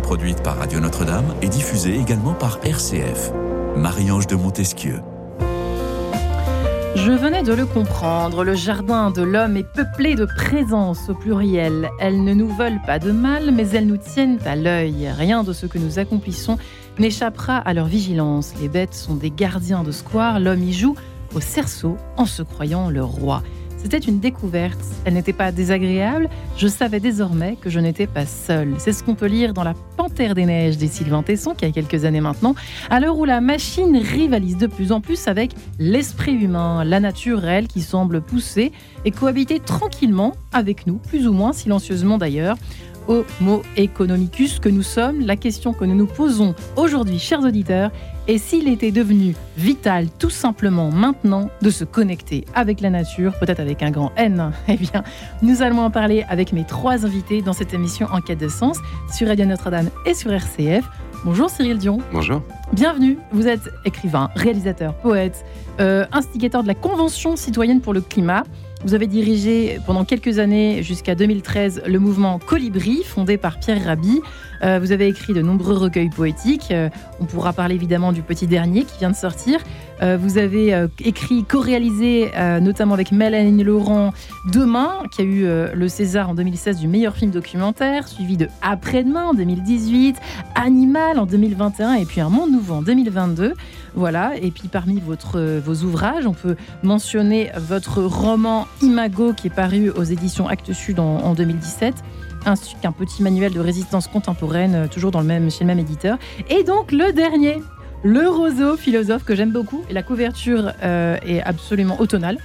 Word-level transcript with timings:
produite 0.00 0.42
par 0.42 0.56
Radio 0.56 0.80
Notre-Dame 0.80 1.34
et 1.42 1.48
diffusée 1.48 1.96
également 1.96 2.34
par 2.34 2.58
RCF. 2.64 3.32
Marie-Ange 3.76 4.26
de 4.26 4.36
Montesquieu. 4.36 5.00
Je 6.94 7.10
venais 7.10 7.42
de 7.42 7.52
le 7.52 7.66
comprendre, 7.66 8.44
le 8.44 8.54
jardin 8.54 9.10
de 9.10 9.22
l'homme 9.22 9.56
est 9.56 9.66
peuplé 9.74 10.14
de 10.14 10.26
présences 10.26 11.08
au 11.08 11.14
pluriel. 11.14 11.90
Elles 11.98 12.22
ne 12.22 12.34
nous 12.34 12.48
veulent 12.48 12.80
pas 12.86 12.98
de 12.98 13.10
mal, 13.10 13.50
mais 13.50 13.68
elles 13.70 13.86
nous 13.86 13.96
tiennent 13.96 14.38
à 14.46 14.54
l'œil. 14.54 15.10
Rien 15.16 15.42
de 15.42 15.52
ce 15.52 15.66
que 15.66 15.78
nous 15.78 15.98
accomplissons 15.98 16.56
n'échappera 16.98 17.56
à 17.56 17.74
leur 17.74 17.86
vigilance. 17.86 18.54
Les 18.60 18.68
bêtes 18.68 18.94
sont 18.94 19.16
des 19.16 19.30
gardiens 19.30 19.82
de 19.82 19.90
square, 19.90 20.38
l'homme 20.38 20.62
y 20.62 20.72
joue 20.72 20.94
au 21.34 21.40
cerceau 21.40 21.96
en 22.16 22.26
se 22.26 22.42
croyant 22.42 22.90
le 22.90 23.02
roi. 23.02 23.42
C'était 23.84 23.98
une 23.98 24.18
découverte. 24.18 24.80
Elle 25.04 25.12
n'était 25.12 25.34
pas 25.34 25.52
désagréable. 25.52 26.30
Je 26.56 26.68
savais 26.68 27.00
désormais 27.00 27.56
que 27.60 27.68
je 27.68 27.78
n'étais 27.78 28.06
pas 28.06 28.24
seule. 28.24 28.74
C'est 28.78 28.92
ce 28.92 29.04
qu'on 29.04 29.14
peut 29.14 29.26
lire 29.26 29.52
dans 29.52 29.62
La 29.62 29.74
Panthère 29.98 30.34
des 30.34 30.46
Neiges 30.46 30.78
des 30.78 30.88
Sylvain 30.88 31.22
Tesson, 31.22 31.54
qui 31.54 31.66
a 31.66 31.70
quelques 31.70 32.06
années 32.06 32.22
maintenant, 32.22 32.54
à 32.88 32.98
l'heure 32.98 33.18
où 33.18 33.26
la 33.26 33.42
machine 33.42 33.94
rivalise 33.98 34.56
de 34.56 34.66
plus 34.66 34.90
en 34.90 35.02
plus 35.02 35.28
avec 35.28 35.52
l'esprit 35.78 36.32
humain, 36.32 36.82
la 36.82 36.98
nature, 36.98 37.44
elle, 37.44 37.68
qui 37.68 37.82
semble 37.82 38.22
pousser 38.22 38.72
et 39.04 39.10
cohabiter 39.10 39.60
tranquillement 39.60 40.32
avec 40.52 40.86
nous, 40.86 40.96
plus 40.96 41.28
ou 41.28 41.34
moins 41.34 41.52
silencieusement 41.52 42.16
d'ailleurs. 42.16 42.56
Homo 43.06 43.62
economicus 43.76 44.60
que 44.60 44.70
nous 44.70 44.82
sommes, 44.82 45.20
la 45.20 45.36
question 45.36 45.74
que 45.74 45.84
nous 45.84 45.94
nous 45.94 46.06
posons 46.06 46.54
aujourd'hui, 46.76 47.18
chers 47.18 47.40
auditeurs, 47.40 47.90
est 48.28 48.38
s'il 48.38 48.68
était 48.68 48.90
devenu 48.90 49.34
vital 49.56 50.06
tout 50.18 50.30
simplement 50.30 50.90
maintenant 50.90 51.50
de 51.62 51.70
se 51.70 51.84
connecter 51.84 52.44
avec 52.54 52.80
la 52.80 52.90
nature, 52.90 53.32
peut-être 53.38 53.60
avec 53.60 53.82
un 53.82 53.90
grand 53.90 54.12
N. 54.16 54.52
Eh 54.68 54.76
bien, 54.76 55.04
nous 55.42 55.62
allons 55.62 55.80
en 55.80 55.90
parler 55.90 56.24
avec 56.28 56.52
mes 56.52 56.64
trois 56.64 57.04
invités 57.04 57.42
dans 57.42 57.52
cette 57.52 57.74
émission 57.74 58.08
En 58.10 58.20
quête 58.20 58.40
de 58.40 58.48
sens 58.48 58.78
sur 59.12 59.28
Radio 59.28 59.44
Notre-Dame 59.44 59.90
et 60.06 60.14
sur 60.14 60.32
RCF. 60.32 60.84
Bonjour 61.24 61.48
Cyril 61.48 61.78
Dion. 61.78 61.98
Bonjour. 62.12 62.42
Bienvenue. 62.72 63.18
Vous 63.32 63.46
êtes 63.46 63.70
écrivain, 63.84 64.30
réalisateur, 64.34 64.94
poète, 64.94 65.44
euh, 65.80 66.04
instigateur 66.12 66.62
de 66.62 66.68
la 66.68 66.74
Convention 66.74 67.36
citoyenne 67.36 67.80
pour 67.80 67.94
le 67.94 68.00
climat. 68.00 68.44
Vous 68.84 68.92
avez 68.92 69.06
dirigé 69.06 69.78
pendant 69.86 70.04
quelques 70.04 70.38
années, 70.38 70.82
jusqu'à 70.82 71.14
2013, 71.14 71.84
le 71.86 71.98
mouvement 71.98 72.38
Colibri, 72.38 73.02
fondé 73.02 73.38
par 73.38 73.58
Pierre 73.58 73.82
Rabhi. 73.82 74.20
Euh, 74.64 74.78
vous 74.80 74.92
avez 74.92 75.08
écrit 75.08 75.34
de 75.34 75.42
nombreux 75.42 75.76
recueils 75.76 76.08
poétiques. 76.08 76.68
Euh, 76.70 76.88
on 77.20 77.26
pourra 77.26 77.52
parler 77.52 77.74
évidemment 77.74 78.12
du 78.12 78.22
petit 78.22 78.46
dernier 78.46 78.84
qui 78.84 78.98
vient 78.98 79.10
de 79.10 79.16
sortir. 79.16 79.60
Euh, 80.02 80.16
vous 80.20 80.38
avez 80.38 80.86
écrit, 81.04 81.44
co-réalisé, 81.44 82.30
notamment 82.60 82.94
avec 82.94 83.12
Mélanie 83.12 83.62
Laurent, 83.62 84.12
Demain, 84.52 85.02
qui 85.12 85.22
a 85.22 85.24
eu 85.24 85.46
le 85.72 85.88
César 85.88 86.28
en 86.28 86.34
2016 86.34 86.78
du 86.78 86.88
meilleur 86.88 87.14
film 87.14 87.30
documentaire, 87.30 88.08
suivi 88.08 88.36
de 88.36 88.48
Après-demain 88.60 89.26
en 89.26 89.34
2018, 89.34 90.16
Animal 90.56 91.18
en 91.18 91.26
2021 91.26 91.94
et 91.94 92.04
puis 92.04 92.20
Un 92.20 92.28
monde 92.28 92.50
nouveau 92.50 92.74
en 92.74 92.82
2022. 92.82 93.54
Voilà, 93.94 94.32
et 94.36 94.50
puis 94.50 94.68
parmi 94.68 95.00
vos 95.00 95.74
ouvrages, 95.84 96.26
on 96.26 96.32
peut 96.32 96.56
mentionner 96.82 97.50
votre 97.56 98.02
roman 98.02 98.66
Imago 98.82 99.32
qui 99.32 99.46
est 99.46 99.54
paru 99.54 99.90
aux 99.90 100.02
éditions 100.02 100.48
Actes 100.48 100.72
Sud 100.72 100.98
en 100.98 101.34
2017 101.34 101.94
ainsi 102.46 102.74
qu'un 102.80 102.92
petit 102.92 103.22
manuel 103.22 103.52
de 103.52 103.60
résistance 103.60 104.08
contemporaine, 104.08 104.74
euh, 104.74 104.88
toujours 104.88 105.10
dans 105.10 105.20
le 105.20 105.26
même, 105.26 105.50
chez 105.50 105.60
le 105.60 105.66
même 105.66 105.78
éditeur. 105.78 106.18
Et 106.50 106.62
donc 106.62 106.92
le 106.92 107.12
dernier, 107.12 107.62
le 108.02 108.28
roseau 108.28 108.76
philosophe 108.76 109.24
que 109.24 109.34
j'aime 109.34 109.52
beaucoup. 109.52 109.82
Et 109.88 109.92
la 109.92 110.02
couverture 110.02 110.72
euh, 110.82 111.16
est 111.26 111.42
absolument 111.42 112.00
automnale, 112.00 112.38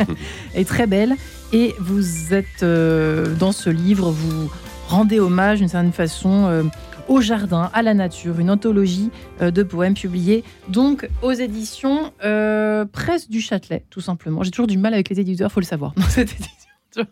est 0.54 0.68
très 0.68 0.86
belle. 0.86 1.16
Et 1.52 1.74
vous 1.80 2.32
êtes 2.32 2.62
euh, 2.62 3.34
dans 3.34 3.52
ce 3.52 3.70
livre, 3.70 4.10
vous 4.10 4.50
rendez 4.88 5.20
hommage 5.20 5.58
d'une 5.58 5.68
certaine 5.68 5.92
façon 5.92 6.68
au 7.06 7.20
jardin, 7.20 7.70
à 7.74 7.82
la 7.82 7.94
nature, 7.94 8.40
une 8.40 8.50
anthologie 8.50 9.10
de 9.40 9.62
poèmes 9.62 9.94
publiés 9.94 10.42
donc 10.68 11.08
aux 11.22 11.30
éditions 11.30 12.12
Presse 12.18 13.30
du 13.30 13.40
Châtelet, 13.40 13.84
tout 13.88 14.00
simplement. 14.00 14.42
J'ai 14.42 14.50
toujours 14.50 14.66
du 14.66 14.78
mal 14.78 14.92
avec 14.92 15.08
les 15.08 15.20
éditeurs, 15.20 15.52
faut 15.52 15.60
le 15.60 15.64
savoir, 15.66 15.92
dans 15.96 16.02
cette 16.02 16.32
édition. 16.32 17.06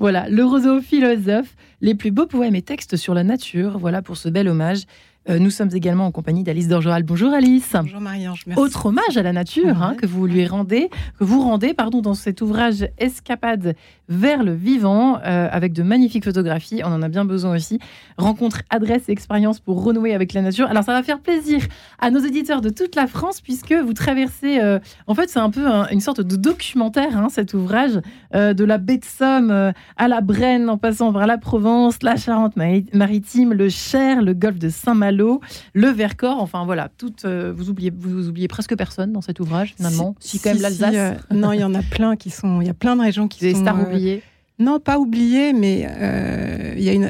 voilà, 0.00 0.28
le 0.28 0.44
roseau 0.44 0.80
philosophe, 0.80 1.54
les 1.82 1.94
plus 1.94 2.12
beaux 2.12 2.26
poèmes 2.26 2.54
et 2.54 2.62
textes 2.62 2.96
sur 2.96 3.12
la 3.12 3.24
nature. 3.24 3.76
Voilà 3.78 4.00
pour 4.00 4.16
ce 4.16 4.28
bel 4.28 4.48
hommage 4.48 4.84
euh, 5.28 5.38
nous 5.38 5.50
sommes 5.50 5.70
également 5.72 6.06
en 6.06 6.10
compagnie 6.10 6.42
d'Alice 6.42 6.66
Dorjoal. 6.66 7.04
Bonjour 7.04 7.32
Alice. 7.32 7.70
Bonjour 7.74 8.00
Marie-Ange. 8.00 8.44
Autre 8.56 8.86
hommage 8.86 9.16
à 9.16 9.22
la 9.22 9.32
nature 9.32 9.80
hein, 9.80 9.94
que 9.94 10.04
vous 10.04 10.26
lui 10.26 10.44
rendez, 10.46 10.90
que 11.18 11.24
vous 11.24 11.40
rendez, 11.40 11.74
pardon, 11.74 12.00
dans 12.00 12.14
cet 12.14 12.40
ouvrage 12.40 12.88
Escapade 12.98 13.76
vers 14.08 14.42
le 14.42 14.52
vivant, 14.52 15.18
euh, 15.24 15.48
avec 15.50 15.72
de 15.72 15.84
magnifiques 15.84 16.24
photographies. 16.24 16.82
On 16.84 16.92
en 16.92 17.02
a 17.02 17.08
bien 17.08 17.24
besoin 17.24 17.54
aussi. 17.54 17.78
Rencontre, 18.18 18.62
adresse 18.68 19.08
et 19.08 19.12
expérience 19.12 19.60
pour 19.60 19.84
renouer 19.84 20.12
avec 20.12 20.32
la 20.32 20.42
nature. 20.42 20.66
Alors 20.66 20.82
ça 20.82 20.92
va 20.92 21.04
faire 21.04 21.20
plaisir 21.20 21.60
à 22.00 22.10
nos 22.10 22.20
éditeurs 22.20 22.60
de 22.60 22.70
toute 22.70 22.96
la 22.96 23.06
France 23.06 23.40
puisque 23.40 23.72
vous 23.72 23.92
traversez. 23.92 24.60
Euh, 24.60 24.80
en 25.06 25.14
fait, 25.14 25.30
c'est 25.30 25.38
un 25.38 25.50
peu 25.50 25.66
une 25.92 26.00
sorte 26.00 26.20
de 26.20 26.34
documentaire, 26.36 27.16
hein, 27.16 27.28
cet 27.30 27.54
ouvrage, 27.54 28.00
de 28.34 28.64
la 28.64 28.78
baie 28.78 28.96
de 28.96 29.04
Somme 29.04 29.72
à 29.96 30.08
la 30.08 30.20
Brenne, 30.20 30.68
en 30.68 30.78
passant 30.78 31.12
par 31.12 31.26
la 31.26 31.38
Provence, 31.38 32.02
la 32.02 32.16
Charente-Maritime, 32.16 33.52
le 33.52 33.68
Cher, 33.68 34.22
le 34.22 34.32
golfe 34.32 34.58
de 34.58 34.68
Saint-Malo 34.68 35.11
le 35.12 35.88
Vercors, 35.88 36.40
enfin 36.40 36.64
voilà, 36.64 36.88
tout, 36.96 37.12
euh, 37.24 37.52
vous, 37.54 37.70
oubliez, 37.70 37.92
vous, 37.96 38.28
oubliez 38.28 38.48
presque 38.48 38.76
personne 38.76 39.12
dans 39.12 39.20
cet 39.20 39.40
ouvrage 39.40 39.74
finalement. 39.76 40.14
Si, 40.20 40.40
quand 40.40 40.52
même 40.52 40.62
l'Alsace. 40.62 40.94
Euh, 40.94 41.14
non, 41.30 41.52
il 41.52 41.60
y 41.60 41.64
en 41.64 41.74
a 41.74 41.82
plein 41.82 42.16
qui 42.16 42.30
sont, 42.30 42.60
il 42.60 42.66
y 42.66 42.70
a 42.70 42.74
plein 42.74 42.96
de 42.96 43.02
régions 43.02 43.28
qui 43.28 43.40
Des 43.40 43.54
sont. 43.54 43.60
stars 43.60 43.78
euh, 43.78 43.84
oubliées. 43.84 44.22
Non, 44.58 44.78
pas 44.78 44.98
oubliées, 44.98 45.52
mais 45.52 45.88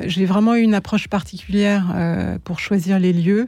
j'ai 0.06 0.24
vraiment 0.24 0.54
eu 0.54 0.60
une 0.60 0.74
approche 0.74 1.08
particulière 1.08 1.94
pour 2.44 2.60
choisir 2.60 2.98
les 2.98 3.12
lieux. 3.12 3.46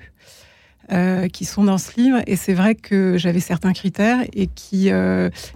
qui 1.33 1.45
sont 1.47 1.65
dans 1.65 1.79
ce 1.79 1.99
livre. 1.99 2.19
Et 2.27 2.37
c'est 2.37 2.53
vrai 2.53 2.75
que 2.75 3.17
j'avais 3.17 3.41
certains 3.41 3.73
critères 3.73 4.19
et 4.35 4.49
qui 4.49 4.91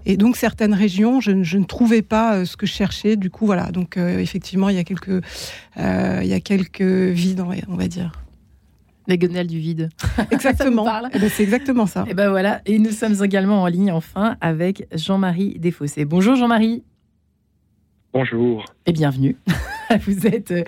et 0.07 0.17
donc 0.17 0.37
certaines 0.37 0.73
régions, 0.73 1.21
je, 1.21 1.33
ne 1.33 1.65
trouvais 1.65 2.01
pas 2.01 2.47
ce 2.47 2.57
que 2.57 2.65
je 2.65 2.73
cherchais. 2.73 3.17
Du 3.17 3.29
coup, 3.29 3.45
voilà. 3.45 3.71
Donc 3.71 3.99
effectivement, 3.99 4.71
il 4.71 4.77
y 4.77 4.81
a 4.81 4.85
quelques 4.85 5.23
il 5.77 6.27
y 6.27 6.33
a 6.33 6.41
quelques 6.41 6.81
vides, 6.81 7.45
on 7.69 7.77
va 7.77 7.89
dire. 7.89 8.13
Les 9.09 9.17
du 9.17 9.59
vide. 9.59 9.89
Exactement. 10.31 10.85
Eh 11.15 11.19
ben, 11.19 11.31
c'est 11.31 11.43
exactement 11.43 11.87
ça. 11.87 12.05
Et 12.09 12.15
ben 12.15 12.29
voilà. 12.29 12.61
Et 12.67 12.79
nous 12.79 12.91
sommes 12.91 13.25
également 13.25 13.63
en 13.63 13.67
ligne 13.67 13.91
enfin 13.91 14.37
avec 14.43 14.87
Jean-Marie 14.95 15.57
Desfossés. 15.59 16.05
Bonjour 16.05 16.37
Jean-Marie. 16.37 16.85
Bonjour. 18.15 18.65
Et 18.87 18.93
bienvenue. 18.93 19.37
Vous 20.07 20.27
êtes 20.27 20.51
euh, 20.51 20.65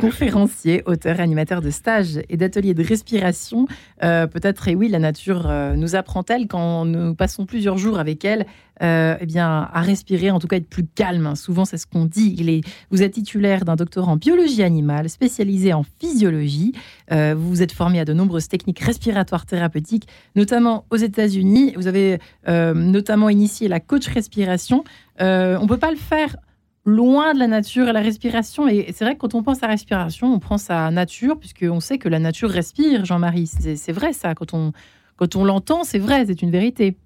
conférencier, 0.00 0.84
auteur, 0.86 1.18
animateur 1.18 1.60
de 1.60 1.70
stages 1.70 2.20
et 2.28 2.36
d'ateliers 2.36 2.72
de 2.72 2.84
respiration. 2.84 3.66
Euh, 4.04 4.28
peut-être, 4.28 4.68
et 4.68 4.76
oui, 4.76 4.88
la 4.88 5.00
nature 5.00 5.48
euh, 5.48 5.74
nous 5.74 5.96
apprend-elle 5.96 6.46
quand 6.46 6.84
nous 6.84 7.16
passons 7.16 7.46
plusieurs 7.46 7.78
jours 7.78 7.98
avec 7.98 8.24
elle, 8.24 8.46
eh 8.80 9.26
bien, 9.26 9.68
à 9.72 9.80
respirer, 9.80 10.30
en 10.30 10.38
tout 10.38 10.46
cas 10.46 10.56
être 10.56 10.68
plus 10.68 10.86
calme. 10.86 11.34
Souvent, 11.34 11.64
c'est 11.64 11.78
ce 11.78 11.86
qu'on 11.86 12.04
dit. 12.04 12.36
Il 12.38 12.48
est, 12.48 12.60
vous 12.90 13.02
êtes 13.02 13.12
titulaire 13.12 13.64
d'un 13.64 13.76
doctorat 13.76 14.12
en 14.12 14.16
biologie 14.16 14.62
animale, 14.62 15.08
spécialisé 15.08 15.72
en 15.72 15.84
physiologie. 16.00 16.72
vous 17.10 17.48
vous 17.48 17.62
êtes 17.62 17.72
formé 17.72 18.00
à 18.00 18.04
de 18.04 18.12
nombreuses 18.12 18.48
techniques 18.48 18.80
respiratoires 18.80 19.46
thérapeutiques, 19.46 20.08
notamment 20.34 20.86
aux 20.90 20.96
États-Unis. 20.96 21.74
Vous 21.76 21.86
avez 21.86 22.18
notamment 22.48 23.28
initié 23.28 23.68
la 23.68 23.78
coach 23.78 24.08
respiration. 24.08 24.82
on 25.20 25.24
ne 25.62 25.68
peut 25.68 25.78
pas 25.78 25.92
le 25.92 25.96
faire 25.96 26.36
loin 26.84 27.34
de 27.34 27.38
la 27.38 27.46
nature 27.46 27.88
et 27.88 27.92
la 27.92 28.00
respiration. 28.00 28.68
Et 28.68 28.92
c'est 28.92 29.04
vrai 29.04 29.14
que 29.14 29.20
quand 29.20 29.34
on 29.34 29.42
pense 29.42 29.62
à 29.62 29.66
respiration, 29.66 30.32
on 30.32 30.38
pense 30.38 30.70
à 30.70 30.90
nature, 30.90 31.38
puisqu'on 31.38 31.80
sait 31.80 31.98
que 31.98 32.08
la 32.08 32.18
nature 32.18 32.50
respire, 32.50 33.04
Jean-Marie. 33.04 33.46
C'est 33.46 33.92
vrai 33.92 34.12
ça, 34.12 34.34
quand 34.34 34.54
on, 34.54 34.72
quand 35.16 35.36
on 35.36 35.44
l'entend, 35.44 35.84
c'est 35.84 35.98
vrai, 35.98 36.26
c'est 36.26 36.42
une 36.42 36.50
vérité. 36.50 36.96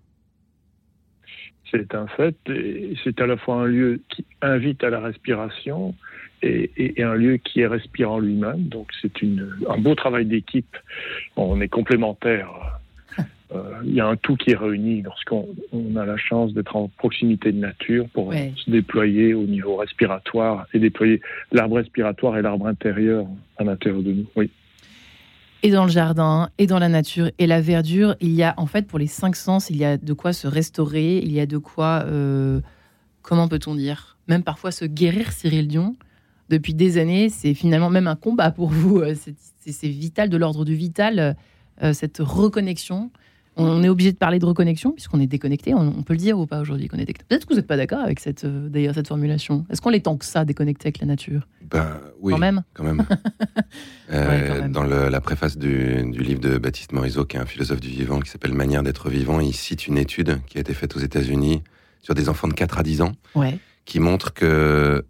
C'est 1.70 1.94
un 1.94 2.06
fait, 2.06 2.36
c'est 3.04 3.20
à 3.20 3.26
la 3.26 3.36
fois 3.36 3.56
un 3.56 3.66
lieu 3.66 4.00
qui 4.08 4.24
invite 4.40 4.82
à 4.82 4.90
la 4.90 5.00
respiration 5.00 5.94
et, 6.42 7.02
un 7.02 7.14
lieu 7.14 7.36
qui 7.36 7.60
est 7.60 7.66
respirant 7.66 8.18
lui-même. 8.18 8.68
Donc 8.68 8.88
c'est 9.02 9.12
un 9.68 9.78
beau 9.78 9.94
travail 9.94 10.24
d'équipe. 10.24 10.76
On 11.36 11.60
est 11.60 11.68
complémentaires 11.68 12.77
il 13.84 13.94
y 13.94 14.00
a 14.00 14.06
un 14.06 14.16
tout 14.16 14.36
qui 14.36 14.50
est 14.50 14.56
réuni 14.56 15.02
lorsqu'on 15.02 15.46
a 15.96 16.04
la 16.04 16.16
chance 16.16 16.52
d'être 16.52 16.76
en 16.76 16.88
proximité 16.88 17.50
de 17.52 17.58
nature 17.58 18.06
pour 18.10 18.32
se 18.32 18.70
déployer 18.70 19.32
au 19.34 19.44
niveau 19.44 19.76
respiratoire 19.76 20.66
et 20.74 20.78
déployer 20.78 21.22
l'arbre 21.52 21.76
respiratoire 21.76 22.36
et 22.36 22.42
l'arbre 22.42 22.66
intérieur 22.66 23.26
à 23.56 23.64
l'intérieur 23.64 24.02
de 24.02 24.12
nous. 24.12 24.26
Oui. 24.36 24.50
Et 25.62 25.70
dans 25.70 25.84
le 25.84 25.90
jardin, 25.90 26.50
et 26.58 26.66
dans 26.66 26.78
la 26.78 26.88
nature, 26.88 27.30
et 27.38 27.46
la 27.46 27.60
verdure, 27.60 28.14
il 28.20 28.30
y 28.32 28.42
a 28.42 28.54
en 28.58 28.66
fait 28.66 28.86
pour 28.86 28.98
les 28.98 29.06
cinq 29.06 29.34
sens, 29.34 29.70
il 29.70 29.76
y 29.76 29.84
a 29.84 29.96
de 29.96 30.12
quoi 30.12 30.32
se 30.32 30.46
restaurer, 30.46 31.18
il 31.18 31.32
y 31.32 31.40
a 31.40 31.46
de 31.46 31.58
quoi, 31.58 32.04
euh, 32.06 32.60
comment 33.22 33.48
peut-on 33.48 33.74
dire, 33.74 34.18
même 34.28 34.44
parfois 34.44 34.70
se 34.70 34.84
guérir, 34.84 35.32
Cyril 35.32 35.66
Dion. 35.66 35.96
Depuis 36.48 36.74
des 36.74 36.96
années, 36.96 37.28
c'est 37.28 37.54
finalement 37.54 37.90
même 37.90 38.06
un 38.06 38.16
combat 38.16 38.50
pour 38.50 38.68
vous. 38.68 39.00
Euh, 39.00 39.14
c'est 39.66 39.88
vital, 39.88 40.28
de 40.28 40.36
l'ordre 40.36 40.64
du 40.64 40.74
vital, 40.74 41.36
cette 41.92 42.18
reconnexion 42.18 43.10
On 43.60 43.82
est 43.82 43.88
obligé 43.88 44.12
de 44.12 44.16
parler 44.16 44.38
de 44.38 44.46
reconnexion 44.46 44.92
puisqu'on 44.92 45.20
est 45.20 45.26
déconnecté. 45.26 45.74
On, 45.74 46.02
peut 46.04 46.12
le 46.12 46.18
dire 46.18 46.38
ou 46.38 46.46
pas 46.46 46.60
aujourd'hui 46.60 46.86
qu'on 46.86 46.96
est 46.96 47.04
déconnecté. 47.04 47.24
Peut-être 47.28 47.44
que 47.44 47.52
vous 47.52 47.58
n'êtes 47.58 47.66
pas 47.66 47.76
d'accord 47.76 47.98
avec 47.98 48.20
cette, 48.20 48.44
euh, 48.44 48.68
d'ailleurs, 48.68 48.94
cette 48.94 49.08
formulation. 49.08 49.66
Est-ce 49.68 49.82
qu'on 49.82 49.90
est 49.90 50.04
tant 50.04 50.16
que 50.16 50.24
ça 50.24 50.44
déconnecté 50.44 50.86
avec 50.86 51.00
la 51.00 51.06
nature? 51.06 51.48
Bah, 51.68 52.00
oui, 52.20 52.32
quand 52.32 52.38
même. 52.38 52.62
Quand 52.74 52.84
même. 52.84 53.04
Euh, 54.10 54.68
dans 54.68 54.84
la 54.84 55.20
préface 55.20 55.58
du, 55.58 56.02
livre 56.02 56.40
de 56.40 56.56
Baptiste 56.56 56.92
Morisot, 56.92 57.26
qui 57.26 57.36
est 57.36 57.40
un 57.40 57.44
philosophe 57.44 57.80
du 57.80 57.90
vivant, 57.90 58.20
qui 58.20 58.30
s'appelle 58.30 58.54
Manière 58.54 58.82
d'être 58.82 59.10
vivant, 59.10 59.38
il 59.38 59.52
cite 59.52 59.86
une 59.86 59.98
étude 59.98 60.40
qui 60.46 60.56
a 60.56 60.62
été 60.62 60.72
faite 60.72 60.96
aux 60.96 61.00
États-Unis 61.00 61.62
sur 62.00 62.14
des 62.14 62.30
enfants 62.30 62.48
de 62.48 62.54
4 62.54 62.78
à 62.78 62.82
10 62.82 63.02
ans, 63.02 63.12
qui 63.84 64.00
montre 64.00 64.32
que 64.32 65.04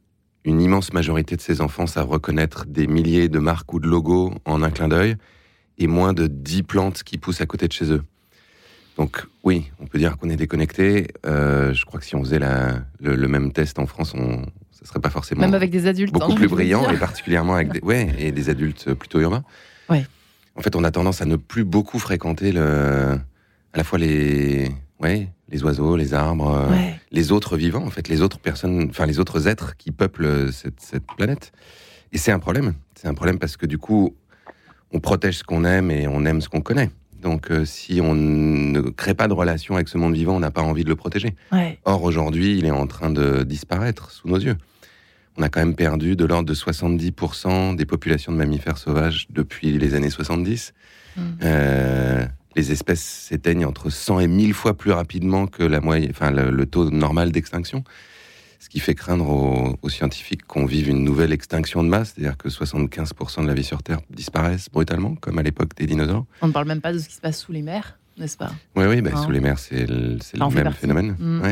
une 0.44 0.60
immense 0.60 0.92
majorité 0.92 1.36
de 1.36 1.40
ces 1.40 1.60
enfants 1.60 1.86
savent 1.86 2.08
reconnaître 2.08 2.66
des 2.66 2.88
milliers 2.88 3.28
de 3.28 3.38
marques 3.38 3.72
ou 3.72 3.78
de 3.78 3.86
logos 3.86 4.32
en 4.44 4.64
un 4.64 4.70
clin 4.70 4.88
d'œil 4.88 5.16
et 5.78 5.86
moins 5.86 6.12
de 6.12 6.26
10 6.26 6.64
plantes 6.64 7.02
qui 7.04 7.18
poussent 7.18 7.40
à 7.40 7.46
côté 7.46 7.68
de 7.68 7.72
chez 7.72 7.92
eux. 7.92 8.02
Donc 8.98 9.24
oui, 9.44 9.70
on 9.78 9.86
peut 9.86 9.98
dire 9.98 10.18
qu'on 10.18 10.28
est 10.28 10.36
déconnecté. 10.36 11.06
Euh, 11.24 11.72
je 11.72 11.84
crois 11.86 12.00
que 12.00 12.06
si 12.06 12.16
on 12.16 12.24
faisait 12.24 12.40
le, 13.00 13.28
même 13.28 13.52
test 13.52 13.78
en 13.78 13.86
France, 13.86 14.12
on, 14.14 14.44
ce 14.72 14.84
serait 14.84 15.00
pas 15.00 15.08
forcément 15.08 15.40
même 15.40 15.54
avec 15.54 15.70
des 15.70 15.86
adultes 15.86 16.12
beaucoup 16.12 16.34
plus 16.34 16.48
brillant 16.48 16.90
et 16.90 16.96
particulièrement 16.96 17.54
avec 17.54 17.72
des 17.72 17.80
ouais 17.80 18.12
et 18.18 18.32
des 18.32 18.50
adultes 18.50 18.92
plutôt 18.94 19.20
urbains. 19.20 19.44
Ouais. 19.88 20.04
En 20.56 20.62
fait, 20.62 20.74
on 20.74 20.82
a 20.82 20.90
tendance 20.90 21.22
à 21.22 21.26
ne 21.26 21.36
plus 21.36 21.64
beaucoup 21.64 22.00
fréquenter 22.00 22.50
le, 22.50 23.12
à 23.72 23.76
la 23.76 23.84
fois 23.84 24.00
les 24.00 24.68
ouais 25.00 25.28
les 25.48 25.62
oiseaux, 25.62 25.96
les 25.96 26.12
arbres, 26.12 26.68
euh, 26.68 26.76
les 27.10 27.32
autres 27.32 27.56
vivants, 27.56 27.84
en 27.84 27.90
fait, 27.90 28.08
les 28.08 28.20
autres 28.20 28.38
personnes, 28.38 28.88
enfin 28.90 29.06
les 29.06 29.18
autres 29.18 29.48
êtres 29.48 29.76
qui 29.76 29.92
peuplent 29.92 30.52
cette, 30.52 30.80
cette 30.80 31.06
planète. 31.16 31.52
Et 32.12 32.18
c'est 32.18 32.32
un 32.32 32.38
problème. 32.38 32.74
C'est 32.96 33.08
un 33.08 33.14
problème 33.14 33.38
parce 33.38 33.56
que 33.56 33.64
du 33.64 33.78
coup, 33.78 34.14
on 34.92 34.98
protège 35.00 35.38
ce 35.38 35.44
qu'on 35.44 35.64
aime 35.64 35.90
et 35.90 36.08
on 36.08 36.24
aime 36.24 36.40
ce 36.40 36.48
qu'on 36.48 36.60
connaît. 36.60 36.90
Donc, 37.20 37.50
euh, 37.50 37.64
si 37.64 38.00
on 38.00 38.14
ne 38.14 38.80
crée 38.80 39.14
pas 39.14 39.28
de 39.28 39.32
relation 39.32 39.74
avec 39.74 39.88
ce 39.88 39.98
monde 39.98 40.14
vivant, 40.14 40.36
on 40.36 40.40
n'a 40.40 40.50
pas 40.50 40.62
envie 40.62 40.84
de 40.84 40.88
le 40.88 40.96
protéger. 40.96 41.34
Or, 41.84 42.02
aujourd'hui, 42.02 42.58
il 42.58 42.64
est 42.64 42.70
en 42.70 42.86
train 42.86 43.10
de 43.10 43.42
disparaître 43.42 44.10
sous 44.10 44.28
nos 44.28 44.38
yeux. 44.38 44.56
On 45.36 45.42
a 45.42 45.48
quand 45.48 45.60
même 45.60 45.74
perdu 45.74 46.16
de 46.16 46.24
l'ordre 46.24 46.48
de 46.48 46.54
70% 46.54 47.76
des 47.76 47.86
populations 47.86 48.32
de 48.32 48.36
mammifères 48.36 48.78
sauvages 48.78 49.26
depuis 49.30 49.78
les 49.78 49.94
années 49.94 50.10
70. 50.10 50.74
Hmm. 51.16 51.20
Euh, 51.42 52.24
les 52.56 52.72
espèces 52.72 53.02
s'éteignent 53.02 53.66
entre 53.66 53.90
100 53.90 54.20
et 54.20 54.26
1000 54.26 54.54
fois 54.54 54.76
plus 54.76 54.90
rapidement 54.90 55.46
que 55.46 55.62
la 55.62 55.80
moyenne, 55.80 56.10
enfin, 56.10 56.30
le 56.30 56.66
taux 56.66 56.90
normal 56.90 57.30
d'extinction 57.30 57.84
ce 58.58 58.68
qui 58.68 58.80
fait 58.80 58.94
craindre 58.94 59.28
aux, 59.82 59.88
scientifiques 59.88 60.44
qu'on 60.46 60.66
vive 60.66 60.88
une 60.88 61.04
nouvelle 61.04 61.32
extinction 61.32 61.82
de 61.82 61.88
masse, 61.88 62.14
c'est-à-dire 62.14 62.36
que 62.36 62.48
75% 62.48 63.42
de 63.42 63.46
la 63.46 63.54
vie 63.54 63.64
sur 63.64 63.82
Terre 63.82 64.00
disparaissent 64.10 64.68
brutalement, 64.70 65.14
comme 65.14 65.38
à 65.38 65.42
l'époque 65.42 65.74
des 65.76 65.86
dinosaures. 65.86 66.26
On 66.42 66.48
ne 66.48 66.52
parle 66.52 66.66
même 66.66 66.80
pas 66.80 66.92
de 66.92 66.98
ce 66.98 67.08
qui 67.08 67.14
se 67.14 67.20
passe 67.20 67.38
sous 67.38 67.52
les 67.52 67.62
mers, 67.62 67.98
n'est-ce 68.18 68.36
pas? 68.36 68.50
Oui, 68.76 68.84
oui, 68.86 69.00
bah, 69.00 69.10
sous 69.22 69.30
les 69.30 69.40
mers, 69.40 69.58
c'est 69.58 69.86
le, 69.86 70.18
même 70.50 70.72
phénomène. 70.72 71.16
Mm. 71.18 71.42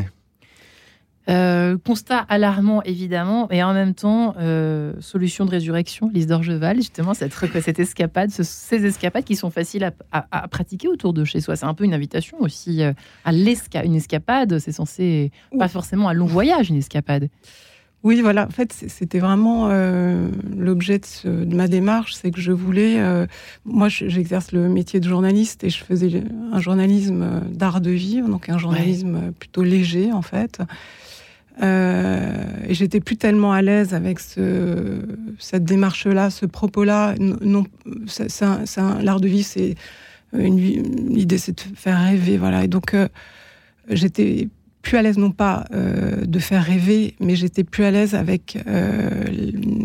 Euh, 1.29 1.77
constat 1.85 2.19
alarmant, 2.29 2.83
évidemment, 2.85 3.51
et 3.51 3.61
en 3.63 3.75
même 3.75 3.95
temps, 3.95 4.37
euh, 4.39 4.93
solution 5.01 5.45
de 5.45 5.51
résurrection, 5.51 6.09
Lise 6.15 6.29
d'Orgeval, 6.29 6.77
justement, 6.77 7.15
cette, 7.15 7.35
cette 7.35 7.81
escapade, 7.81 8.31
ces 8.31 8.87
escapades 8.87 9.25
qui 9.25 9.35
sont 9.35 9.51
faciles 9.51 9.91
à, 10.13 10.49
pratiquer 10.49 10.87
autour 10.87 11.13
de 11.13 11.25
chez 11.25 11.41
soi. 11.41 11.57
C'est 11.57 11.67
un 11.67 11.75
peu 11.75 11.83
une 11.83 11.95
invitation 11.95 12.37
aussi 12.41 12.83
euh, 12.83 12.93
à 13.25 13.33
l'esca 13.33 13.83
une 13.83 13.97
escapade. 13.97 14.61
C'est 14.61 14.71
censé, 14.71 15.33
pas 15.59 15.69
forcément 15.69 16.09
un 16.09 16.13
long 16.13 16.27
voyage, 16.27 16.71
une 16.71 16.77
escapade. 16.77 17.29
Oui, 18.03 18.21
voilà. 18.21 18.47
En 18.47 18.51
fait, 18.51 18.73
c'était 18.73 19.19
vraiment 19.19 19.69
l'objet 20.57 21.01
de, 21.25 21.55
ma 21.55 21.67
démarche, 21.67 22.15
c'est 22.15 22.31
que 22.31 22.41
je 22.41 22.53
voulais. 22.53 23.01
moi, 23.65 23.89
j'exerce 23.89 24.53
le 24.53 24.69
métier 24.69 25.01
de 25.01 25.09
journaliste 25.09 25.65
et 25.65 25.71
je 25.71 25.83
faisais 25.83 26.23
un 26.53 26.61
journalisme 26.61 27.41
d'art 27.51 27.81
de 27.81 27.91
vivre, 27.91 28.29
donc 28.29 28.49
un 28.49 28.59
journalisme 28.59 29.33
plutôt 29.39 29.65
léger, 29.65 30.13
en 30.13 30.23
fait. 30.23 30.61
Euh, 31.63 32.45
et 32.69 32.75
j'étais 32.75 33.01
plus 33.01 33.17
tellement 33.17 33.53
à 33.53 33.63
l'aise 33.63 33.95
avec 33.95 34.21
ce, 34.21 35.01
cette 35.39 35.65
démarche-là, 35.65 36.31
ce 36.31 36.47
propos-là. 36.47 37.15
Non, 37.19 37.65
c'est 38.07 38.43
un, 38.43 39.03
l'art 39.03 39.21
de 39.21 39.29
vie, 39.29 39.43
c'est 39.43 39.75
une, 40.37 40.59
l'idée, 40.59 41.39
c'est 41.39 41.57
de 41.57 41.77
faire 41.77 41.99
rêver, 41.99 42.37
voilà. 42.37 42.65
Et 42.65 42.69
donc, 42.69 42.93
euh, 42.93 43.09
j'étais 43.89 44.49
plus 44.87 44.99
à 44.99 45.03
l'aise 45.03 45.19
non 45.19 45.33
pas 45.33 45.65
euh, 45.73 46.25
de 46.25 46.39
faire 46.39 46.63
rêver, 46.63 47.15
mais 47.21 47.35
j'étais 47.37 47.65
plus 47.65 47.85
à 47.85 47.91
l'aise 47.91 48.15
avec 48.15 48.59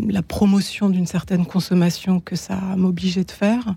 la 0.08 0.22
promotion 0.22 0.88
d'une 0.90 1.06
certaine 1.06 1.44
consommation 1.44 2.20
que 2.20 2.36
ça 2.36 2.58
m'obligeait 2.76 3.24
de 3.24 3.30
faire. 3.30 3.74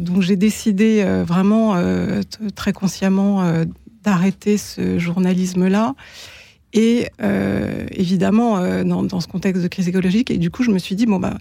donc 0.00 0.22
j'ai 0.22 0.36
décidé 0.36 1.04
vraiment 1.26 1.76
très 2.54 2.72
consciemment 2.72 3.64
d'arrêter 4.02 4.58
ce 4.58 4.98
journalisme-là. 4.98 5.94
Et 6.72 7.08
euh, 7.20 7.86
évidemment, 7.90 8.58
euh, 8.58 8.84
dans, 8.84 9.20
ce 9.20 9.26
contexte 9.26 9.62
de 9.62 9.68
crise 9.68 9.88
écologique, 9.88 10.30
et 10.30 10.38
du 10.38 10.50
coup, 10.50 10.62
je 10.62 10.70
me 10.70 10.78
suis 10.78 10.94
dit, 10.94 11.06
bon, 11.06 11.18
bah, 11.18 11.36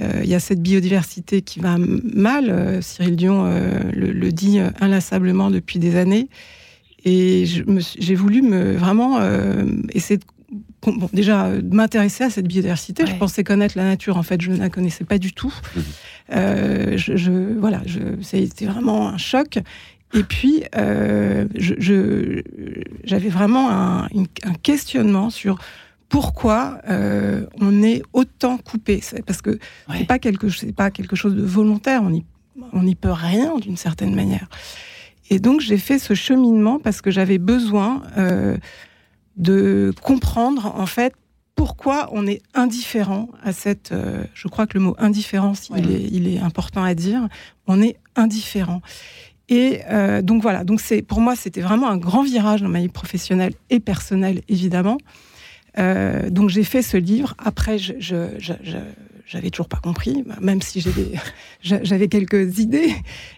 euh, 0.00 0.20
il 0.22 0.28
y 0.28 0.34
a 0.34 0.40
cette 0.40 0.60
biodiversité 0.60 1.42
qui 1.42 1.60
va 1.60 1.76
mal. 1.78 2.82
Cyril 2.82 3.16
Dion 3.16 3.50
le, 3.92 4.32
dit 4.32 4.58
inlassablement 4.80 5.50
depuis 5.50 5.78
des 5.78 5.96
années. 5.96 6.28
Et 7.08 7.44
j'ai 7.46 8.14
voulu 8.14 8.42
me, 8.42 8.74
vraiment 8.74 9.20
essayer 9.92 10.18
de 10.18 10.24
bon, 10.82 11.08
déjà 11.12 11.48
m'intéresser 11.70 12.24
à 12.24 12.30
cette 12.30 12.46
biodiversité. 12.46 13.06
Je 13.06 13.14
pensais 13.14 13.44
connaître 13.44 13.78
la 13.78 13.84
nature, 13.84 14.16
en 14.16 14.22
fait, 14.22 14.40
je 14.40 14.50
ne 14.50 14.56
la 14.56 14.68
connaissais 14.68 15.04
pas 15.04 15.18
du 15.18 15.32
tout. 15.32 15.54
Mmh. 15.74 15.80
je, 16.96 17.16
je, 17.16 17.58
voilà, 17.58 17.80
je, 17.86 18.00
ça 18.20 18.36
a 18.36 18.40
été 18.40 18.66
vraiment 18.66 19.08
un 19.08 19.18
choc. 19.18 19.58
Et 20.14 20.22
puis, 20.22 20.62
euh, 20.76 21.46
j'avais 23.04 23.28
vraiment 23.28 23.70
un, 23.70 24.08
questionnement 24.62 25.30
sur 25.30 25.58
pourquoi 26.08 26.80
euh, 26.88 27.46
on 27.60 27.82
est 27.82 28.02
autant 28.14 28.56
coupé. 28.56 29.02
Parce 29.26 29.42
que 29.42 29.58
c'est 29.92 30.06
pas 30.06 30.18
quelque, 30.18 30.48
c'est 30.48 30.74
pas 30.74 30.90
quelque 30.90 31.16
chose 31.16 31.34
de 31.34 31.42
volontaire. 31.42 32.02
On 32.02 32.10
n'y 32.10 32.24
on 32.72 32.82
n'y 32.82 32.94
peut 32.94 33.12
rien 33.12 33.56
d'une 33.58 33.76
certaine 33.76 34.14
manière. 34.14 34.48
Et 35.30 35.38
donc 35.38 35.60
j'ai 35.60 35.78
fait 35.78 35.98
ce 35.98 36.14
cheminement 36.14 36.78
parce 36.78 37.00
que 37.00 37.10
j'avais 37.10 37.38
besoin 37.38 38.02
euh, 38.16 38.56
de 39.36 39.92
comprendre 40.02 40.72
en 40.74 40.86
fait 40.86 41.14
pourquoi 41.54 42.08
on 42.12 42.26
est 42.26 42.40
indifférent 42.54 43.28
à 43.42 43.52
cette. 43.52 43.92
je 44.32 44.48
crois 44.48 44.68
que 44.68 44.78
le 44.78 44.84
mot 44.84 44.94
indifférence, 44.98 45.70
il, 45.76 45.90
est, 45.90 46.08
il 46.12 46.28
est 46.28 46.38
important 46.38 46.84
à 46.84 46.94
dire. 46.94 47.26
On 47.66 47.82
est 47.82 47.96
indifférent. 48.14 48.80
Et 49.48 49.80
euh, 49.90 50.20
donc 50.20 50.42
voilà, 50.42 50.64
donc 50.64 50.80
c'est 50.80 51.02
pour 51.02 51.20
moi 51.20 51.34
c'était 51.34 51.62
vraiment 51.62 51.88
un 51.88 51.96
grand 51.96 52.22
virage 52.22 52.60
dans 52.62 52.68
ma 52.68 52.80
vie 52.80 52.88
professionnelle 52.88 53.54
et 53.70 53.80
personnelle 53.80 54.42
évidemment. 54.48 54.98
Euh, 55.78 56.28
donc 56.28 56.50
j'ai 56.50 56.64
fait 56.64 56.82
ce 56.82 56.96
livre. 56.96 57.34
Après, 57.38 57.78
je, 57.78 57.94
j'avais 59.28 59.50
toujours 59.50 59.68
pas 59.68 59.78
compris, 59.78 60.24
même 60.40 60.62
si 60.62 60.82
j'avais 61.62 62.08
quelques 62.08 62.58
idées. 62.58 62.92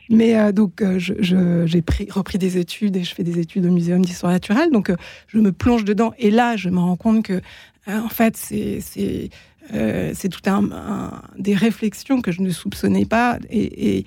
Mais 0.08 0.38
euh, 0.38 0.52
donc 0.52 0.82
j'ai 0.98 1.84
repris 2.10 2.38
des 2.38 2.58
études 2.58 2.96
et 2.96 3.04
je 3.04 3.14
fais 3.14 3.24
des 3.24 3.38
études 3.38 3.66
au 3.66 3.70
Muséum 3.70 4.04
d'histoire 4.04 4.32
naturelle. 4.32 4.70
Donc 4.70 4.92
je 5.26 5.38
me 5.38 5.52
plonge 5.52 5.84
dedans 5.84 6.12
et 6.18 6.30
là 6.30 6.56
je 6.56 6.70
me 6.70 6.78
rends 6.78 6.96
compte 6.96 7.24
que 7.24 7.40
en 7.86 8.08
fait 8.08 8.36
c'est 8.36 8.80
c'est 8.82 10.28
tout 10.28 10.50
un, 10.50 11.22
des 11.38 11.54
réflexions 11.54 12.22
que 12.22 12.32
je 12.32 12.42
ne 12.42 12.50
soupçonnais 12.50 13.04
pas 13.04 13.38
et 13.50 14.04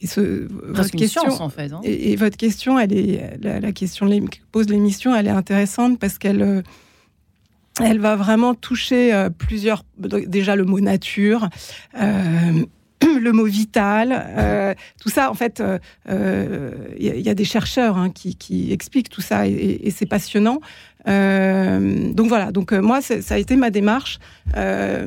et 0.00 0.06
ce, 0.06 0.46
votre 0.50 0.90
question, 0.90 1.22
en 1.26 1.48
fait, 1.48 1.72
hein. 1.72 1.80
et, 1.82 2.16
votre 2.16 2.36
question, 2.36 2.78
elle 2.78 2.92
est 2.92 3.38
la, 3.40 3.72
question 3.72 4.06
que 4.06 4.36
pose 4.52 4.68
l'émission, 4.68 5.16
elle 5.16 5.26
est 5.26 5.30
intéressante 5.30 5.98
parce 5.98 6.18
qu'elle 6.18 6.42
euh, 6.42 6.62
elle 7.82 8.00
va 8.00 8.16
vraiment 8.16 8.54
toucher 8.54 9.14
euh, 9.14 9.30
plusieurs. 9.30 9.84
Déjà 9.98 10.56
le 10.56 10.64
mot 10.64 10.80
nature. 10.80 11.48
Euh, 12.00 12.64
le 13.20 13.30
mot 13.30 13.44
vital, 13.44 14.74
tout 15.00 15.10
ça, 15.10 15.30
en 15.30 15.34
fait, 15.34 15.62
il 16.08 16.16
y, 16.98 17.28
a 17.28 17.34
des 17.34 17.44
chercheurs 17.44 17.98
hein, 17.98 18.08
qui, 18.10 18.72
expliquent 18.72 19.10
tout 19.10 19.20
ça 19.20 19.46
et 19.46 19.92
c'est 19.94 20.06
passionnant. 20.06 20.60
Euh, 21.08 22.12
donc 22.12 22.28
voilà, 22.28 22.50
donc 22.50 22.72
euh, 22.72 22.80
moi, 22.80 23.00
ça 23.00 23.34
a 23.34 23.38
été 23.38 23.56
ma 23.56 23.70
démarche. 23.70 24.18
Euh, 24.56 25.06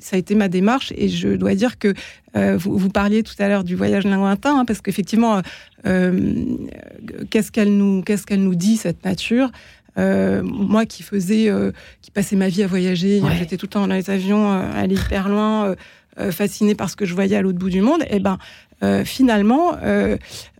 ça 0.00 0.16
a 0.16 0.18
été 0.18 0.34
ma 0.34 0.48
démarche 0.48 0.92
et 0.96 1.08
je 1.08 1.28
dois 1.28 1.54
dire 1.54 1.78
que 1.78 1.94
vous, 2.34 2.76
vous, 2.76 2.90
parliez 2.90 3.22
tout 3.22 3.34
à 3.38 3.48
l'heure 3.48 3.64
du 3.64 3.76
voyage 3.76 4.04
lointain, 4.04 4.58
hein, 4.58 4.64
parce 4.66 4.82
qu'effectivement, 4.82 5.40
qu'est-ce 5.84 7.50
qu'elle 7.50 7.74
nous, 7.78 8.02
qu'est-ce 8.02 8.26
qu'elle 8.26 8.42
nous 8.42 8.54
dit 8.54 8.76
cette 8.76 9.06
nature? 9.06 9.50
Moi 9.96 10.86
qui 10.86 11.02
faisais, 11.02 11.50
qui 12.02 12.10
passais 12.10 12.36
ma 12.36 12.48
vie 12.48 12.62
à 12.62 12.66
voyager, 12.66 13.22
j'étais 13.38 13.56
tout 13.56 13.66
le 13.66 13.70
temps 13.70 13.86
dans 13.86 13.94
les 13.94 14.10
avions, 14.10 14.50
aller 14.50 14.94
hyper 14.94 15.28
loin, 15.28 15.74
fascinée 16.30 16.74
par 16.74 16.90
ce 16.90 16.96
que 16.96 17.04
je 17.04 17.14
voyais 17.14 17.36
à 17.36 17.42
l'autre 17.42 17.58
bout 17.58 17.70
du 17.70 17.80
monde. 17.80 18.02
Et 18.02 18.16
eh 18.16 18.20
ben, 18.20 18.38
finalement, 19.04 19.76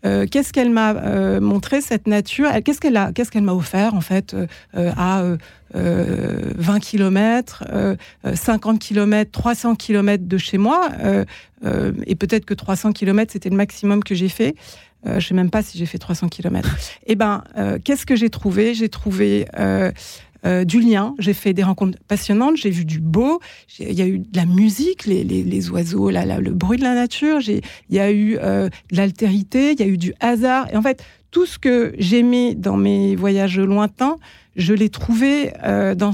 qu'est-ce 0.02 0.52
qu'elle 0.52 0.70
m'a 0.70 1.40
montré 1.40 1.80
cette 1.80 2.06
nature? 2.06 2.48
Qu'est-ce 2.64 2.80
qu'elle 2.80 2.96
a 2.96 3.12
Qu'est-ce 3.12 3.30
qu'elle 3.30 3.42
m'a 3.42 3.54
offert 3.54 3.94
en 3.94 4.00
fait 4.00 4.34
à 4.74 5.22
20 5.74 6.80
km, 6.80 7.64
50 8.34 8.78
km, 8.78 9.30
300 9.30 9.74
km 9.74 10.24
de 10.26 10.38
chez 10.38 10.58
moi 10.58 10.88
Et 12.06 12.14
peut-être 12.14 12.44
que 12.44 12.54
300 12.54 12.92
km 12.92 13.32
c'était 13.32 13.50
le 13.50 13.56
maximum 13.56 14.02
que 14.02 14.14
j'ai 14.14 14.28
fait. 14.28 14.54
je 15.04 15.20
sais 15.20 15.34
même 15.34 15.50
pas 15.50 15.62
si 15.62 15.76
j'ai 15.78 15.86
fait 15.86 15.98
300 15.98 16.28
km. 16.28 16.74
Eh 17.06 17.14
ben, 17.14 17.44
qu'est-ce 17.84 18.06
que 18.06 18.16
j'ai 18.16 18.30
trouvé? 18.30 18.74
J'ai 18.74 18.88
trouvé 18.88 19.46
euh, 20.46 20.64
du 20.64 20.80
lien. 20.80 21.14
J'ai 21.18 21.34
fait 21.34 21.52
des 21.52 21.64
rencontres 21.64 21.98
passionnantes, 22.06 22.56
j'ai 22.56 22.70
vu 22.70 22.84
du 22.84 23.00
beau, 23.00 23.40
il 23.80 23.92
y 23.92 24.02
a 24.02 24.06
eu 24.06 24.20
de 24.20 24.36
la 24.36 24.46
musique, 24.46 25.04
les, 25.06 25.70
oiseaux, 25.70 26.10
le 26.10 26.50
bruit 26.52 26.78
de 26.78 26.84
la 26.84 26.94
nature, 26.94 27.40
il 27.40 27.62
y 27.90 27.98
a 27.98 28.12
eu 28.12 28.38
euh, 28.40 28.68
de 28.92 28.96
l'altérité, 28.96 29.72
il 29.72 29.80
y 29.80 29.82
a 29.82 29.86
eu 29.86 29.98
du 29.98 30.14
hasard. 30.20 30.68
Et 30.72 30.76
en 30.76 30.82
fait, 30.82 31.02
tout 31.32 31.46
ce 31.46 31.58
que 31.58 31.94
j'aimais 31.98 32.54
dans 32.54 32.76
mes 32.76 33.16
voyages 33.16 33.58
lointains, 33.58 34.16
je 34.54 34.72
l'ai 34.72 34.88
trouvé 34.88 35.52
euh, 35.64 35.94
dans, 35.96 36.12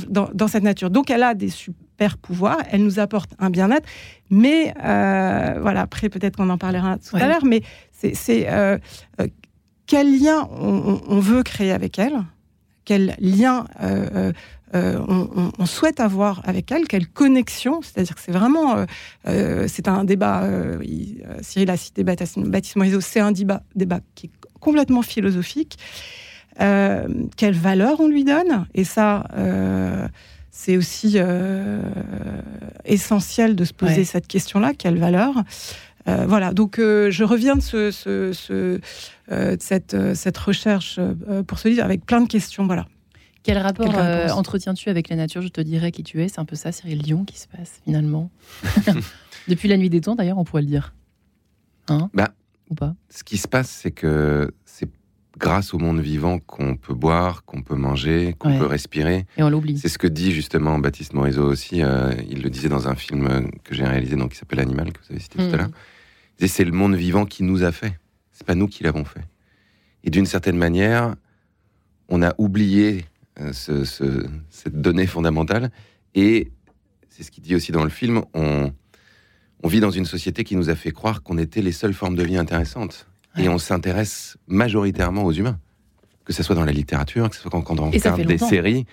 cette 0.49 0.65
nature. 0.65 0.89
Donc 0.89 1.11
elle 1.11 1.23
a 1.23 1.35
des 1.35 1.51
super 1.51 2.17
pouvoirs, 2.17 2.59
elle 2.71 2.83
nous 2.83 3.01
apporte 3.01 3.33
un 3.39 3.51
bien-être, 3.51 3.87
mais 4.31 4.73
voilà, 4.79 5.83
après 5.83 6.09
peut-être 6.09 6.37
qu'on 6.37 6.49
en 6.49 6.59
parlera 6.59 6.97
tout 6.97 7.17
à 7.17 7.29
l'heure, 7.29 7.45
mais 7.45 7.61
c'est 7.93 8.47
quel 9.87 10.19
lien 10.19 10.49
on, 10.59 11.21
veut 11.21 11.43
créer 11.43 11.71
avec 11.71 11.99
elle? 11.99 12.23
Quel 12.85 13.17
lien 13.21 13.67
euh, 13.83 14.07
euh, 14.15 14.33
euh, 14.75 14.99
on, 15.59 15.67
souhaite 15.67 16.01
avoir 16.01 16.41
avec 16.45 16.73
elle, 16.73 16.89
quelle 16.89 17.07
connexion. 17.07 17.83
C'est-à-dire 17.83 18.15
que 18.15 18.23
c'est 18.23 18.33
vraiment, 18.33 18.87
c'est 19.27 19.87
un 19.87 20.05
débat. 20.05 20.49
Cyril 21.43 21.69
a 21.71 21.77
cité 21.77 22.05
Baptiste 22.05 22.77
Morisot, 22.77 23.03
c'est 23.03 23.21
un 23.21 23.33
débat, 23.33 23.62
débat 23.75 24.01
qui 24.15 24.27
est 24.27 24.31
complètement 24.61 25.03
philosophique. 25.03 25.77
quelle 26.57 27.55
valeur 27.55 28.01
on 28.01 28.09
lui 28.09 28.25
donne 28.25 28.67
Et 28.73 28.85
ça, 28.85 29.25
c'est 30.51 30.79
aussi 30.79 31.19
essentiel 32.87 33.55
de 33.55 33.65
se 33.67 33.75
poser 33.75 34.07
cette 34.07 34.27
question-là. 34.27 34.73
Quelle 34.73 34.99
valeur 34.99 35.35
voilà, 36.07 36.55
donc 36.55 36.77
je 36.79 37.25
reviens 37.25 37.57
de 37.57 37.61
ce, 37.61 38.81
cette, 39.61 39.95
euh, 39.95 40.14
cette 40.14 40.38
recherche 40.38 40.97
euh, 40.99 41.43
pour 41.43 41.59
se 41.59 41.69
dire 41.69 41.85
avec 41.85 42.05
plein 42.05 42.21
de 42.21 42.29
questions. 42.29 42.67
Voilà. 42.67 42.87
Quel 43.43 43.59
rapport 43.59 43.97
entretiens-tu 44.37 44.88
avec 44.88 45.09
la 45.09 45.17
nature? 45.17 45.43
Je 45.43 45.49
te 45.49 45.61
dirais 45.61 45.91
qui 45.91 46.05
tu 46.05 46.23
es. 46.23 46.29
C'est 46.29 46.38
un 46.38 46.45
peu 46.45 46.55
ça, 46.55 46.71
Cyril 46.71 47.02
Dion, 47.02 47.25
qui 47.25 47.41
se 47.41 47.49
passe 47.49 47.81
finalement. 47.85 48.31
Depuis 49.49 49.69
la 49.69 49.76
nuit 49.76 49.91
des 49.91 50.00
temps, 50.00 50.14
d'ailleurs, 50.14 50.38
on 50.38 50.45
pourrait 50.45 50.62
le 50.62 50.69
dire. 50.69 50.95
Hein? 51.88 52.09
Bah, 52.14 52.31
Ou 52.71 52.76
pas? 52.76 52.95
Ce 53.11 53.25
qui 53.25 53.38
se 53.38 53.49
passe, 53.49 53.69
c'est 53.69 53.91
que 53.91 54.52
c'est 54.64 54.88
grâce 55.37 55.75
au 55.75 55.79
monde 55.79 55.99
vivant 55.99 56.38
qu'on 56.38 56.76
peut 56.76 56.95
boire, 56.95 57.45
qu'on 57.45 57.62
peut 57.62 57.75
manger, 57.75 58.37
qu'on 58.38 58.57
peut 58.57 58.67
respirer. 58.67 59.26
Et 59.37 59.43
on 59.43 59.50
l'oublie. 59.50 59.76
C'est 59.76 59.88
ce 59.88 59.99
que 59.99 60.07
dit 60.07 60.31
justement 60.31 60.79
Baptiste 60.79 61.12
Morisot 61.12 61.45
aussi. 61.45 61.79
il 62.29 62.43
le 62.43 62.50
disait 62.50 62.69
dans 62.69 62.87
un 62.87 62.95
film 62.95 63.50
que 63.64 63.75
j'ai 63.75 63.85
réalisé, 63.85 64.14
donc 64.14 64.33
qui 64.33 64.38
s'appelle 64.38 64.61
Animal, 64.61 64.93
que 64.93 65.00
vous 65.00 65.11
avez 65.11 65.21
cité 65.21 65.38
tout 65.38 65.45
à 65.45 65.49
hmm. 65.49 65.57
l'heure. 65.57 65.71
C'est 66.47 66.64
le 66.64 66.73
monde 66.73 66.95
vivant 66.95 67.25
qui 67.25 67.43
nous 67.43 67.64
a 67.64 67.73
fait 67.73 67.99
c'est 68.43 68.47
pas 68.47 68.55
nous 68.57 68.67
qui 68.67 68.83
l'avons 68.83 69.05
fait. 69.05 69.23
Et 70.03 70.11
d'une 70.11 70.27
certaine 70.27 70.57
manière, 70.57 71.15
on 72.09 72.23
a 72.23 72.35
oublié 72.39 73.05
euh, 73.39 73.53
cette 73.53 74.81
donnée 74.81 75.07
fondamentale. 75.07 75.71
Et 76.17 76.51
c'est 77.09 77.23
ce 77.23 77.31
qu'il 77.31 77.45
dit 77.45 77.55
aussi 77.55 77.71
dans 77.71 77.85
le 77.85 77.91
film, 77.91 78.23
on, 78.35 78.73
vit 79.65 79.79
dans 79.79 79.93
une 79.93 80.07
société 80.07 80.43
qui 80.43 80.57
nous 80.57 80.71
a 80.71 80.75
fait 80.75 80.91
croire 80.91 81.23
qu'on 81.23 81.39
était 81.39 81.63
les 81.63 81.71
seules 81.71 81.95
formes 81.95 82.17
de 82.17 82.25
vie 82.25 82.37
intéressantes. 82.37 83.07
Et 83.39 83.49
on 83.49 83.59
s'intéresse 83.59 84.37
majoritairement 84.49 85.23
aux 85.23 85.33
humains. 85.33 85.59
Que 86.25 86.33
ce 86.33 86.43
soit 86.43 86.57
dans 86.57 86.65
la 86.65 86.73
littérature, 86.73 87.31
que 87.31 87.37
ce 87.37 87.43
soit 87.43 87.51
quand, 87.51 87.79
on 87.79 87.91
regarde 87.91 88.23
des 88.23 88.39
séries. 88.39 88.87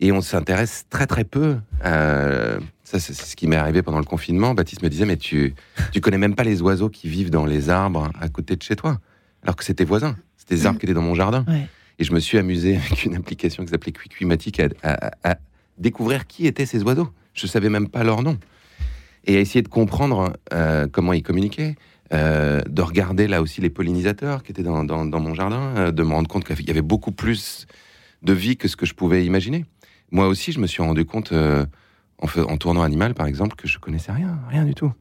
Et 0.00 0.12
on 0.12 0.20
s'intéresse 0.20 0.84
très 0.90 1.06
très 1.06 1.24
peu. 1.24 1.56
À... 1.82 2.58
Ça, 2.84 2.98
c'est 2.98 3.12
ce 3.12 3.36
qui 3.36 3.46
m'est 3.46 3.56
arrivé 3.56 3.82
pendant 3.82 3.98
le 3.98 4.04
confinement. 4.04 4.54
Baptiste 4.54 4.82
me 4.82 4.88
disait, 4.88 5.04
mais 5.04 5.16
tu, 5.16 5.54
tu 5.92 6.00
connais 6.00 6.18
même 6.18 6.34
pas 6.34 6.44
les 6.44 6.62
oiseaux 6.62 6.88
qui 6.88 7.08
vivent 7.08 7.30
dans 7.30 7.44
les 7.44 7.68
arbres 7.68 8.10
à 8.18 8.28
côté 8.28 8.56
de 8.56 8.62
chez 8.62 8.76
toi. 8.76 8.98
Alors 9.42 9.56
que 9.56 9.64
c'était 9.64 9.84
voisin. 9.84 10.16
C'était 10.36 10.54
des 10.54 10.66
arbres 10.66 10.78
qui 10.78 10.86
étaient 10.86 10.94
dans 10.94 11.02
mon 11.02 11.14
jardin. 11.14 11.44
Et 11.98 12.04
je 12.04 12.12
me 12.12 12.20
suis 12.20 12.38
amusé 12.38 12.76
avec 12.76 13.04
une 13.04 13.16
application 13.16 13.64
qui 13.64 13.70
s'appelait 13.70 13.92
Quicuimatic 13.92 14.60
à, 14.60 15.10
à, 15.24 15.36
découvrir 15.76 16.26
qui 16.26 16.46
étaient 16.46 16.66
ces 16.66 16.82
oiseaux. 16.82 17.08
Je 17.34 17.46
savais 17.46 17.68
même 17.68 17.88
pas 17.88 18.04
leur 18.04 18.22
nom. 18.22 18.38
Et 19.26 19.36
à 19.36 19.40
essayer 19.40 19.62
de 19.62 19.68
comprendre 19.68 20.32
euh, 20.52 20.86
comment 20.90 21.12
ils 21.12 21.22
communiquaient. 21.22 21.76
Euh, 22.14 22.62
de 22.66 22.80
regarder 22.80 23.28
là 23.28 23.42
aussi 23.42 23.60
les 23.60 23.68
pollinisateurs 23.68 24.42
qui 24.42 24.52
étaient 24.52 24.62
dans, 24.62 24.82
dans, 24.82 25.20
mon 25.20 25.34
jardin, 25.34 25.74
euh, 25.76 25.92
de 25.92 26.02
me 26.02 26.14
rendre 26.14 26.28
compte 26.28 26.44
qu'il 26.44 26.66
y 26.66 26.70
avait 26.70 26.80
beaucoup 26.80 27.12
plus 27.12 27.66
de 28.22 28.32
vie 28.32 28.56
que 28.56 28.66
ce 28.66 28.76
que 28.76 28.86
je 28.86 28.94
pouvais 28.94 29.26
imaginer. 29.26 29.66
Moi 30.10 30.26
aussi, 30.26 30.52
je 30.52 30.60
me 30.60 30.66
suis 30.66 30.82
rendu 30.82 31.04
compte 31.04 31.32
en, 31.32 32.26
en, 32.26 32.56
tournant 32.56 32.82
animal, 32.82 33.14
par 33.14 33.26
exemple, 33.26 33.56
que 33.56 33.68
je 33.68 33.78
connaissais 33.78 34.12
rien, 34.12 34.38
rien 34.50 34.64
du 34.64 34.74
tout. 34.74 34.92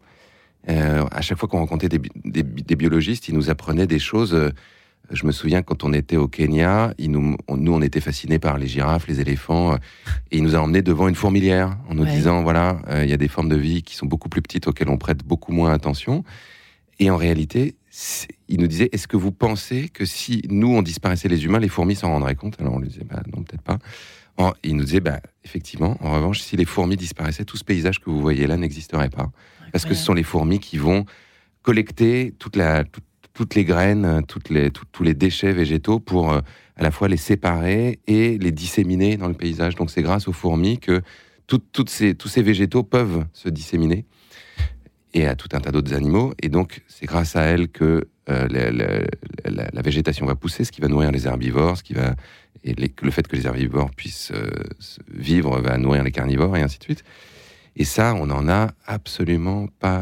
Euh, 0.69 1.05
à 1.11 1.21
chaque 1.21 1.37
fois 1.37 1.47
qu'on 1.47 1.59
rencontrait 1.59 1.89
des, 1.89 1.99
des, 1.99 2.75
biologistes, 2.75 3.29
ils 3.29 3.35
nous 3.35 3.49
apprenaient 3.49 3.87
des 3.87 3.99
choses. 3.99 4.33
Euh, 4.33 4.51
je 5.09 5.25
me 5.25 5.31
souviens 5.31 5.61
quand 5.61 5.85
on 5.85 5.93
était 5.93 6.17
au 6.17 6.27
Kenya, 6.27 6.93
ils 6.97 7.09
nous, 7.09 7.37
on, 7.47 7.55
nous 7.55 7.73
on 7.73 7.81
était 7.81 8.01
fascinés 8.01 8.39
par 8.39 8.57
les 8.57 8.67
girafes, 8.67 9.07
les 9.07 9.21
éléphants, 9.21 9.73
euh, 9.73 9.77
et 10.31 10.37
il 10.37 10.43
nous 10.43 10.55
a 10.55 10.59
emmenés 10.59 10.81
devant 10.81 11.07
une 11.07 11.15
fourmilière 11.15 11.77
en 11.89 11.95
nous 11.95 12.05
disant 12.05 12.43
voilà, 12.43 12.81
il 13.03 13.09
y 13.09 13.13
a 13.13 13.17
des 13.17 13.29
formes 13.29 13.47
de 13.47 13.55
vie 13.55 13.83
qui 13.83 13.95
sont 13.95 14.05
beaucoup 14.05 14.27
plus 14.27 14.41
petites 14.41 14.67
auxquelles 14.67 14.89
on 14.89 14.97
prête 14.97 15.23
beaucoup 15.23 15.53
moins 15.53 15.71
attention. 15.71 16.25
Et 16.99 17.09
en 17.09 17.15
réalité, 17.15 17.75
il 18.49 18.59
nous 18.59 18.67
disait 18.67 18.89
est-ce 18.91 19.07
que 19.07 19.15
vous 19.15 19.31
pensez 19.31 19.87
que 19.87 20.03
si 20.03 20.41
nous 20.49 20.75
on 20.75 20.81
disparaissait 20.81 21.29
les 21.29 21.45
humains, 21.45 21.59
les 21.59 21.69
fourmis 21.69 21.95
s'en 21.95 22.09
rendraient 22.09 22.35
compte? 22.35 22.59
Alors 22.59 22.73
on 22.73 22.79
lui 22.79 22.89
disait 22.89 23.05
bah, 23.05 23.21
non 23.33 23.43
peut-être 23.43 23.61
pas 23.61 23.77
il 24.63 24.75
nous 24.75 24.83
disait, 24.83 24.99
bah, 24.99 25.19
effectivement, 25.43 25.97
en 26.01 26.13
revanche, 26.13 26.41
si 26.41 26.55
les 26.55 26.65
fourmis 26.65 26.95
disparaissaient, 26.95 27.45
tout 27.45 27.57
ce 27.57 27.63
paysage 27.63 27.99
que 27.99 28.09
vous 28.09 28.21
voyez 28.21 28.47
là 28.47 28.57
n'existerait 28.57 29.09
pas. 29.09 29.31
Parce 29.71 29.85
que 29.85 29.93
ce 29.93 30.03
sont 30.03 30.13
les 30.13 30.23
fourmis 30.23 30.59
qui 30.59 30.77
vont 30.77 31.05
collecter 31.61 32.33
toute 32.37 32.55
la, 32.55 32.83
toutes 33.33 33.55
les 33.55 33.65
graines, 33.65 34.23
toutes 34.27 34.49
les, 34.49 34.71
tous 34.71 35.03
les 35.03 35.13
déchets 35.13 35.53
végétaux 35.53 35.99
pour 35.99 36.31
euh, 36.31 36.41
à 36.75 36.83
la 36.83 36.91
fois 36.91 37.07
les 37.07 37.17
séparer 37.17 37.99
et 38.07 38.37
les 38.37 38.51
disséminer 38.51 39.17
dans 39.17 39.27
le 39.27 39.33
paysage. 39.33 39.75
Donc 39.75 39.91
c'est 39.91 40.01
grâce 40.01 40.27
aux 40.27 40.33
fourmis 40.33 40.79
que 40.79 41.01
toutes 41.47 41.89
ces, 41.89 42.13
tous 42.13 42.27
ces 42.27 42.41
végétaux 42.41 42.83
peuvent 42.83 43.25
se 43.33 43.49
disséminer 43.49 44.05
et 45.13 45.27
à 45.27 45.35
tout 45.35 45.49
un 45.53 45.59
tas 45.59 45.71
d'autres 45.71 45.93
animaux. 45.93 46.33
Et 46.41 46.49
donc 46.49 46.83
c'est 46.87 47.05
grâce 47.05 47.35
à 47.35 47.43
elles 47.43 47.69
que 47.69 48.07
euh, 48.29 49.05
la, 49.45 49.81
végétation 49.81 50.25
va 50.25 50.35
pousser, 50.35 50.63
ce 50.63 50.71
qui 50.71 50.81
va 50.81 50.87
nourrir 50.87 51.11
les 51.11 51.27
herbivores, 51.27 51.77
ce 51.77 51.83
qui 51.83 51.93
va 51.93 52.15
et 52.63 52.75
le 52.75 53.11
fait 53.11 53.27
que 53.27 53.35
les 53.35 53.45
herbivores 53.45 53.91
puissent 53.91 54.31
euh, 54.33 54.49
vivre 55.09 55.59
va 55.61 55.77
nourrir 55.77 56.03
les 56.03 56.11
carnivores 56.11 56.57
et 56.57 56.61
ainsi 56.61 56.79
de 56.79 56.83
suite. 56.83 57.03
Et 57.79 57.83
ça, 57.83 58.15
on 58.15 58.25
n'en 58.25 58.49
a 58.49 58.71
absolument 58.87 59.67
pas 59.79 60.01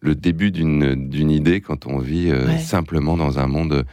le, 0.00 0.14
début 0.14 0.50
d'une 0.50 1.30
idée 1.30 1.60
quand 1.60 1.86
on 1.86 1.98
vit 1.98 2.30
euh, 2.30 2.56
simplement 2.58 3.18
dans 3.18 3.38
un 3.38 3.46
monde 3.46 3.84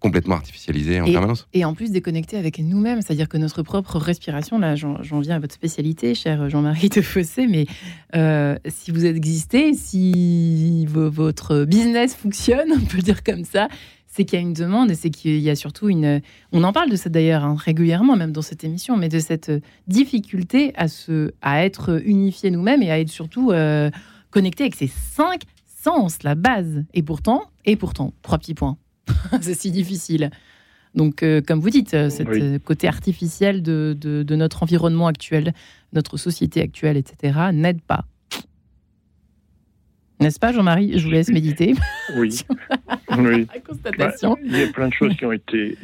complètement 0.00 0.34
artificialisé 0.34 1.00
en 1.00 1.04
permanence. 1.04 1.46
Et 1.52 1.64
en 1.64 1.74
plus 1.74 1.92
déconnecté 1.92 2.36
avec 2.36 2.58
nous-mêmes, 2.58 3.00
c'est-à-dire 3.00 3.28
que 3.28 3.36
notre 3.36 3.62
propre 3.62 3.96
respiration, 3.98 4.58
là 4.58 4.74
j'en 4.74 5.20
viens 5.20 5.36
à 5.36 5.38
votre 5.38 5.54
spécialité, 5.54 6.16
cher 6.16 6.50
Jean-Marie 6.50 6.88
de 6.88 7.00
Fossé, 7.00 7.46
mais 7.46 7.66
euh, 8.16 8.56
si 8.66 8.90
vous 8.90 9.06
existez, 9.06 9.74
si 9.74 10.84
votre 10.86 11.64
business 11.64 12.14
fonctionne, 12.14 12.70
on 12.72 12.80
peut 12.80 12.96
le 12.96 13.02
dire 13.02 13.22
comme 13.22 13.44
ça, 13.44 13.68
c'est 14.12 14.24
qu'il 14.24 14.38
y 14.38 14.42
a 14.42 14.46
une 14.46 14.52
demande 14.52 14.90
et 14.90 14.94
c'est 14.94 15.08
qu'il 15.08 15.38
y 15.38 15.48
a 15.48 15.56
surtout 15.56 15.88
une. 15.88 16.20
On 16.52 16.62
en 16.64 16.72
parle 16.74 16.90
de 16.90 16.96
ça 16.96 17.08
d'ailleurs 17.08 17.44
hein, 17.44 17.56
régulièrement, 17.58 18.14
même 18.14 18.30
dans 18.30 18.42
cette 18.42 18.62
émission, 18.62 18.98
mais 18.98 19.08
de 19.08 19.18
cette 19.18 19.50
difficulté 19.88 20.72
à, 20.76 20.86
se, 20.88 21.32
à 21.40 21.64
être 21.64 21.98
unifié 22.04 22.50
nous-mêmes 22.50 22.82
et 22.82 22.90
à 22.90 23.00
être 23.00 23.08
surtout 23.08 23.52
euh, 23.52 23.90
connecté 24.30 24.64
avec 24.64 24.74
ces 24.74 24.86
cinq 24.86 25.44
sens, 25.82 26.22
la 26.24 26.34
base. 26.34 26.84
Et 26.92 27.02
pourtant, 27.02 27.44
et 27.64 27.74
pourtant, 27.76 28.12
trois 28.20 28.36
petits 28.36 28.52
points. 28.52 28.76
c'est 29.40 29.54
si 29.54 29.70
difficile. 29.70 30.30
Donc, 30.94 31.22
euh, 31.22 31.40
comme 31.40 31.60
vous 31.60 31.70
dites, 31.70 31.94
euh, 31.94 32.10
ce 32.10 32.58
côté 32.58 32.88
artificiel 32.88 33.62
de, 33.62 33.96
de, 33.98 34.36
notre 34.36 34.62
environnement 34.62 35.06
actuel, 35.06 35.54
notre 35.94 36.18
société 36.18 36.60
actuelle, 36.60 36.98
etc., 36.98 37.38
n'aide 37.54 37.80
pas. 37.80 38.04
N'est-ce 40.22 40.38
pas, 40.38 40.52
Jean-Marie? 40.52 40.98
Je 40.98 41.04
vous 41.04 41.10
laisse 41.10 41.30
méditer. 41.30 41.74
Oui. 42.16 42.42
oui. 43.18 43.46
Bah, 43.98 44.10
il 44.42 44.56
y 44.56 44.62
a 44.62 44.66
plein 44.68 44.88
de 44.88 44.92
choses 44.92 45.16
qui 45.16 45.24
ont 45.24 45.32
été 45.32 45.76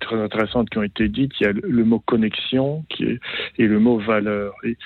très 0.00 0.16
intéressantes 0.16 0.68
qui 0.70 0.78
ont 0.78 0.82
été 0.82 1.08
dites. 1.08 1.32
Il 1.40 1.44
y 1.44 1.46
a 1.46 1.52
le 1.52 1.84
mot 1.84 2.00
connexion 2.00 2.84
qui 2.88 3.04
est, 3.04 3.20
et 3.58 3.66
le 3.66 3.78
mot 3.78 3.98
valeur. 3.98 4.54
Et 4.64 4.76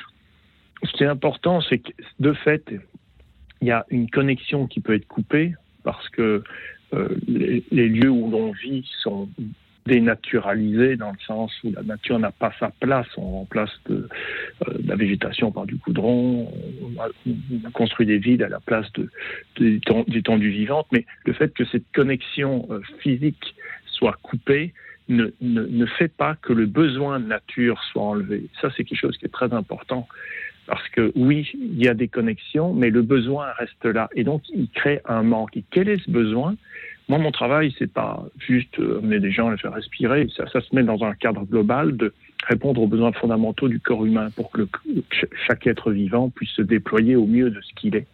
ce 0.82 0.92
qui 0.92 1.04
est 1.04 1.08
important, 1.08 1.60
c'est 1.60 1.78
que 1.78 1.90
de 2.20 2.32
fait, 2.32 2.62
il 3.60 3.68
y 3.68 3.70
a 3.70 3.86
une 3.90 4.10
connexion 4.10 4.66
qui 4.66 4.80
peut 4.80 4.94
être 4.94 5.06
coupée 5.06 5.54
parce 5.84 6.08
que 6.10 6.42
euh, 6.94 7.08
les, 7.26 7.64
les, 7.70 7.88
lieux 7.88 8.10
où 8.10 8.30
l'on 8.30 8.52
vit 8.52 8.86
sont 9.02 9.28
dénaturalisé 9.86 10.96
dans 10.96 11.10
le 11.10 11.18
sens 11.26 11.52
où 11.62 11.72
la 11.72 11.82
nature 11.82 12.18
n'a 12.18 12.30
pas 12.30 12.52
sa 12.58 12.70
place. 12.80 13.06
On 13.16 13.30
remplace 13.30 13.70
de, 13.86 14.08
euh, 14.68 14.74
la 14.84 14.96
végétation 14.96 15.52
par 15.52 15.66
du 15.66 15.76
coudron, 15.76 16.50
on, 17.26 17.70
construit 17.72 18.06
des 18.06 18.18
villes 18.18 18.42
à 18.42 18.48
la 18.48 18.60
place 18.60 18.86
de, 18.94 19.08
du 19.56 19.80
temps 20.22 20.38
du 20.38 20.50
vivant, 20.50 20.86
mais 20.92 21.04
le 21.24 21.32
fait 21.32 21.52
que 21.52 21.64
cette 21.66 21.90
connexion 21.92 22.68
physique 23.00 23.54
soit 23.86 24.16
coupée 24.22 24.72
ne, 25.08 25.26
ne, 25.40 25.62
ne, 25.62 25.86
fait 25.86 26.08
pas 26.08 26.36
que 26.36 26.52
le 26.52 26.66
besoin 26.66 27.20
de 27.20 27.26
nature 27.26 27.82
soit 27.92 28.02
enlevé. 28.02 28.46
Ça, 28.60 28.70
c'est 28.76 28.84
quelque 28.84 28.98
chose 28.98 29.16
qui 29.18 29.26
est 29.26 29.32
très 29.32 29.52
important. 29.52 30.08
Parce 30.66 30.88
que 30.88 31.12
oui, 31.14 31.50
il 31.54 31.82
y 31.82 31.88
a 31.88 31.94
des 31.94 32.08
connexions, 32.08 32.72
mais 32.72 32.88
le 32.88 33.02
besoin 33.02 33.52
reste 33.58 33.84
là. 33.84 34.08
Et 34.14 34.24
donc, 34.24 34.42
il 34.48 34.68
crée 34.70 35.00
un 35.04 35.22
manque. 35.22 35.56
Et 35.56 35.64
quel 35.70 35.88
est 35.88 36.02
ce 36.02 36.10
besoin? 36.10 36.56
Moi, 37.08 37.18
mon 37.18 37.32
travail, 37.32 37.74
c'est 37.78 37.92
pas 37.92 38.24
juste 38.38 38.78
amener 38.78 39.20
des 39.20 39.30
gens 39.30 39.48
à 39.48 39.52
les 39.52 39.58
faire 39.58 39.74
respirer. 39.74 40.26
Ça, 40.34 40.46
ça 40.48 40.60
se 40.60 40.74
met 40.74 40.82
dans 40.82 41.04
un 41.04 41.14
cadre 41.14 41.44
global 41.44 41.96
de 41.96 42.14
répondre 42.46 42.80
aux 42.80 42.86
besoins 42.86 43.12
fondamentaux 43.12 43.68
du 43.68 43.80
corps 43.80 44.04
humain 44.06 44.30
pour 44.36 44.50
que 44.50 44.66
chaque 45.46 45.66
être 45.66 45.90
vivant 45.90 46.30
puisse 46.30 46.50
se 46.50 46.62
déployer 46.62 47.16
au 47.16 47.26
mieux 47.26 47.50
de 47.50 47.60
ce 47.60 47.74
qu'il 47.74 47.96
est. 47.96 48.06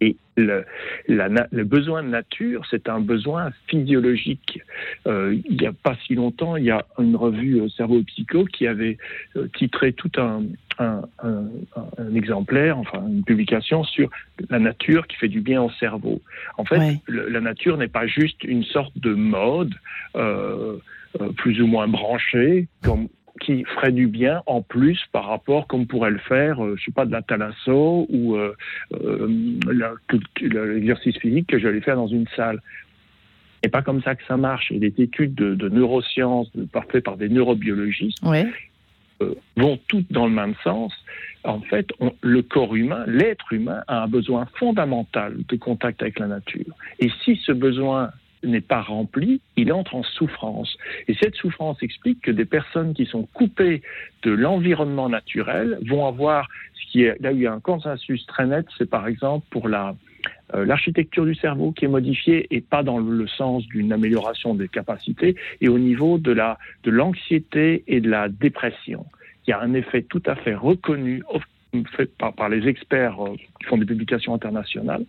Et 0.00 0.16
le, 0.36 0.64
le, 1.08 1.64
besoin 1.64 2.02
de 2.02 2.08
nature, 2.08 2.64
c'est 2.70 2.88
un 2.88 3.00
besoin 3.00 3.50
physiologique. 3.66 4.60
Euh, 5.06 5.36
il 5.48 5.56
n'y 5.56 5.66
a 5.66 5.72
pas 5.72 5.96
si 6.06 6.14
longtemps, 6.14 6.56
il 6.56 6.64
y 6.64 6.70
a 6.70 6.86
une 6.98 7.16
revue 7.16 7.60
euh, 7.60 7.68
Cerveau 7.70 8.02
Psycho 8.04 8.44
qui 8.44 8.66
avait 8.66 8.96
euh, 9.36 9.48
titré 9.56 9.92
tout 9.92 10.12
un, 10.16 10.42
un, 10.78 11.02
un, 11.22 11.44
un, 11.98 12.14
exemplaire, 12.14 12.78
enfin 12.78 13.04
une 13.08 13.24
publication 13.24 13.82
sur 13.82 14.08
la 14.50 14.60
nature 14.60 15.08
qui 15.08 15.16
fait 15.16 15.28
du 15.28 15.40
bien 15.40 15.60
au 15.60 15.70
cerveau. 15.70 16.22
En 16.58 16.64
fait, 16.64 16.98
la 17.08 17.40
nature 17.40 17.76
n'est 17.76 17.88
pas 17.88 18.06
juste 18.06 18.44
une 18.44 18.64
sorte 18.64 18.96
de 18.98 19.14
mode. 19.14 19.74
Euh, 21.20 21.30
plus 21.38 21.60
ou 21.62 21.66
moins 21.66 21.88
branché, 21.88 22.68
comme, 22.82 23.08
qui 23.38 23.64
ferait 23.64 23.92
du 23.92 24.06
bien 24.06 24.42
en 24.46 24.62
plus 24.62 25.00
par 25.12 25.26
rapport 25.26 25.66
comme 25.66 25.86
pourrait 25.86 26.10
le 26.10 26.18
faire, 26.18 26.64
euh, 26.64 26.76
je 26.76 26.84
sais 26.84 26.92
pas, 26.92 27.06
de 27.06 27.12
la 27.12 27.22
thalasso 27.22 28.06
ou 28.08 28.36
euh, 28.36 28.54
euh, 28.92 29.58
l'exercice 30.40 31.16
physique 31.18 31.46
que 31.48 31.58
j'allais 31.58 31.80
faire 31.80 31.96
dans 31.96 32.08
une 32.08 32.26
salle. 32.36 32.60
Et 33.62 33.68
pas 33.68 33.82
comme 33.82 34.02
ça 34.02 34.14
que 34.14 34.24
ça 34.26 34.36
marche. 34.36 34.70
Et 34.70 34.78
des 34.78 34.94
études 34.98 35.34
de, 35.34 35.68
neurosciences 35.68 36.50
faites 36.92 37.04
par 37.04 37.16
des 37.16 37.28
neurobiologistes 37.28 38.22
vont 39.56 39.80
toutes 39.88 40.12
dans 40.12 40.26
le 40.26 40.32
même 40.32 40.54
sens. 40.62 40.92
En 41.42 41.60
fait, 41.60 41.88
le 42.20 42.42
corps 42.42 42.76
humain, 42.76 43.04
l'être 43.06 43.52
humain, 43.52 43.82
a 43.88 44.04
un 44.04 44.08
besoin 44.08 44.46
fondamental 44.58 45.36
de 45.48 45.56
contact 45.56 46.02
avec 46.02 46.20
la 46.20 46.28
nature. 46.28 46.72
Et 47.00 47.10
si 47.24 47.36
ce 47.44 47.50
besoin 47.50 48.10
n'est 48.42 48.60
pas 48.60 48.80
rempli, 48.80 49.40
il 49.56 49.72
entre 49.72 49.94
en 49.94 50.02
souffrance. 50.02 50.76
Et 51.08 51.14
cette 51.14 51.34
souffrance 51.34 51.82
explique 51.82 52.20
que 52.22 52.30
des 52.30 52.44
personnes 52.44 52.94
qui 52.94 53.06
sont 53.06 53.28
coupées 53.32 53.82
de 54.22 54.30
l'environnement 54.30 55.08
naturel 55.08 55.78
vont 55.86 56.06
avoir, 56.06 56.48
ce 56.74 56.92
qui 56.92 57.02
est, 57.04 57.20
là 57.20 57.32
où 57.32 57.36
il 57.36 57.42
y 57.42 57.46
a 57.46 57.52
un 57.52 57.60
consensus 57.60 58.24
très 58.26 58.46
net, 58.46 58.66
c'est 58.76 58.88
par 58.88 59.06
exemple 59.06 59.46
pour 59.50 59.68
la, 59.68 59.94
euh, 60.54 60.64
l'architecture 60.64 61.26
du 61.26 61.34
cerveau 61.34 61.72
qui 61.72 61.84
est 61.84 61.88
modifiée 61.88 62.46
et 62.50 62.60
pas 62.60 62.82
dans 62.82 62.98
le 62.98 63.26
sens 63.26 63.66
d'une 63.66 63.92
amélioration 63.92 64.54
des 64.54 64.68
capacités, 64.68 65.36
et 65.60 65.68
au 65.68 65.78
niveau 65.78 66.18
de 66.18 66.32
la 66.32 66.58
de 66.84 66.90
l'anxiété 66.90 67.84
et 67.86 68.00
de 68.00 68.08
la 68.08 68.28
dépression. 68.28 69.04
Il 69.46 69.50
y 69.50 69.52
a 69.52 69.60
un 69.60 69.74
effet 69.74 70.02
tout 70.02 70.22
à 70.26 70.36
fait 70.36 70.54
reconnu 70.54 71.22
par 72.36 72.48
les 72.48 72.66
experts 72.66 73.22
euh, 73.22 73.36
qui 73.60 73.66
font 73.66 73.76
des 73.76 73.84
publications 73.84 74.34
internationales 74.34 75.04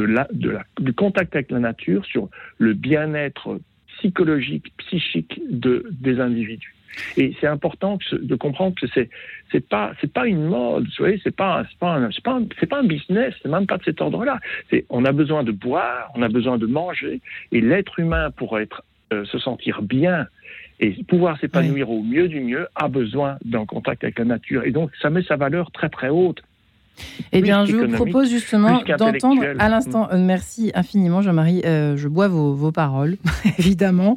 de 0.00 0.06
la, 0.06 0.26
de 0.32 0.50
la, 0.50 0.64
du 0.78 0.92
contact 0.92 1.34
avec 1.34 1.50
la 1.50 1.58
nature 1.58 2.04
sur 2.04 2.28
le 2.58 2.72
bien-être 2.72 3.60
psychologique, 3.98 4.72
psychique 4.78 5.40
de, 5.50 5.86
des 5.90 6.20
individus. 6.20 6.74
Et 7.16 7.36
c'est 7.40 7.46
important 7.46 7.98
de 8.10 8.34
comprendre 8.34 8.74
que 8.74 8.86
c'est 8.92 9.08
c'est 9.52 9.66
pas 9.66 9.92
c'est 10.00 10.12
pas 10.12 10.26
une 10.26 10.44
mode, 10.46 10.84
vous 10.84 10.90
voyez, 10.98 11.20
c'est 11.22 11.34
pas 11.34 11.64
c'est 11.70 11.78
pas 11.78 12.00
c'est 12.12 12.24
pas 12.24 12.40
c'est 12.58 12.66
pas 12.66 12.80
un 12.80 12.84
business, 12.84 13.32
c'est 13.40 13.48
même 13.48 13.66
pas 13.66 13.78
de 13.78 13.84
cet 13.84 14.00
ordre-là. 14.00 14.40
On 14.88 15.04
a 15.04 15.12
besoin 15.12 15.44
de 15.44 15.52
boire, 15.52 16.10
on 16.16 16.22
a 16.22 16.28
besoin 16.28 16.58
de 16.58 16.66
manger, 16.66 17.20
et 17.52 17.60
l'être 17.60 18.00
humain 18.00 18.32
pour 18.32 18.58
être 18.58 18.82
euh, 19.12 19.24
se 19.24 19.38
sentir 19.38 19.82
bien 19.82 20.26
et 20.80 20.90
pouvoir 21.04 21.38
s'épanouir 21.38 21.90
au 21.90 22.02
mieux 22.02 22.26
du 22.26 22.40
mieux 22.40 22.66
a 22.74 22.88
besoin 22.88 23.38
d'un 23.44 23.66
contact 23.66 24.02
avec 24.02 24.18
la 24.18 24.24
nature. 24.24 24.64
Et 24.64 24.72
donc 24.72 24.90
ça 25.00 25.10
met 25.10 25.22
sa 25.22 25.36
valeur 25.36 25.70
très 25.70 25.90
très 25.90 26.08
haute. 26.08 26.42
Eh 27.32 27.42
bien, 27.42 27.64
je 27.64 27.76
vous 27.76 27.92
propose 27.92 28.30
justement 28.30 28.82
d'entendre 28.98 29.44
à 29.58 29.68
l'instant. 29.68 30.08
Euh, 30.12 30.18
merci 30.18 30.72
infiniment, 30.74 31.22
Jean-Marie. 31.22 31.62
Euh, 31.64 31.96
je 31.96 32.08
bois 32.08 32.28
vos, 32.28 32.72
paroles, 32.72 33.16
évidemment. 33.58 34.14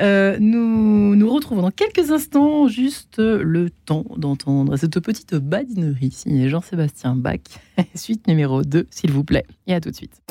Euh, 0.00 0.36
nous 0.40 1.14
nous 1.16 1.30
retrouvons 1.30 1.62
dans 1.62 1.70
quelques 1.70 2.10
instants, 2.10 2.68
juste 2.68 3.18
le 3.18 3.70
temps 3.70 4.04
d'entendre 4.16 4.76
cette 4.76 4.98
petite 5.00 5.34
badinerie 5.34 6.10
signée 6.10 6.48
Jean-Sébastien 6.48 7.14
Bach. 7.16 7.40
Suite 7.94 8.26
numéro 8.26 8.62
2, 8.62 8.86
s'il 8.90 9.12
vous 9.12 9.24
plaît. 9.24 9.44
Et 9.66 9.74
à 9.74 9.80
tout 9.80 9.90
de 9.90 9.96
suite. 9.96 10.22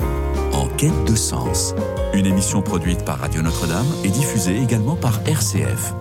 En 0.54 0.68
quête 0.78 1.06
de 1.08 1.16
sens, 1.16 1.76
une 2.14 2.26
émission 2.26 2.62
produite 2.62 3.04
par 3.04 3.20
Radio 3.20 3.42
Notre-Dame 3.42 3.86
et 4.04 4.10
diffusée 4.10 4.58
également 4.58 4.96
par 4.96 5.22
RCF. 5.28 5.94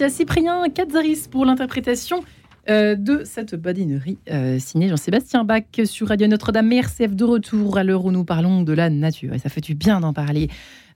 Merci 0.00 0.14
à 0.14 0.16
Cyprien 0.16 0.62
Katzaris 0.72 1.26
pour 1.28 1.44
l'interprétation 1.44 2.20
euh, 2.68 2.94
de 2.94 3.22
cette 3.24 3.56
badinerie 3.56 4.18
euh, 4.30 4.60
signée 4.60 4.88
Jean-Sébastien 4.88 5.42
Bach 5.42 5.64
sur 5.86 6.06
Radio 6.08 6.28
Notre-Dame 6.28 6.70
RCF 6.70 7.16
de 7.16 7.24
retour 7.24 7.78
à 7.78 7.82
l'heure 7.82 8.04
où 8.04 8.12
nous 8.12 8.24
parlons 8.24 8.62
de 8.62 8.72
la 8.72 8.90
nature. 8.90 9.34
Et 9.34 9.40
ça 9.40 9.48
fait 9.48 9.60
du 9.60 9.74
bien 9.74 9.98
d'en 9.98 10.12
parler 10.12 10.50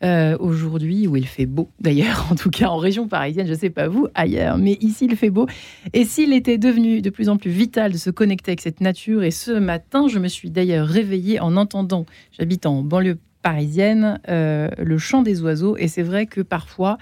euh, 0.04 0.36
aujourd'hui 0.38 1.08
où 1.08 1.16
il 1.16 1.26
fait 1.26 1.46
beau. 1.46 1.68
D'ailleurs, 1.80 2.28
en 2.30 2.36
tout 2.36 2.50
cas 2.50 2.68
en 2.68 2.76
région 2.76 3.08
parisienne, 3.08 3.46
je 3.46 3.52
ne 3.52 3.58
sais 3.58 3.70
pas 3.70 3.88
vous 3.88 4.06
ailleurs, 4.14 4.56
mais 4.56 4.78
ici 4.80 5.06
il 5.10 5.16
fait 5.16 5.30
beau. 5.30 5.46
Et 5.94 6.04
s'il 6.04 6.32
était 6.32 6.58
devenu 6.58 7.02
de 7.02 7.10
plus 7.10 7.28
en 7.28 7.38
plus 7.38 7.50
vital 7.50 7.90
de 7.90 7.98
se 7.98 8.10
connecter 8.10 8.52
avec 8.52 8.60
cette 8.60 8.80
nature, 8.80 9.24
et 9.24 9.32
ce 9.32 9.50
matin, 9.50 10.06
je 10.06 10.20
me 10.20 10.28
suis 10.28 10.50
d'ailleurs 10.50 10.86
réveillée 10.86 11.40
en 11.40 11.56
entendant, 11.56 12.06
j'habite 12.38 12.66
en 12.66 12.82
banlieue 12.82 13.18
parisienne, 13.42 14.20
le 14.28 14.98
chant 14.98 15.22
des 15.22 15.42
oiseaux. 15.42 15.76
Et 15.76 15.88
c'est 15.88 16.04
vrai 16.04 16.26
que 16.26 16.42
parfois, 16.42 16.98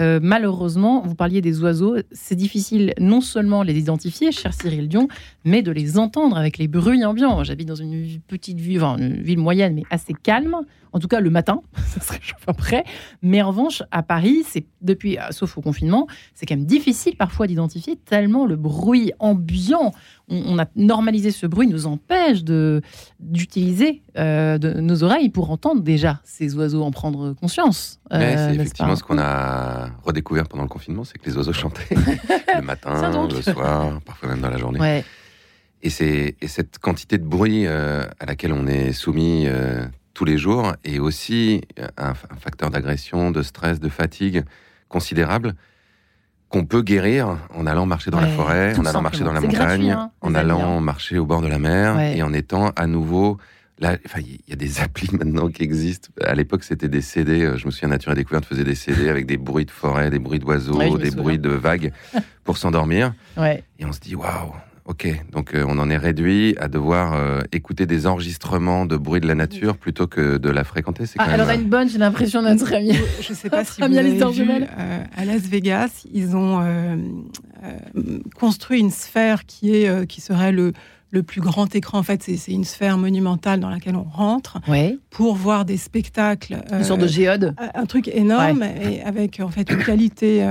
euh, 0.00 0.18
malheureusement, 0.22 1.02
vous 1.02 1.14
parliez 1.14 1.40
des 1.40 1.62
oiseaux, 1.62 1.96
c'est 2.12 2.34
difficile 2.34 2.94
non 2.98 3.20
seulement 3.20 3.62
les 3.62 3.78
identifier, 3.78 4.32
cher 4.32 4.52
Cyril 4.52 4.88
Dion, 4.88 5.08
mais 5.44 5.62
de 5.62 5.70
les 5.70 5.98
entendre 5.98 6.36
avec 6.36 6.58
les 6.58 6.68
bruits 6.68 7.04
ambiants. 7.04 7.44
J'habite 7.44 7.68
dans 7.68 7.74
une 7.74 8.20
petite 8.26 8.58
ville, 8.58 8.82
enfin, 8.82 8.96
une 8.98 9.22
ville 9.22 9.38
moyenne, 9.38 9.74
mais 9.74 9.84
assez 9.90 10.14
calme, 10.14 10.56
en 10.92 10.98
tout 10.98 11.08
cas 11.08 11.20
le 11.20 11.30
matin, 11.30 11.60
ça 11.86 12.00
serait 12.00 12.20
après. 12.46 12.84
Mais 13.22 13.42
en 13.42 13.48
revanche, 13.48 13.82
à 13.90 14.02
Paris, 14.02 14.42
c'est 14.46 14.66
depuis, 14.82 15.18
euh, 15.18 15.30
sauf 15.30 15.56
au 15.58 15.60
confinement, 15.60 16.06
c'est 16.34 16.46
quand 16.46 16.56
même 16.56 16.66
difficile 16.66 17.16
parfois 17.16 17.46
d'identifier 17.46 17.96
tellement 17.96 18.46
le 18.46 18.56
bruit 18.56 19.12
ambiant. 19.18 19.92
On, 20.28 20.58
a 20.58 20.66
normalisé 20.76 21.30
ce 21.30 21.46
bruit, 21.46 21.66
nous 21.66 21.86
empêche 21.86 22.44
de 22.44 22.80
d'utiliser 23.20 24.02
euh, 24.16 24.58
nos 24.58 25.02
oreilles 25.02 25.28
pour 25.28 25.50
entendre 25.50 25.82
déjà 25.82 26.20
ces 26.24 26.54
oiseaux 26.54 26.82
en 26.82 26.90
prendre 26.90 27.34
conscience. 27.34 28.00
Euh, 28.12 28.48
c'est 28.48 28.54
effectivement 28.54 28.96
ce 28.96 29.02
qu'on 29.02 29.18
a 29.18 29.90
redécouvert 30.02 30.48
pendant 30.48 30.62
le 30.62 30.68
confinement, 30.68 31.04
c'est 31.04 31.18
que 31.18 31.28
les 31.28 31.36
oiseaux 31.36 31.52
chantaient 31.52 31.94
le 31.94 32.62
matin, 32.62 33.28
le 33.28 33.42
soir, 33.42 34.00
parfois 34.04 34.30
même 34.30 34.40
dans 34.40 34.50
la 34.50 34.58
journée. 34.58 35.04
Et, 35.82 35.90
c'est, 35.90 36.36
cette 36.46 36.78
quantité 36.78 37.18
de 37.18 37.24
bruit 37.24 37.66
euh, 37.66 38.06
à 38.18 38.24
laquelle 38.24 38.54
on 38.54 38.66
est 38.66 38.92
soumis 38.92 39.46
tous 40.14 40.24
les 40.24 40.38
jours 40.38 40.72
est 40.84 40.98
aussi 40.98 41.60
un 41.98 42.14
facteur 42.14 42.70
d'agression, 42.70 43.30
de 43.30 43.42
stress, 43.42 43.80
de 43.80 43.88
fatigue 43.88 44.44
considérable 44.88 45.54
qu'on 46.48 46.64
peut 46.64 46.82
guérir 46.82 47.38
en 47.54 47.66
allant 47.66 47.86
marcher 47.86 48.10
dans 48.10 48.20
la 48.20 48.28
forêt, 48.28 48.78
en 48.78 48.84
allant 48.84 49.02
marcher 49.02 49.24
dans 49.24 49.32
la 49.32 49.40
montagne, 49.40 49.90
hein, 49.90 50.10
en 50.20 50.34
allant 50.34 50.80
marcher 50.80 51.18
au 51.18 51.26
bord 51.26 51.42
de 51.42 51.48
la 51.48 51.58
mer 51.58 51.98
et 52.00 52.22
en 52.22 52.32
étant 52.32 52.70
à 52.76 52.86
nouveau. 52.86 53.38
Là, 53.80 53.96
il 54.18 54.38
y 54.46 54.52
a 54.52 54.56
des 54.56 54.80
applis 54.80 55.08
maintenant 55.12 55.48
qui 55.48 55.64
existent. 55.64 56.10
À 56.22 56.34
l'époque, 56.34 56.62
c'était 56.62 56.88
des 56.88 57.00
CD. 57.00 57.42
Euh, 57.42 57.58
je 57.58 57.66
me 57.66 57.72
souviens, 57.72 57.88
Nature 57.88 58.12
et 58.12 58.14
Découverte 58.14 58.44
faisait 58.44 58.62
des 58.62 58.76
CD 58.76 59.08
avec 59.08 59.26
des 59.26 59.36
bruits 59.36 59.64
de 59.64 59.72
forêt, 59.72 60.10
des 60.10 60.20
bruits 60.20 60.38
d'oiseaux, 60.38 60.96
des 60.96 61.10
bruits 61.10 61.40
de 61.40 61.50
vagues 61.50 61.92
pour 62.44 62.56
s'endormir. 62.56 63.14
Et 63.80 63.84
on 63.84 63.92
se 63.92 63.98
dit, 63.98 64.14
waouh, 64.14 64.52
Ok, 64.86 65.08
donc 65.32 65.54
euh, 65.54 65.64
on 65.66 65.78
en 65.78 65.88
est 65.88 65.96
réduit 65.96 66.54
à 66.60 66.68
devoir 66.68 67.14
euh, 67.14 67.40
écouter 67.52 67.86
des 67.86 68.06
enregistrements 68.06 68.84
de 68.84 68.98
bruit 68.98 69.22
de 69.22 69.26
la 69.26 69.34
nature 69.34 69.78
plutôt 69.78 70.06
que 70.06 70.36
de 70.36 70.50
la 70.50 70.62
fréquenter. 70.62 71.06
C'est 71.06 71.18
ah, 71.20 71.24
alors 71.24 71.48
une 71.48 71.70
bonne, 71.70 71.88
j'ai 71.88 71.96
l'impression 71.96 72.42
d'être 72.42 72.70
ami. 72.70 72.92
Je 73.22 73.30
ne 73.30 73.34
sais 73.34 73.48
pas 73.48 73.64
si 73.64 73.80
vous 73.80 73.96
avez 73.96 74.10
vu, 74.10 74.42
euh, 74.50 75.04
à 75.16 75.24
Las 75.24 75.40
Vegas, 75.42 76.04
ils 76.12 76.36
ont 76.36 76.62
construit 78.38 78.80
une 78.80 78.90
sphère 78.90 79.46
qui 79.46 79.74
est 79.74 80.06
qui 80.06 80.20
serait 80.20 80.52
le 80.52 80.74
le 81.10 81.22
plus 81.22 81.40
grand 81.40 81.72
écran. 81.76 81.98
En 81.98 82.02
fait, 82.02 82.24
c'est 82.24 82.52
une 82.52 82.64
sphère 82.64 82.98
monumentale 82.98 83.60
dans 83.60 83.70
laquelle 83.70 83.94
on 83.94 84.02
rentre 84.02 84.58
pour 85.10 85.36
voir 85.36 85.64
des 85.64 85.76
spectacles. 85.78 86.58
une 86.70 86.84
sorte 86.84 87.00
de 87.00 87.06
géode. 87.06 87.54
Un 87.74 87.86
truc 87.86 88.08
énorme 88.08 88.62
et 88.62 89.00
avec 89.02 89.40
en 89.40 89.48
fait 89.48 89.70
une 89.70 89.82
qualité 89.82 90.44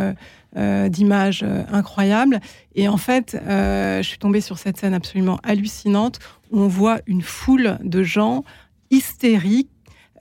euh, 0.55 0.87
d'images 0.87 1.43
euh, 1.43 1.63
incroyables. 1.71 2.39
Et 2.75 2.87
en 2.87 2.97
fait, 2.97 3.35
euh, 3.35 4.01
je 4.03 4.07
suis 4.07 4.19
tombée 4.19 4.41
sur 4.41 4.59
cette 4.59 4.77
scène 4.77 4.93
absolument 4.93 5.39
hallucinante 5.43 6.19
où 6.51 6.59
on 6.59 6.67
voit 6.67 6.99
une 7.07 7.23
foule 7.23 7.79
de 7.83 8.03
gens 8.03 8.43
hystériques 8.91 9.71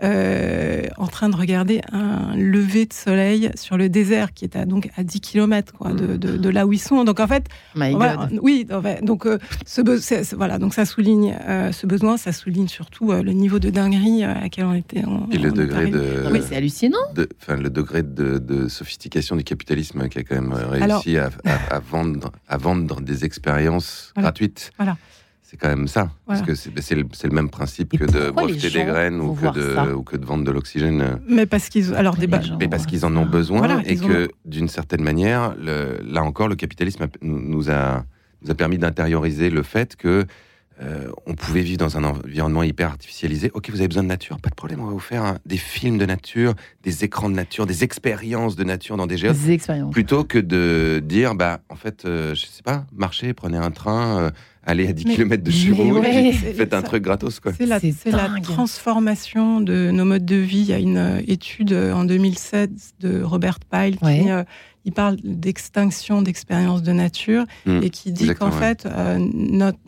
euh, 0.02 0.82
en 0.96 1.06
train 1.06 1.28
de 1.28 1.36
regarder 1.36 1.80
un 1.92 2.34
lever 2.36 2.86
de 2.86 2.92
soleil 2.92 3.50
sur 3.54 3.76
le 3.76 3.88
désert 3.88 4.32
qui 4.32 4.44
est 4.44 4.56
à, 4.56 4.64
donc 4.64 4.90
à 4.96 5.04
10 5.04 5.20
km 5.20 5.72
quoi, 5.74 5.92
de, 5.92 6.16
de, 6.16 6.48
là 6.48 6.66
où 6.66 6.72
ils 6.72 6.78
sont. 6.78 7.04
Donc 7.04 7.20
en 7.20 7.26
fait, 7.26 7.46
oui, 8.42 8.66
donc 9.02 9.26
euh, 9.26 9.38
ce 9.66 10.34
voilà, 10.34 10.58
donc 10.58 10.74
ça 10.74 10.84
souligne 10.84 11.36
euh, 11.48 11.72
ce 11.72 11.86
besoin, 11.86 12.16
ça 12.16 12.32
souligne 12.32 12.68
surtout 12.68 13.12
le 13.12 13.32
niveau 13.32 13.58
de 13.58 13.70
dinguerie 13.70 14.24
à 14.24 14.40
laquelle 14.40 14.64
on 14.64 14.74
était. 14.74 15.02
Et 15.30 15.38
le 15.38 15.52
degré 15.52 15.90
de, 15.90 16.24
oui, 16.30 16.40
c'est 16.46 16.56
hallucinant. 16.56 16.98
Enfin, 17.40 17.56
le 17.56 17.70
degré 17.70 18.02
de, 18.02 18.68
sophistication 18.68 19.36
du 19.36 19.44
capitalisme 19.44 20.08
qui 20.08 20.18
a 20.18 20.22
quand 20.22 20.34
même 20.34 20.52
réussi 20.52 21.16
à, 21.18 21.30
vendre, 21.90 22.32
à 22.48 22.56
vendre 22.56 23.00
des 23.00 23.24
expériences 23.24 24.12
gratuites. 24.16 24.72
Voilà 24.78 24.96
c'est 25.52 25.58
quand 25.58 25.68
même 25.68 25.86
ça. 25.86 26.08
Parce 26.26 26.40
que 26.40 26.54
c'est 26.54 26.94
le, 26.94 27.02
le, 27.02 27.30
même 27.30 27.50
principe 27.50 27.98
que 27.98 28.04
de 28.04 28.30
breveter 28.30 28.70
des 28.70 28.84
graines 28.84 29.20
ou 29.20 29.34
que 29.34 29.52
de, 29.52 29.92
ou 29.92 30.02
que 30.02 30.16
de 30.16 30.24
vendre 30.24 30.44
de 30.44 30.50
l'oxygène. 30.50 31.20
Mais 31.28 31.44
parce 31.44 31.68
qu'ils 31.68 31.94
alors 31.94 32.16
des 32.16 32.26
mais 32.58 32.68
parce 32.68 32.86
qu'ils 32.86 33.04
en 33.04 33.14
ont 33.18 33.26
besoin 33.26 33.80
et 33.80 33.96
que 33.96 34.30
d'une 34.46 34.68
certaine 34.68 35.02
manière, 35.02 35.54
le, 35.60 36.00
là 36.06 36.22
encore, 36.22 36.48
le 36.48 36.56
capitalisme 36.56 37.06
nous 37.20 37.70
a 37.70 38.06
nous 38.40 38.50
a 38.50 38.54
permis 38.54 38.78
d'intérioriser 38.78 39.50
le 39.50 39.62
fait 39.62 39.94
que 39.94 40.24
euh, 40.82 41.10
on 41.26 41.34
pouvait 41.34 41.62
vivre 41.62 41.78
dans 41.78 41.96
un 41.96 42.04
environnement 42.04 42.62
hyper 42.62 42.88
artificialisé. 42.88 43.50
Ok, 43.54 43.70
vous 43.70 43.78
avez 43.78 43.88
besoin 43.88 44.02
de 44.02 44.08
nature, 44.08 44.40
pas 44.40 44.50
de 44.50 44.54
problème, 44.54 44.80
on 44.80 44.86
va 44.86 44.92
vous 44.92 44.98
faire 44.98 45.38
des 45.46 45.56
films 45.56 45.98
de 45.98 46.06
nature, 46.06 46.54
des 46.82 47.04
écrans 47.04 47.28
de 47.28 47.34
nature, 47.34 47.66
des 47.66 47.84
expériences 47.84 48.56
de 48.56 48.64
nature 48.64 48.96
dans 48.96 49.06
des 49.06 49.16
géodes. 49.16 49.36
Des 49.36 49.52
expériences. 49.52 49.92
Plutôt 49.92 50.24
que 50.24 50.38
de 50.38 51.00
dire, 51.04 51.34
bah, 51.34 51.60
en 51.68 51.76
fait, 51.76 52.04
euh, 52.04 52.34
je 52.34 52.46
sais 52.46 52.62
pas, 52.62 52.84
marchez, 52.92 53.32
prenez 53.32 53.58
un 53.58 53.70
train, 53.70 54.18
euh, 54.18 54.30
allez 54.64 54.88
à 54.88 54.92
10 54.92 55.04
km 55.04 55.44
de 55.44 55.50
chez 55.50 55.70
vous, 55.70 56.02
faites 56.02 56.74
un 56.74 56.82
truc 56.82 57.04
gratos. 57.04 57.40
C'est 57.56 57.66
la, 57.66 57.78
la, 58.06 58.40
transformation 58.42 59.60
de 59.60 59.90
nos 59.92 60.04
modes 60.04 60.24
de 60.24 60.36
vie. 60.36 60.60
Il 60.60 60.66
y 60.66 60.72
a 60.72 60.78
une 60.78 61.22
étude 61.28 61.72
en 61.72 62.04
2007 62.04 62.70
de 63.00 63.22
Robert 63.22 63.58
Pyle 63.60 63.98
qui 63.98 64.30
il 64.84 64.92
parle 64.92 65.16
d'extinction 65.22 66.22
d'expériences 66.22 66.82
de 66.82 66.92
nature 66.92 67.44
hmm. 67.66 67.82
et 67.82 67.90
qui 67.90 68.12
dit 68.12 68.34
qu'en 68.34 68.50
fait, 68.50 68.86
euh, 68.86 69.18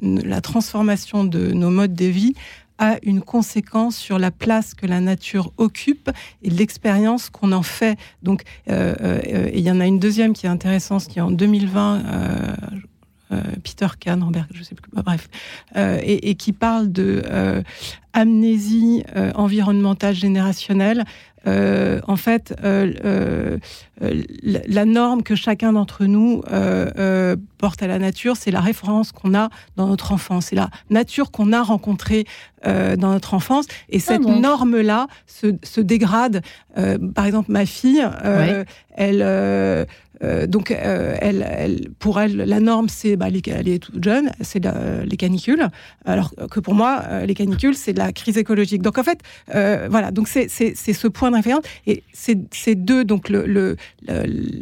la 0.00 0.40
transformation 0.40 1.24
de 1.24 1.52
nos 1.52 1.70
modes 1.70 1.94
de 1.94 2.06
vie 2.06 2.34
a 2.78 2.96
une 3.02 3.20
conséquence 3.20 3.96
sur 3.96 4.18
la 4.18 4.30
place 4.30 4.74
que 4.74 4.86
la 4.86 5.00
nature 5.00 5.52
occupe 5.58 6.10
et 6.42 6.50
l'expérience 6.50 7.30
qu'on 7.30 7.52
en 7.52 7.62
fait. 7.62 7.96
Donc, 8.22 8.42
euh, 8.68 8.94
euh, 9.00 9.50
il 9.54 9.60
y 9.60 9.70
en 9.70 9.80
a 9.80 9.86
une 9.86 10.00
deuxième 10.00 10.32
qui 10.32 10.46
est 10.46 10.48
intéressante, 10.48 11.06
qui 11.06 11.18
est 11.18 11.22
en 11.22 11.30
2020. 11.30 12.02
Peter 13.62 13.88
Kahn, 13.98 14.22
Robert, 14.22 14.46
je 14.52 14.62
sais 14.62 14.74
plus, 14.74 14.90
bref, 14.92 15.28
et, 15.76 16.30
et, 16.30 16.34
qui 16.34 16.52
parle 16.52 16.90
de 16.92 17.22
amnésie 18.12 19.02
environnementale 19.34 20.14
générationnelle 20.14 21.04
euh, 21.46 22.00
en 22.06 22.16
fait, 22.16 22.54
euh, 22.64 22.92
euh, 23.04 23.58
la 24.00 24.84
norme 24.84 25.22
que 25.22 25.34
chacun 25.34 25.72
d'entre 25.72 26.04
nous 26.04 26.42
porte 27.58 27.82
à 27.82 27.86
la 27.86 27.98
nature, 27.98 28.36
c'est 28.36 28.50
la 28.50 28.60
référence 28.60 29.12
qu'on 29.12 29.34
a 29.34 29.48
dans 29.76 29.86
notre 29.86 30.12
enfance. 30.12 30.46
C'est 30.46 30.56
la 30.56 30.70
nature 30.90 31.30
qu'on 31.30 31.52
a 31.52 31.62
rencontrée 31.62 32.24
dans 32.64 33.12
notre 33.12 33.34
enfance. 33.34 33.66
Et 33.88 33.98
cette 33.98 34.22
norme-là 34.22 35.06
se, 35.26 35.80
dégrade. 35.80 36.42
par 37.14 37.26
exemple, 37.26 37.52
ma 37.52 37.66
fille, 37.66 38.04
elle 38.96 39.86
euh, 40.22 40.46
donc, 40.46 40.70
euh, 40.70 41.16
elle, 41.20 41.88
pour 41.98 42.20
elle, 42.20 42.36
la 42.36 42.60
norme, 42.60 42.88
c'est, 42.88 43.16
bah, 43.16 43.26
elle 43.28 43.68
est 43.68 43.78
toute 43.78 44.02
jeune, 44.02 44.30
c'est 44.40 44.64
les 45.04 45.16
canicules, 45.16 45.66
alors 46.04 46.34
que 46.50 46.60
pour 46.60 46.74
moi, 46.74 47.02
euh, 47.06 47.26
les 47.26 47.34
canicules, 47.34 47.74
c'est 47.74 47.96
la 47.96 48.12
crise 48.12 48.38
écologique. 48.38 48.82
Donc, 48.82 48.98
en 48.98 49.02
fait, 49.02 49.20
voilà, 49.48 50.10
donc 50.10 50.28
c'est 50.28 50.48
ce 50.48 51.08
point 51.08 51.30
de 51.30 51.36
référence. 51.36 51.64
Et 51.86 52.02
ces 52.12 52.74
deux, 52.74 53.04
donc 53.04 53.28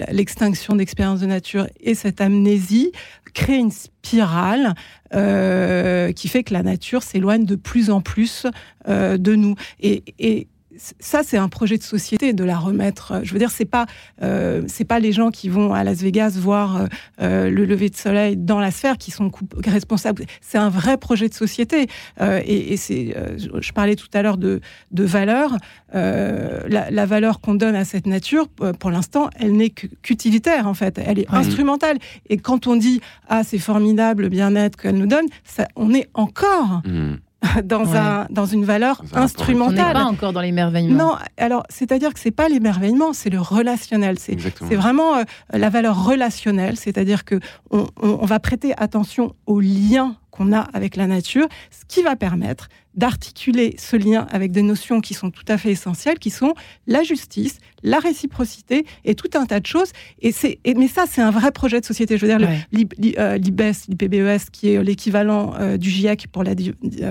l'extinction 0.08 0.74
le, 0.74 0.78
d'expériences 0.78 1.20
de 1.20 1.26
nature 1.26 1.66
et 1.80 1.94
cette 1.94 2.20
amnésie, 2.20 2.92
créent 3.34 3.58
une 3.58 3.70
spirale 3.70 4.74
qui 5.10 6.28
fait 6.28 6.42
que 6.42 6.52
la 6.52 6.62
nature 6.62 7.02
s'éloigne 7.02 7.44
de 7.44 7.56
plus 7.56 7.90
en 7.90 8.00
plus 8.00 8.46
de 8.86 9.34
nous. 9.34 9.54
Et, 9.80 10.48
ça, 10.76 11.22
c'est 11.24 11.36
un 11.36 11.48
projet 11.48 11.76
de 11.78 11.82
société 11.82 12.32
de 12.32 12.44
la 12.44 12.58
remettre. 12.58 13.20
Je 13.22 13.32
veux 13.32 13.38
dire, 13.38 13.50
c'est 13.50 13.64
pas 13.64 13.86
euh, 14.22 14.62
c'est 14.66 14.84
pas 14.84 15.00
les 15.00 15.12
gens 15.12 15.30
qui 15.30 15.48
vont 15.48 15.72
à 15.72 15.84
Las 15.84 16.02
Vegas 16.02 16.36
voir 16.38 16.76
euh, 16.76 16.86
euh, 17.20 17.50
le 17.50 17.64
lever 17.64 17.90
de 17.90 17.96
soleil 17.96 18.36
dans 18.36 18.60
la 18.60 18.70
sphère 18.70 18.98
qui 18.98 19.10
sont 19.10 19.30
responsables. 19.66 20.24
C'est 20.40 20.58
un 20.58 20.68
vrai 20.68 20.96
projet 20.96 21.28
de 21.28 21.34
société. 21.34 21.88
et, 22.20 22.76
c'est, 22.76 23.14
je 23.38 23.72
parlais 23.72 23.96
tout 23.96 24.08
à 24.14 24.22
l'heure 24.22 24.38
de, 24.38 24.60
de 24.90 25.04
valeur. 25.04 25.56
La, 25.92 27.06
valeur 27.06 27.40
qu'on 27.40 27.54
donne 27.54 27.74
à 27.74 27.84
cette 27.84 28.06
nature, 28.06 28.48
pour 28.48 28.90
l'instant, 28.90 29.28
elle 29.38 29.52
n'est 29.52 29.70
qu'utilitaire 29.70 30.66
en 30.66 30.74
fait. 30.74 30.98
Elle 31.04 31.18
est 31.18 31.30
instrumentale. 31.30 31.98
Et 32.28 32.36
quand 32.36 32.66
on 32.66 32.76
dit 32.76 33.00
ah 33.28 33.44
c'est 33.44 33.58
formidable 33.58 34.22
le 34.22 34.28
bien-être 34.28 34.76
qu'elle 34.76 34.96
nous 34.96 35.06
donne, 35.06 35.26
ça, 35.44 35.68
on 35.76 35.92
est 35.92 36.08
encore 36.14 36.82
mmh. 36.84 37.16
dans, 37.64 37.94
un, 37.96 38.26
dans 38.30 38.46
une 38.46 38.64
valeur 38.64 39.02
instrumentale. 39.14 39.80
On 39.80 39.86
n'est 39.86 39.92
pas 39.92 40.04
encore 40.04 40.32
dans 40.32 40.40
l'émerveillement. 40.40 40.96
Non, 40.96 41.16
alors 41.36 41.64
c'est-à-dire 41.68 42.12
que 42.14 42.20
c'est 42.20 42.30
pas 42.30 42.48
l'émerveillement, 42.48 43.12
c'est 43.12 43.30
le 43.30 43.40
relationnel. 43.40 44.18
C'est 44.18 44.36
vraiment 44.74 45.16
euh, 45.16 45.22
la 45.52 45.68
valeur 45.68 46.04
relationnelle, 46.04 46.76
c'est-à-dire 46.76 47.24
que 47.24 47.40
on, 47.70 47.86
on, 48.00 48.26
va 48.26 48.38
prêter 48.38 48.72
attention 48.76 49.34
aux 49.46 49.60
liens 49.60 50.16
qu'on 50.30 50.52
a 50.52 50.60
avec 50.72 50.96
la 50.96 51.06
nature, 51.06 51.46
ce 51.70 51.84
qui 51.86 52.02
va 52.02 52.16
permettre 52.16 52.68
d'articuler 52.94 53.74
ce 53.78 53.96
lien 53.96 54.26
avec 54.30 54.52
des 54.52 54.62
notions 54.62 55.00
qui 55.00 55.14
sont 55.14 55.30
tout 55.30 55.44
à 55.48 55.58
fait 55.58 55.70
essentielles, 55.70 56.18
qui 56.18 56.30
sont 56.30 56.54
la 56.86 57.02
justice, 57.02 57.58
la 57.82 57.98
réciprocité 57.98 58.84
et 59.04 59.14
tout 59.14 59.30
un 59.34 59.46
tas 59.46 59.60
de 59.60 59.66
choses. 59.66 59.92
Et 60.20 60.32
c'est, 60.32 60.58
mais 60.76 60.88
ça, 60.88 61.04
c'est 61.08 61.22
un 61.22 61.30
vrai 61.30 61.52
projet 61.52 61.80
de 61.80 61.86
société. 61.86 62.16
Je 62.18 62.26
veux 62.26 62.38
dire, 62.38 62.48
l'IBES, 62.72 63.88
l'IPBES, 63.88 64.50
qui 64.52 64.72
est 64.72 64.82
l'équivalent 64.82 65.54
euh, 65.58 65.76
du 65.76 65.90
GIEC 65.90 66.26
pour 66.30 66.44
la, 66.44 66.54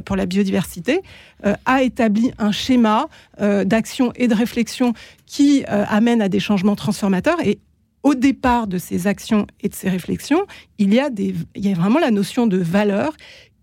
pour 0.05 0.15
la 0.15 0.25
biodiversité, 0.25 1.01
euh, 1.45 1.55
a 1.65 1.83
établi 1.83 2.31
un 2.37 2.51
schéma 2.51 3.07
euh, 3.41 3.63
d'action 3.63 4.11
et 4.15 4.27
de 4.27 4.35
réflexion 4.35 4.93
qui 5.25 5.63
amène 5.65 6.21
à 6.21 6.27
des 6.27 6.41
changements 6.41 6.75
transformateurs. 6.75 7.37
Et 7.45 7.59
au 8.03 8.15
départ 8.15 8.67
de 8.67 8.77
ces 8.77 9.07
actions 9.07 9.47
et 9.61 9.69
de 9.69 9.75
ces 9.75 9.89
réflexions, 9.89 10.45
il 10.77 10.93
y 10.93 10.99
a, 10.99 11.09
des, 11.09 11.35
il 11.55 11.65
y 11.65 11.71
a 11.71 11.75
vraiment 11.75 11.99
la 11.99 12.11
notion 12.11 12.47
de 12.47 12.57
valeur 12.57 13.13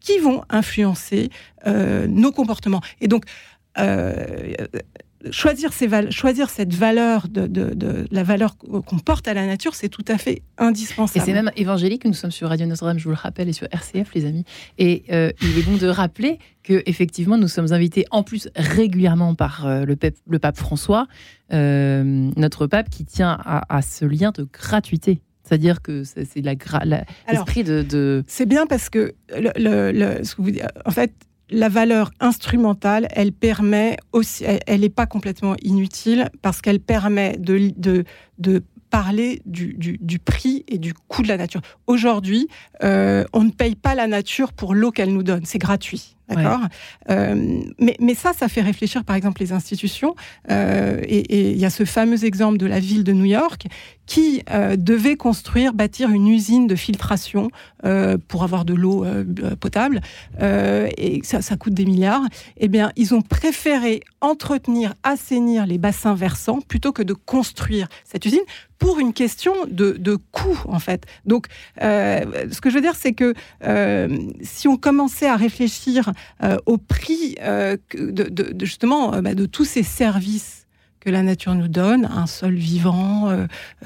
qui 0.08 0.18
vont 0.20 0.42
influencer 0.48 1.28
euh, 1.66 2.06
nos 2.06 2.32
comportements. 2.32 2.80
Et 3.02 3.08
donc, 3.08 3.24
euh, 3.78 4.54
choisir, 5.30 5.70
cette 5.72 6.74
valeur 6.74 7.26
la 8.10 8.22
valeur 8.22 8.56
qu'on 8.56 8.98
porte 9.00 9.28
à 9.28 9.34
la 9.34 9.44
nature, 9.44 9.74
c'est 9.74 9.90
tout 9.90 10.04
à 10.08 10.16
fait 10.16 10.40
indispensable. 10.56 11.22
Et 11.22 11.26
c'est 11.26 11.34
même 11.34 11.50
évangélique. 11.56 12.06
Nous 12.06 12.14
sommes 12.14 12.30
sur 12.30 12.48
Radio 12.48 12.66
Notre-Dame, 12.66 12.98
je 12.98 13.04
vous 13.04 13.10
le 13.10 13.16
rappelle, 13.16 13.50
et 13.50 13.52
sur 13.52 13.68
RCF, 13.70 14.14
les 14.14 14.24
amis. 14.24 14.44
Et 14.78 15.04
euh, 15.12 15.30
il 15.42 15.58
est 15.58 15.62
bon 15.62 15.76
de 15.76 15.88
rappeler 15.88 16.38
que 16.62 16.82
effectivement, 16.86 17.36
nous 17.36 17.48
sommes 17.48 17.72
invités 17.74 18.06
en 18.10 18.22
plus 18.22 18.48
régulièrement 18.56 19.34
par 19.34 19.68
le, 19.68 19.94
pape 20.38 20.56
François, 20.56 21.06
notre 21.50 22.66
pape, 22.66 22.88
qui 22.88 23.04
tient 23.04 23.38
à, 23.44 23.82
ce 23.82 24.06
lien 24.06 24.30
de 24.30 24.48
gratuité. 24.50 25.20
C'est-à-dire 25.48 25.80
que 25.80 26.04
c'est 26.04 26.42
la, 26.42 26.54
l'esprit 27.30 27.64
de, 27.64 27.82
de... 27.82 28.22
C'est 28.26 28.46
bien 28.46 28.66
parce 28.66 28.90
que 28.90 29.14
le, 29.30 29.92
le, 29.92 30.22
ce 30.22 30.34
que 30.34 30.42
vous, 30.42 30.50
en 30.84 30.90
fait, 30.90 31.12
la 31.50 31.70
valeur 31.70 32.10
instrumentale, 32.20 33.08
elle 33.12 33.32
permet 33.32 33.96
aussi, 34.12 34.44
elle 34.66 34.80
n'est 34.80 34.90
pas 34.90 35.06
complètement 35.06 35.54
inutile 35.62 36.28
parce 36.42 36.60
qu'elle 36.60 36.80
permet 36.80 37.38
de, 37.38 37.72
de, 37.78 38.04
de 38.38 38.62
parler 38.90 39.40
du, 39.46 39.74
du, 39.78 40.18
prix 40.18 40.64
et 40.68 40.78
du 40.78 40.94
coût 40.94 41.22
de 41.22 41.28
la 41.28 41.36
nature. 41.36 41.60
Aujourd'hui, 41.86 42.48
euh, 42.82 43.24
on 43.32 43.44
ne 43.44 43.50
paye 43.50 43.74
pas 43.74 43.94
la 43.94 44.06
nature 44.06 44.52
pour 44.52 44.74
l'eau 44.74 44.90
qu'elle 44.90 45.12
nous 45.12 45.22
donne, 45.22 45.44
c'est 45.44 45.58
gratuit. 45.58 46.16
D'accord? 46.28 46.60
Euh, 47.08 47.62
mais, 47.78 47.96
mais, 48.00 48.14
ça, 48.14 48.32
ça 48.34 48.48
fait 48.48 48.60
réfléchir, 48.60 49.04
par 49.04 49.16
exemple, 49.16 49.40
les 49.40 49.52
institutions. 49.52 50.14
Euh, 50.50 51.00
et 51.04 51.52
il 51.52 51.58
y 51.58 51.64
a 51.64 51.70
ce 51.70 51.84
fameux 51.84 52.22
exemple 52.24 52.58
de 52.58 52.66
la 52.66 52.80
ville 52.80 53.02
de 53.02 53.12
New 53.12 53.24
York 53.24 53.66
qui 54.08 54.42
euh, 54.50 54.74
devait 54.76 55.14
construire, 55.14 55.72
bâtir 55.72 56.10
une 56.10 56.26
usine 56.26 56.66
de 56.66 56.74
filtration 56.74 57.50
pour 58.26 58.42
avoir 58.42 58.64
de 58.64 58.74
l'eau 58.74 59.06
potable. 59.60 60.00
et 60.40 61.20
ça, 61.22 61.56
coûte 61.56 61.74
des 61.74 61.84
milliards. 61.84 62.24
Eh 62.56 62.66
bien, 62.66 62.90
ils 62.96 63.14
ont 63.14 63.22
préféré 63.22 64.02
entretenir, 64.20 64.94
assainir 65.04 65.64
les 65.64 65.78
bassins 65.78 66.14
versants 66.14 66.60
plutôt 66.60 66.90
que 66.90 67.04
de 67.04 67.12
construire 67.12 67.86
cette 68.04 68.26
usine 68.26 68.40
pour 68.80 68.98
une 68.98 69.12
question 69.12 69.52
de, 69.70 70.18
coût, 70.32 70.60
en 70.66 70.80
fait. 70.80 71.06
Donc, 71.24 71.46
ce 71.80 72.60
que 72.60 72.68
je 72.68 72.74
veux 72.74 72.80
dire, 72.80 72.96
c'est 72.96 73.12
que 73.12 73.32
si 74.42 74.66
on 74.66 74.76
commençait 74.76 75.28
à 75.28 75.36
réfléchir 75.36 76.12
euh, 76.42 76.56
au 76.66 76.78
prix 76.78 77.36
euh, 77.40 77.76
de, 77.94 78.54
justement 78.64 79.14
euh, 79.14 79.20
bah, 79.20 79.34
de 79.34 79.46
tous 79.46 79.64
ces 79.64 79.82
services 79.82 80.57
que 81.08 81.12
la 81.12 81.22
nature 81.22 81.54
nous 81.54 81.68
donne, 81.68 82.04
un 82.04 82.26
sol 82.26 82.54
vivant, 82.54 83.30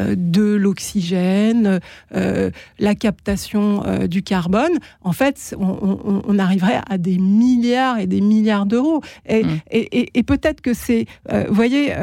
de 0.01 0.43
l'oxygène, 0.43 1.79
la 2.11 2.95
captation 2.97 3.85
du 4.09 4.25
carbone, 4.25 4.73
en 5.03 5.13
fait, 5.13 5.55
on, 5.59 6.39
arriverait 6.39 6.81
à 6.91 6.99
des 6.99 7.19
milliards 7.19 8.01
et 8.01 8.09
des 8.09 8.21
milliards 8.21 8.67
d'euros. 8.67 9.03
Et, 9.29 9.45
mmh. 9.45 10.23
peut-être 10.25 10.61
que 10.63 10.75
c'est, 10.75 11.07
vous 11.31 11.55
voyez, 11.55 11.95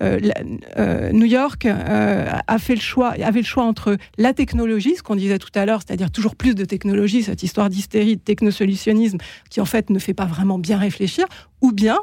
New 0.00 1.26
York 1.26 1.66
a 1.66 2.58
fait 2.58 2.74
le 2.74 2.80
choix, 2.80 3.10
avait 3.22 3.40
le 3.40 3.46
choix 3.46 3.64
entre 3.64 3.98
la 4.16 4.32
technologie, 4.32 4.96
ce 4.96 5.02
qu'on 5.02 5.16
disait 5.16 5.38
tout 5.38 5.52
à 5.54 5.66
l'heure, 5.66 5.82
c'est-à-dire 5.86 6.10
toujours 6.10 6.36
plus 6.36 6.54
de 6.54 6.64
technologie, 6.64 7.22
cette 7.22 7.42
histoire 7.42 7.68
d'hystérie, 7.68 8.16
de 8.16 8.22
technosolutionnisme, 8.22 9.18
qui 9.50 9.60
en 9.60 9.66
fait 9.66 9.90
ne 9.90 9.98
fait 9.98 10.14
pas 10.14 10.26
vraiment 10.26 10.58
bien 10.58 10.78
réfléchir, 10.78 11.26
ou 11.60 11.72
bien 11.72 11.98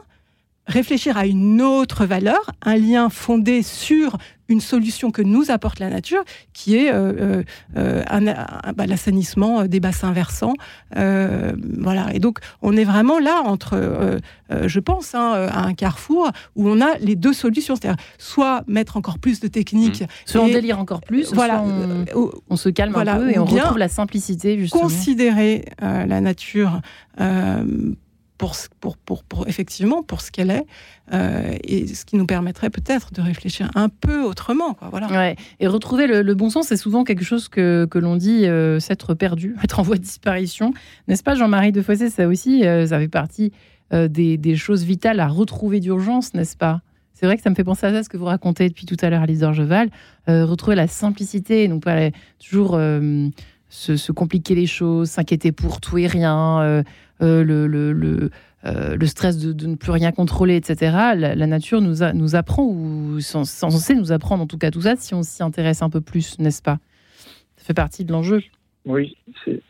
réfléchir 0.72 1.18
à 1.18 1.26
une 1.26 1.62
autre 1.62 2.06
valeur, 2.06 2.52
un 2.64 2.76
lien 2.76 3.10
fondé 3.10 3.62
sur 3.62 4.18
une 4.52 4.62
solution 4.62 5.12
que 5.12 5.22
nous 5.22 5.50
apporte 5.50 5.80
la 5.80 5.90
nature, 5.90 6.24
qui 6.54 6.76
est 6.76 6.92
euh, 6.92 7.42
euh, 7.78 8.04
bah, 8.76 8.86
l'assainissement 8.86 9.66
des 9.66 9.80
bassins 9.80 10.12
versants. 10.12 10.54
Euh, 10.98 11.54
voilà. 11.80 12.14
Et 12.14 12.20
donc, 12.20 12.40
on 12.62 12.76
est 12.76 12.84
vraiment 12.84 13.18
là 13.18 13.42
entre, 13.44 14.20
je 14.50 14.80
pense, 14.80 15.16
hein, 15.16 15.48
à 15.50 15.66
un 15.66 15.74
carrefour 15.74 16.30
où 16.56 16.68
on 16.68 16.82
a 16.82 16.98
les 17.00 17.16
deux 17.16 17.34
solutions, 17.34 17.76
c'est-à-dire 17.76 18.04
soit 18.18 18.64
mettre 18.68 18.98
encore 18.98 19.18
plus 19.18 19.40
de 19.40 19.48
techniques, 19.48 20.02
mmh. 20.02 20.08
soit 20.26 20.42
on 20.42 20.48
délire 20.48 20.80
encore 20.80 21.02
plus, 21.02 21.34
voilà, 21.34 21.64
soit 22.12 22.32
on, 22.50 22.56
se 22.58 22.70
calme 22.70 22.96
un 22.96 23.18
peu 23.18 23.32
et 23.32 23.40
on 23.40 23.46
retrouve 23.46 23.78
la 23.78 23.88
simplicité 23.88 24.60
justement. 24.60 24.84
Considérer 24.84 25.66
la 25.80 26.22
nature 26.22 26.82
pour, 28.42 28.98
pour, 28.98 29.24
pour, 29.24 29.48
effectivement 29.48 30.02
pour 30.02 30.22
ce 30.22 30.32
qu'elle 30.32 30.50
est, 30.50 30.66
euh, 31.14 31.56
et 31.64 31.86
ce 31.86 32.06
qui 32.06 32.16
nous 32.16 32.26
permettrait 32.26 32.72
peut-être 32.72 33.14
de 33.14 33.22
réfléchir 33.22 33.70
un 33.76 33.88
peu 33.88 34.24
autrement. 34.24 34.74
Quoi, 34.74 34.90
voilà. 34.90 35.36
Et 35.60 35.68
retrouver 35.68 36.08
le, 36.08 36.34
bon 36.34 36.50
sens, 36.50 36.66
c'est 36.66 36.76
souvent 36.76 37.04
quelque 37.04 37.24
chose 37.24 37.50
que, 37.50 37.86
que 37.86 38.00
l'on 38.00 38.16
dit 38.16 38.48
euh, 38.48 38.80
s'être 38.80 39.14
perdu, 39.14 39.56
être 39.64 39.80
en 39.80 39.84
voie 39.84 39.98
de 39.98 40.02
disparition. 40.02 40.74
N'est-ce 41.08 41.22
pas, 41.22 41.36
Jean-Marie 41.36 41.72
de 41.72 41.84
Fossé 41.84 42.10
Ça 42.10 42.28
aussi, 42.28 42.66
euh, 42.66 42.88
ça 42.88 42.98
fait 42.98 43.08
partie 43.08 43.52
des, 43.92 44.38
des, 44.38 44.56
choses 44.56 44.86
vitales 44.86 45.20
à 45.20 45.28
retrouver 45.28 45.82
d'urgence, 45.82 46.34
n'est-ce 46.34 46.56
pas? 46.56 46.80
C'est 47.14 47.26
vrai 47.26 47.36
que 47.36 47.44
ça 47.44 47.50
me 47.50 47.56
fait 47.56 47.66
penser 47.66 47.86
à 47.86 47.92
ça, 47.92 48.04
ce 48.04 48.10
que 48.10 48.16
vous 48.16 48.26
racontez 48.26 48.70
depuis 48.70 48.86
tout 48.86 48.96
à 49.02 49.10
l'heure, 49.10 49.22
Alice 49.22 49.40
d'Orgeval. 49.40 49.90
retrouver 50.28 50.78
la 50.78 50.88
simplicité, 50.88 51.68
donc 51.68 51.84
pas 51.84 52.10
toujours 52.40 52.80
se, 53.68 54.12
compliquer 54.14 54.56
les 54.56 54.66
choses, 54.66 55.10
s'inquiéter 55.10 55.52
pour 55.52 55.82
tout 55.82 55.98
et 55.98 56.08
rien, 56.08 56.84
euh, 57.22 57.44
le, 57.44 57.68
le, 57.68 58.30
euh, 58.66 58.96
le, 58.96 59.06
stress 59.06 59.38
de, 59.38 59.68
ne 59.68 59.76
plus 59.76 59.92
rien 59.92 60.12
contrôler, 60.12 60.56
etc. 60.56 60.92
La, 61.16 61.48
nature 61.48 61.82
nous, 61.82 62.04
a, 62.04 62.14
nous 62.14 62.36
apprend, 62.36 62.64
ou 62.64 63.20
censé 63.20 63.96
nous 63.96 64.12
apprendre 64.12 64.44
en 64.44 64.48
tout 64.48 64.58
cas 64.58 64.72
tout 64.72 64.82
ça, 64.82 64.96
si 64.96 65.14
on 65.14 65.24
s'y 65.24 65.44
intéresse 65.44 65.82
un 65.82 65.90
peu 65.90 66.02
plus, 66.02 66.40
n'est-ce 66.40 66.62
pas? 66.62 66.80
Ça 67.58 67.66
fait 67.66 67.74
partie 67.74 68.06
de 68.06 68.12
l'enjeu. 68.12 68.42
Oui, 68.86 69.16
c'est 69.46 69.62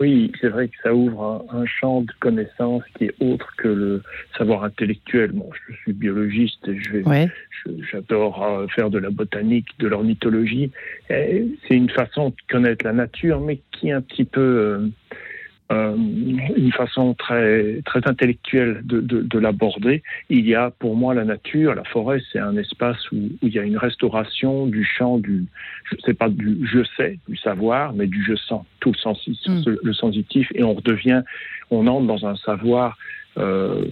oui, 0.00 0.30
c'est 0.40 0.48
vrai 0.48 0.68
que 0.68 0.76
ça 0.82 0.94
ouvre 0.94 1.44
un, 1.50 1.66
champ 1.66 2.02
de 2.02 2.12
connaissances 2.20 2.84
qui 2.96 3.06
est 3.06 3.14
autre 3.18 3.52
que 3.56 3.66
le 3.66 4.02
savoir 4.36 4.62
intellectuel. 4.62 5.32
Bon, 5.32 5.50
je 5.68 5.74
suis 5.74 5.92
biologiste 5.92 6.68
et 6.68 6.78
j'adore 7.90 8.44
euh, 8.44 8.66
faire 8.68 8.90
de 8.90 8.98
la 8.98 9.10
botanique, 9.10 9.66
de 9.80 9.88
l'ornithologie. 9.88 10.70
C'est 11.08 11.48
une 11.70 11.90
façon 11.90 12.28
de 12.28 12.36
connaître 12.48 12.84
la 12.84 12.92
nature, 12.92 13.40
mais 13.40 13.60
qui 13.72 13.88
est 13.88 13.92
un 13.92 14.00
petit 14.00 14.24
peu 14.24 14.40
euh, 14.40 14.88
une 15.70 16.72
façon 16.72 17.14
très 17.14 17.82
très 17.84 18.00
intellectuelle 18.06 18.80
de, 18.84 19.00
de, 19.00 19.20
de 19.20 19.38
l'aborder. 19.38 20.02
Il 20.30 20.46
y 20.48 20.54
a 20.54 20.70
pour 20.70 20.96
moi 20.96 21.14
la 21.14 21.24
nature, 21.24 21.74
la 21.74 21.84
forêt, 21.84 22.22
c'est 22.32 22.38
un 22.38 22.56
espace 22.56 23.10
où, 23.12 23.16
où, 23.16 23.46
il 23.46 23.52
y 23.52 23.58
a 23.58 23.62
une 23.62 23.76
restauration 23.76 24.66
du 24.66 24.84
champ 24.84 25.18
du, 25.18 25.44
je 25.84 25.96
sais 26.04 26.14
pas 26.14 26.28
du 26.28 26.66
je 26.66 26.80
sais, 26.96 27.18
du 27.28 27.36
savoir, 27.36 27.92
mais 27.92 28.06
du 28.06 28.22
je 28.24 28.34
sens, 28.34 28.64
tout 28.80 28.92
le, 28.92 28.98
sens, 28.98 29.28
mm. 29.28 29.76
le 29.82 29.92
sensitif, 29.92 30.48
et 30.54 30.62
on 30.64 30.74
redevient, 30.74 31.22
on 31.70 31.86
entre 31.86 32.06
dans 32.06 32.26
un 32.26 32.36
savoir 32.36 32.96
euh, 33.36 33.84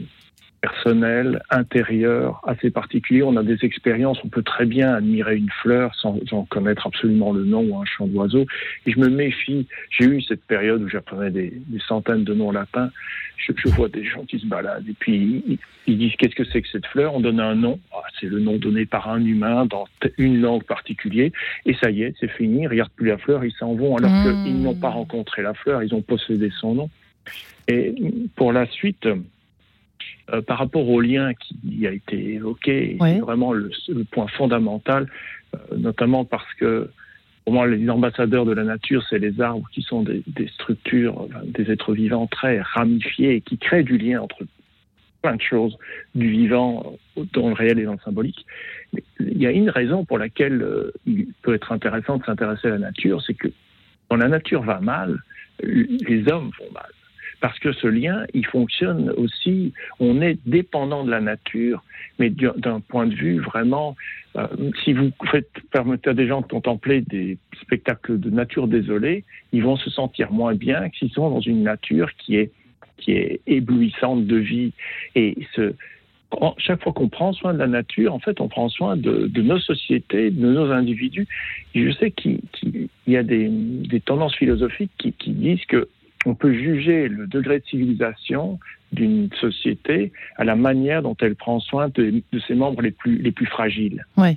personnel, 0.66 1.42
intérieur, 1.50 2.40
assez 2.44 2.70
particulier. 2.70 3.22
On 3.22 3.36
a 3.36 3.44
des 3.44 3.64
expériences, 3.64 4.18
on 4.24 4.28
peut 4.28 4.42
très 4.42 4.66
bien 4.66 4.94
admirer 4.94 5.36
une 5.36 5.50
fleur 5.62 5.94
sans, 5.94 6.18
en 6.32 6.44
connaître 6.44 6.86
absolument 6.86 7.32
le 7.32 7.44
nom 7.44 7.62
ou 7.62 7.80
un 7.80 7.84
chant 7.84 8.06
d'oiseau. 8.08 8.46
Et 8.84 8.90
je 8.90 8.98
me 8.98 9.08
méfie, 9.08 9.68
j'ai 9.90 10.06
eu 10.06 10.20
cette 10.22 10.44
période 10.44 10.82
où 10.82 10.88
j'apprenais 10.88 11.30
des, 11.30 11.52
centaines 11.86 12.24
de 12.24 12.34
noms 12.34 12.50
latins. 12.50 12.90
Je, 13.36 13.52
vois 13.68 13.88
des 13.88 14.04
gens 14.04 14.24
qui 14.24 14.40
se 14.40 14.46
baladent 14.46 14.88
et 14.88 14.94
puis 14.98 15.60
ils, 15.86 15.98
disent 15.98 16.16
qu'est-ce 16.18 16.34
que 16.34 16.44
c'est 16.44 16.62
que 16.62 16.68
cette 16.68 16.86
fleur? 16.86 17.14
On 17.14 17.20
donne 17.20 17.38
un 17.38 17.54
nom, 17.54 17.78
ah, 17.92 18.02
c'est 18.18 18.26
le 18.26 18.40
nom 18.40 18.56
donné 18.56 18.86
par 18.86 19.08
un 19.08 19.24
humain 19.24 19.66
dans 19.66 19.86
une 20.18 20.40
langue 20.40 20.64
particulière, 20.64 21.30
et 21.64 21.74
ça 21.74 21.90
y 21.90 22.02
est, 22.02 22.14
c'est 22.18 22.30
fini, 22.30 22.62
ils 22.62 22.66
regardent 22.66 22.96
plus 22.96 23.08
la 23.08 23.18
fleur, 23.18 23.44
ils 23.44 23.52
s'en 23.52 23.74
vont 23.74 23.96
alors 23.96 24.10
mmh. 24.10 24.44
qu'ils 24.44 24.62
n'ont 24.62 24.74
pas 24.74 24.88
rencontré 24.88 25.42
la 25.42 25.54
fleur, 25.54 25.82
ils 25.84 25.94
ont 25.94 26.02
possédé 26.02 26.50
son 26.60 26.74
nom. 26.74 26.90
Et 27.68 27.94
pour 28.34 28.52
la 28.52 28.66
suite, 28.66 29.06
euh, 30.32 30.42
par 30.42 30.58
rapport 30.58 30.88
au 30.88 31.00
lien 31.00 31.32
qui 31.34 31.86
a 31.86 31.92
été 31.92 32.34
évoqué, 32.34 32.96
c'est 33.00 33.20
vraiment 33.20 33.52
le, 33.52 33.70
point 34.10 34.26
fondamental, 34.26 35.08
euh, 35.54 35.76
notamment 35.76 36.24
parce 36.24 36.52
que 36.54 36.90
pour 37.44 37.52
moi, 37.52 37.68
les 37.68 37.88
ambassadeurs 37.88 38.44
de 38.44 38.52
la 38.52 38.64
nature, 38.64 39.04
c'est 39.08 39.20
les 39.20 39.40
arbres 39.40 39.68
qui 39.72 39.82
sont 39.82 40.02
des, 40.02 40.24
structures, 40.48 41.28
des 41.44 41.70
êtres 41.70 41.92
vivants 41.92 42.26
très 42.26 42.60
ramifiés 42.60 43.36
et 43.36 43.40
qui 43.40 43.56
créent 43.56 43.84
du 43.84 43.98
lien 43.98 44.20
entre 44.20 44.42
plein 45.22 45.36
de 45.36 45.40
choses, 45.40 45.78
du 46.16 46.28
vivant 46.28 46.98
dans 47.32 47.46
le 47.46 47.54
réel 47.54 47.78
et 47.78 47.84
dans 47.84 47.92
le 47.92 48.00
symbolique. 48.04 48.44
Mais 48.92 49.04
il 49.20 49.40
y 49.40 49.46
a 49.46 49.52
une 49.52 49.70
raison 49.70 50.04
pour 50.04 50.18
laquelle 50.18 50.60
euh, 50.60 50.92
il 51.06 51.28
peut 51.42 51.54
être 51.54 51.70
intéressant 51.70 52.16
de 52.16 52.24
s'intéresser 52.24 52.66
à 52.66 52.70
la 52.70 52.78
nature, 52.78 53.22
c'est 53.24 53.34
que 53.34 53.48
quand 54.08 54.16
la 54.16 54.28
nature 54.28 54.62
va 54.62 54.80
mal, 54.80 55.20
les 55.62 56.28
hommes 56.28 56.50
vont 56.58 56.72
mal 56.72 56.90
parce 57.40 57.58
que 57.58 57.72
ce 57.72 57.86
lien, 57.86 58.24
il 58.34 58.46
fonctionne 58.46 59.10
aussi, 59.10 59.72
on 60.00 60.20
est 60.22 60.38
dépendant 60.46 61.04
de 61.04 61.10
la 61.10 61.20
nature, 61.20 61.82
mais 62.18 62.30
d'un 62.30 62.80
point 62.80 63.06
de 63.06 63.14
vue 63.14 63.40
vraiment, 63.40 63.96
euh, 64.36 64.46
si 64.84 64.92
vous 64.92 65.10
faites, 65.30 65.50
permettez 65.70 66.10
à 66.10 66.14
des 66.14 66.26
gens 66.26 66.40
de 66.40 66.46
contempler 66.46 67.02
des 67.02 67.38
spectacles 67.60 68.18
de 68.18 68.30
nature 68.30 68.68
désolée, 68.68 69.24
ils 69.52 69.62
vont 69.62 69.76
se 69.76 69.90
sentir 69.90 70.32
moins 70.32 70.54
bien 70.54 70.88
que 70.88 70.96
s'ils 70.96 71.10
sont 71.10 71.30
dans 71.30 71.40
une 71.40 71.62
nature 71.62 72.10
qui 72.14 72.36
est, 72.36 72.52
qui 72.96 73.12
est 73.12 73.40
éblouissante 73.46 74.26
de 74.26 74.36
vie. 74.36 74.72
Et 75.14 75.36
chaque 76.58 76.82
fois 76.82 76.92
qu'on 76.92 77.08
prend 77.08 77.32
soin 77.32 77.52
de 77.54 77.58
la 77.58 77.66
nature, 77.66 78.14
en 78.14 78.18
fait, 78.18 78.40
on 78.40 78.48
prend 78.48 78.68
soin 78.68 78.96
de, 78.96 79.30
nos 79.40 79.58
sociétés, 79.58 80.30
de 80.30 80.46
nos 80.46 80.70
individus. 80.72 81.26
Et 81.74 81.84
je 81.84 81.90
sais 81.92 82.10
qu'il 82.10 82.40
y 83.06 83.16
a 83.16 83.22
des, 83.22 83.50
tendances 84.04 84.34
philosophiques 84.36 84.90
qui 85.18 85.30
disent 85.30 85.64
que 85.66 85.88
on 86.26 86.34
peut 86.34 86.52
juger 86.52 87.08
le 87.08 87.26
degré 87.26 87.60
de 87.60 87.64
civilisation 87.64 88.58
d'une 88.92 89.30
société 89.40 90.12
à 90.36 90.44
la 90.44 90.56
manière 90.56 91.02
dont 91.02 91.16
elle 91.20 91.36
prend 91.36 91.60
soin 91.60 91.88
de, 91.88 92.22
ses 92.46 92.54
membres 92.54 92.82
les 92.82 92.90
plus, 92.90 93.18
les 93.18 93.32
plus 93.32 93.46
fragiles. 93.46 94.04
Ouais. 94.16 94.36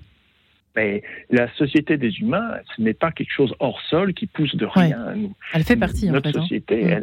Mais 0.76 1.02
la 1.30 1.52
société 1.56 1.98
des 1.98 2.20
humains, 2.20 2.52
ce 2.76 2.82
n'est 2.82 2.94
pas 2.94 3.12
quelque 3.12 3.34
chose 3.34 3.54
hors 3.60 3.82
sol 3.90 4.14
qui 4.14 4.28
pousse 4.28 4.56
de 4.56 4.66
rien. 4.66 5.16
Elle 5.54 5.64
fait 5.64 5.76
partie. 5.76 6.10
Notre 6.10 6.30
en 6.30 6.32
fait, 6.32 6.38
hein. 6.38 6.42
société, 6.42 6.98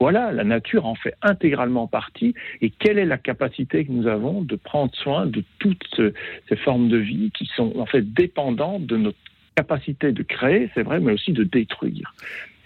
voilà, 0.00 0.32
la 0.32 0.44
nature 0.44 0.86
en 0.86 0.94
fait 0.94 1.14
intégralement 1.22 1.86
partie. 1.86 2.34
Et 2.60 2.70
quelle 2.70 2.98
est 2.98 3.04
la 3.06 3.18
capacité 3.18 3.84
que 3.84 3.92
nous 3.92 4.06
avons 4.06 4.42
de 4.42 4.56
prendre 4.56 4.94
soin 4.94 5.26
de 5.26 5.42
toutes 5.58 6.00
ces 6.48 6.56
formes 6.56 6.88
de 6.88 6.98
vie 6.98 7.30
qui 7.36 7.46
sont 7.56 7.72
en 7.78 7.86
fait 7.86 8.02
dépendantes 8.02 8.86
de 8.86 8.96
notre 8.96 9.18
capacité 9.54 10.12
de 10.12 10.22
créer, 10.22 10.70
c'est 10.74 10.82
vrai, 10.82 11.00
mais 11.00 11.12
aussi 11.12 11.32
de 11.32 11.44
détruire. 11.44 12.14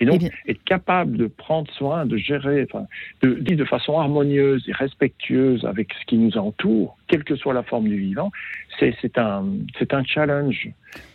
Et 0.00 0.04
donc, 0.04 0.22
eh 0.22 0.52
être 0.52 0.62
capable 0.64 1.16
de 1.16 1.26
prendre 1.26 1.68
soin, 1.72 2.06
de 2.06 2.16
gérer, 2.16 2.64
enfin, 2.70 2.86
de 3.22 3.30
vivre 3.30 3.58
de 3.58 3.64
façon 3.64 3.98
harmonieuse 3.98 4.64
et 4.68 4.72
respectueuse 4.72 5.64
avec 5.64 5.92
ce 6.00 6.06
qui 6.06 6.18
nous 6.18 6.38
entoure, 6.38 6.96
quelle 7.08 7.24
que 7.24 7.34
soit 7.34 7.52
la 7.52 7.64
forme 7.64 7.88
du 7.88 7.98
vivant, 7.98 8.30
c'est 8.78 9.18
un, 9.18 9.44
un 9.90 10.04
challenge 10.04 10.68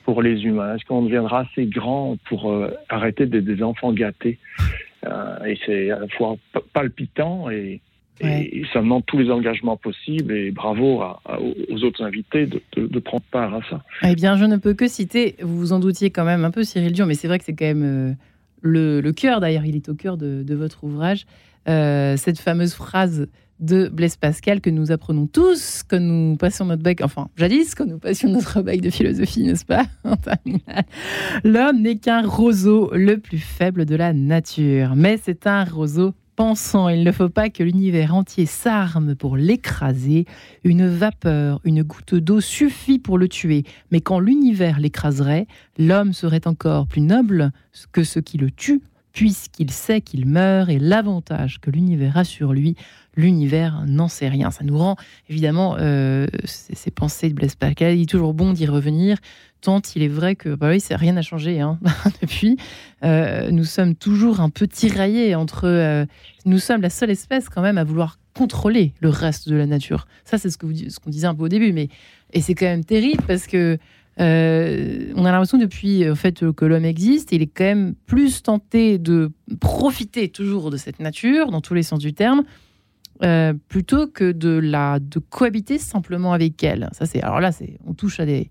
pour 0.03 0.21
les 0.21 0.43
humains. 0.43 0.75
Est-ce 0.75 0.85
qu'on 0.85 1.03
deviendra 1.03 1.41
assez 1.41 1.65
grand 1.65 2.17
pour 2.25 2.51
euh, 2.51 2.75
arrêter 2.89 3.25
d'être 3.25 3.45
des 3.45 3.63
enfants 3.63 3.93
gâtés? 3.93 4.37
Euh, 5.05 5.45
Et 5.45 5.57
c'est 5.65 5.89
à 5.89 5.99
la 5.99 6.07
fois 6.09 6.35
palpitant 6.73 7.49
et, 7.49 7.79
et, 8.21 8.63
ça 8.71 8.79
demande 8.79 9.05
tous 9.05 9.17
les 9.17 9.31
engagements 9.31 9.77
possibles 9.77 10.33
et 10.33 10.51
bravo 10.51 11.03
aux 11.69 11.83
autres 11.83 12.03
invités 12.03 12.47
de, 12.47 12.99
prendre 12.99 13.23
part 13.31 13.53
à 13.53 13.59
ça. 13.69 13.83
Eh 14.03 14.15
bien, 14.15 14.37
je 14.37 14.45
ne 14.45 14.57
peux 14.57 14.73
que 14.73 14.87
citer, 14.87 15.35
vous 15.41 15.57
vous 15.57 15.73
en 15.73 15.79
doutiez 15.79 16.09
quand 16.09 16.25
même 16.25 16.45
un 16.45 16.51
peu 16.51 16.63
Cyril 16.63 16.91
Dion, 16.93 17.05
mais 17.05 17.15
c'est 17.15 17.27
vrai 17.27 17.39
que 17.39 17.45
c'est 17.45 17.55
quand 17.55 17.65
même 17.65 17.83
euh, 17.83 19.01
le, 19.01 19.11
cœur, 19.11 19.39
d'ailleurs, 19.39 19.65
il 19.65 19.75
est 19.75 19.89
au 19.89 19.95
cœur 19.95 20.17
de, 20.17 20.53
votre 20.53 20.83
ouvrage, 20.83 21.25
euh, 21.67 22.15
cette 22.17 22.39
fameuse 22.39 22.73
phrase 22.73 23.27
de 23.59 23.87
Blaise 23.87 24.17
Pascal 24.17 24.61
que 24.61 24.69
nous 24.69 24.91
apprenons 24.91 25.27
tous 25.27 25.83
quand 25.87 25.99
nous 25.99 26.35
passions 26.35 26.65
notre 26.65 26.83
bac, 26.83 27.01
enfin 27.01 27.29
jadis 27.37 27.75
quand 27.75 27.85
nous 27.85 27.99
passions 27.99 28.29
notre 28.29 28.61
bac 28.61 28.81
de 28.81 28.89
philosophie, 28.89 29.43
n'est-ce 29.43 29.65
pas 29.65 29.85
L'homme 31.43 31.81
n'est 31.81 31.97
qu'un 31.97 32.27
roseau 32.27 32.91
le 32.93 33.17
plus 33.17 33.37
faible 33.37 33.85
de 33.85 33.95
la 33.95 34.11
nature, 34.11 34.95
mais 34.95 35.17
c'est 35.21 35.47
un 35.47 35.63
roseau 35.63 36.13
pensant. 36.35 36.89
Il 36.89 37.03
ne 37.03 37.11
faut 37.11 37.29
pas 37.29 37.49
que 37.49 37.63
l'univers 37.63 38.15
entier 38.15 38.45
s'arme 38.45 39.15
pour 39.15 39.37
l'écraser. 39.37 40.25
Une 40.63 40.87
vapeur, 40.87 41.59
une 41.63 41.83
goutte 41.83 42.15
d'eau 42.15 42.41
suffit 42.41 42.99
pour 42.99 43.17
le 43.17 43.27
tuer. 43.27 43.63
Mais 43.91 44.01
quand 44.01 44.19
l'univers 44.19 44.79
l'écraserait, 44.79 45.47
l'homme 45.77 46.13
serait 46.13 46.47
encore 46.47 46.87
plus 46.87 47.01
noble 47.01 47.51
que 47.91 48.03
ce 48.03 48.19
qui 48.19 48.37
le 48.37 48.51
tue, 48.51 48.81
puisqu'il 49.13 49.71
sait 49.71 50.01
qu'il 50.01 50.25
meurt 50.25 50.69
et 50.69 50.79
l'avantage 50.79 51.59
que 51.61 51.69
l'univers 51.69 52.17
a 52.17 52.23
sur 52.23 52.51
lui, 52.51 52.75
l'univers 53.15 53.83
n'en 53.87 54.07
sait 54.07 54.27
rien. 54.27 54.51
Ça 54.51 54.63
nous 54.63 54.77
rend 54.77 54.95
évidemment 55.29 55.77
euh, 55.79 56.27
ces, 56.45 56.91
pensées 56.91 57.29
de 57.29 57.35
Blaise 57.35 57.55
Pascal. 57.55 57.95
Il 57.95 58.01
est 58.01 58.09
toujours 58.09 58.33
bon 58.33 58.53
d'y 58.53 58.65
revenir, 58.65 59.17
il 59.95 60.03
est 60.03 60.07
vrai 60.07 60.35
que 60.35 60.55
bah 60.55 60.69
oui, 60.69 60.83
rien 60.91 61.13
n'a 61.13 61.21
changé 61.21 61.59
hein, 61.59 61.79
depuis. 62.21 62.57
Euh, 63.03 63.49
nous 63.51 63.63
sommes 63.63 63.95
toujours 63.95 64.39
un 64.39 64.49
peu 64.49 64.67
tiraillés 64.67 65.35
entre. 65.35 65.65
Euh, 65.65 66.05
nous 66.45 66.59
sommes 66.59 66.81
la 66.81 66.89
seule 66.89 67.11
espèce 67.11 67.49
quand 67.49 67.61
même 67.61 67.77
à 67.77 67.83
vouloir 67.83 68.19
contrôler 68.35 68.93
le 68.99 69.09
reste 69.09 69.47
de 69.47 69.55
la 69.55 69.65
nature. 69.65 70.07
Ça, 70.25 70.37
c'est 70.37 70.49
ce 70.49 70.57
que 70.57 70.67
ce 70.89 70.99
qu'on 70.99 71.09
disait 71.09 71.27
un 71.27 71.35
peu 71.35 71.43
au 71.43 71.49
début, 71.49 71.71
mais 71.71 71.89
et 72.33 72.41
c'est 72.41 72.55
quand 72.55 72.65
même 72.65 72.83
terrible 72.83 73.23
parce 73.27 73.47
que 73.47 73.77
euh, 74.19 75.11
on 75.15 75.25
a 75.25 75.31
l'impression 75.31 75.57
depuis 75.57 76.09
en 76.09 76.15
fait 76.15 76.51
que 76.51 76.65
l'homme 76.65 76.85
existe, 76.85 77.31
il 77.31 77.41
est 77.41 77.47
quand 77.47 77.63
même 77.63 77.95
plus 78.05 78.43
tenté 78.43 78.97
de 78.97 79.31
profiter 79.59 80.29
toujours 80.29 80.71
de 80.71 80.77
cette 80.77 80.99
nature 80.99 81.51
dans 81.51 81.61
tous 81.61 81.73
les 81.73 81.83
sens 81.83 81.99
du 81.99 82.13
terme, 82.13 82.43
plutôt 83.69 84.07
que 84.07 84.31
de 84.31 84.49
la 84.49 84.99
de 84.99 85.19
cohabiter 85.19 85.77
simplement 85.77 86.33
avec 86.33 86.61
elle. 86.63 86.89
Ça 86.91 87.05
c'est 87.05 87.21
alors 87.21 87.39
là 87.39 87.51
c'est 87.51 87.77
on 87.87 87.93
touche 87.93 88.19
à 88.19 88.25
des 88.25 88.49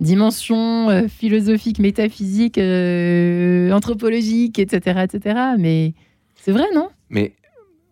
dimensions 0.00 0.90
euh, 0.90 1.08
philosophiques, 1.08 1.78
métaphysiques, 1.78 2.58
anthropologiques, 3.72 4.58
etc., 4.58 5.04
etc. 5.04 5.40
Mais 5.58 5.94
c'est 6.34 6.52
vrai, 6.52 6.66
non? 6.74 6.88
Mais 7.10 7.34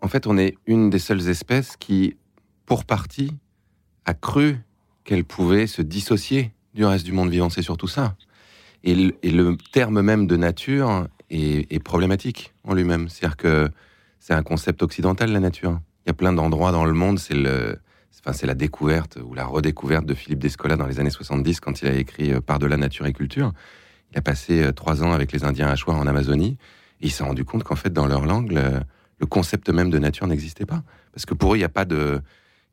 en 0.00 0.08
fait, 0.08 0.26
on 0.26 0.36
est 0.36 0.56
une 0.66 0.90
des 0.90 0.98
seules 0.98 1.28
espèces 1.28 1.76
qui, 1.76 2.16
pour 2.66 2.84
partie, 2.84 3.32
a 4.04 4.14
cru 4.14 4.58
qu'elle 5.04 5.24
pouvait 5.24 5.66
se 5.66 5.82
dissocier 5.82 6.52
du 6.74 6.84
reste 6.84 7.04
du 7.04 7.12
monde 7.12 7.30
vivant, 7.30 7.50
c'est 7.50 7.62
surtout 7.62 7.88
ça. 7.88 8.16
Et 8.84 8.94
le, 8.94 9.56
terme 9.72 10.02
même 10.02 10.26
de 10.26 10.36
nature 10.36 11.06
est, 11.30 11.82
problématique 11.82 12.52
en 12.64 12.74
lui-même. 12.74 13.08
C'est-à-dire 13.08 13.36
que 13.36 13.70
c'est 14.18 14.34
un 14.34 14.42
concept 14.42 14.82
occidental, 14.82 15.30
la 15.30 15.40
nature. 15.40 15.80
Il 16.04 16.08
y 16.08 16.10
a 16.10 16.14
plein 16.14 16.32
d'endroits 16.32 16.72
dans 16.72 16.84
le 16.84 16.92
monde, 16.92 17.18
c'est 17.18 17.34
le, 17.34 17.78
enfin, 18.24 18.32
c'est 18.32 18.46
la 18.46 18.54
découverte 18.54 19.18
ou 19.24 19.34
la 19.34 19.44
redécouverte 19.44 20.06
de 20.06 20.14
Philippe 20.14 20.38
Descola 20.38 20.76
dans 20.76 20.86
les 20.86 21.00
années 21.00 21.10
70 21.10 21.60
quand 21.60 21.82
il 21.82 21.88
a 21.88 21.94
écrit 21.94 22.32
euh, 22.32 22.40
Par 22.40 22.58
de 22.58 22.66
la 22.66 22.76
nature 22.76 23.06
et 23.06 23.12
culture. 23.12 23.52
Il 24.12 24.18
a 24.18 24.22
passé 24.22 24.62
euh, 24.62 24.72
trois 24.72 25.02
ans 25.02 25.12
avec 25.12 25.32
les 25.32 25.44
Indiens 25.44 25.68
Achuar 25.68 25.96
en 25.96 26.06
Amazonie 26.06 26.56
et 27.00 27.06
il 27.06 27.10
s'est 27.10 27.24
rendu 27.24 27.44
compte 27.44 27.64
qu'en 27.64 27.76
fait, 27.76 27.92
dans 27.92 28.06
leur 28.06 28.24
langue, 28.24 28.52
le, 28.52 28.80
concept 29.26 29.68
même 29.70 29.88
de 29.90 29.98
nature 29.98 30.26
n'existait 30.26 30.66
pas. 30.66 30.82
Parce 31.12 31.26
que 31.26 31.34
pour 31.34 31.52
eux, 31.52 31.56
il 31.56 31.60
n'y 31.60 31.64
a 31.64 31.68
pas 31.68 31.84
de, 31.84 32.20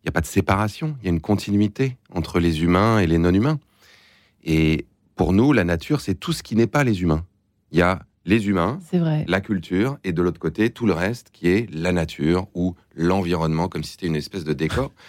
il 0.02 0.06
n'y 0.06 0.10
a 0.10 0.12
pas 0.12 0.22
de 0.22 0.26
séparation, 0.26 0.98
il 1.00 1.06
y 1.06 1.08
a 1.08 1.12
une 1.12 1.22
continuité 1.22 1.98
entre 2.12 2.40
les 2.40 2.64
humains 2.64 2.98
et 2.98 3.06
les 3.06 3.20
non-humains. 3.20 3.60
Et 4.44 4.88
pour 5.16 5.32
nous, 5.32 5.54
la 5.54 5.64
nature, 5.64 6.02
c'est 6.02 6.16
tout 6.16 6.34
ce 6.34 6.42
qui 6.42 6.56
n'est 6.56 6.68
pas 6.68 6.84
les 6.84 7.04
humains. 7.04 7.24
Il 7.72 7.78
y 7.78 7.84
a 7.84 8.02
les 8.26 8.48
humains, 8.48 8.80
la 9.28 9.42
culture, 9.42 10.00
et 10.04 10.12
de 10.12 10.22
l'autre 10.24 10.40
côté, 10.40 10.72
tout 10.72 10.88
le 10.88 10.94
reste 10.94 11.30
qui 11.32 11.50
est 11.50 11.72
la 11.72 11.92
nature 11.92 12.48
ou 12.56 12.76
l'environnement, 12.96 13.68
comme 13.68 13.84
si 13.84 13.92
c'était 13.92 14.08
une 14.08 14.16
espèce 14.16 14.44
de 14.44 14.54
décor. 14.54 14.92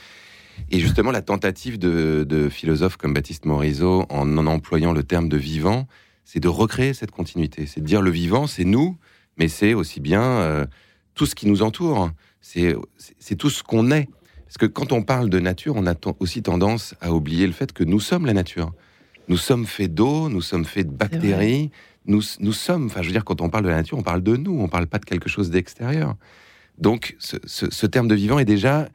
Et 0.71 0.79
justement, 0.79 1.11
la 1.11 1.23
tentative 1.23 1.79
de, 1.79 2.49
philosophes 2.51 2.97
comme 2.97 3.15
Baptiste 3.15 3.45
Morisot, 3.45 4.07
en 4.09 4.37
en 4.37 4.47
employant 4.47 4.93
le 4.93 5.03
terme 5.03 5.29
de 5.29 5.37
vivant, 5.37 5.87
c'est 6.25 6.41
de 6.41 6.49
recréer 6.49 6.95
cette 6.95 7.11
continuité. 7.11 7.67
C'est 7.67 7.81
de 7.81 7.87
dire 7.87 8.03
le 8.03 8.11
vivant, 8.11 8.47
c'est 8.47 8.65
nous, 8.65 8.97
mais 9.37 9.49
c'est 9.49 9.75
aussi 9.75 10.01
bien 10.01 10.23
euh, 10.23 10.67
tout 11.15 11.27
ce 11.27 11.35
qui 11.35 11.49
nous 11.49 11.63
entoure. 11.63 12.11
C'est 12.41 12.75
tout 13.37 13.51
ce 13.51 13.63
qu'on 13.63 13.91
est. 13.91 14.09
Parce 14.47 14.59
que 14.59 14.67
quand 14.67 14.93
on 14.93 15.03
parle 15.03 15.31
de 15.31 15.39
nature, 15.39 15.77
on 15.77 15.87
a 15.87 15.95
aussi 16.19 16.43
tendance 16.43 16.95
à 17.01 17.13
oublier 17.13 17.47
le 17.47 17.53
fait 17.53 17.73
que 17.73 17.85
nous 17.85 18.01
sommes 18.01 18.27
la 18.27 18.33
nature. 18.33 18.73
Nous 19.29 19.37
sommes 19.37 19.67
faits 19.67 19.95
d'eau, 19.95 20.29
nous 20.29 20.43
sommes 20.43 20.65
faits 20.65 20.89
de 20.89 20.93
bactéries. 20.93 21.71
Nous, 22.07 22.23
nous 22.41 22.53
sommes, 22.53 22.87
enfin, 22.87 23.03
je 23.03 23.07
veux 23.07 23.13
dire, 23.13 23.25
quand 23.25 23.41
on 23.43 23.49
parle 23.49 23.65
de 23.65 23.69
la 23.69 23.77
nature, 23.77 23.99
on 23.99 24.03
parle 24.03 24.23
de 24.23 24.37
nous, 24.37 24.59
on 24.59 24.65
ne 24.65 24.69
parle 24.69 24.87
pas 24.87 24.99
de 24.99 25.05
quelque 25.05 25.29
chose 25.29 25.51
d'extérieur. 25.51 26.17
Donc, 26.79 27.17
ce, 27.19 27.87
terme 27.87 28.09
de 28.09 28.15
vivant 28.15 28.39
est 28.39 28.45
déjà 28.45 28.89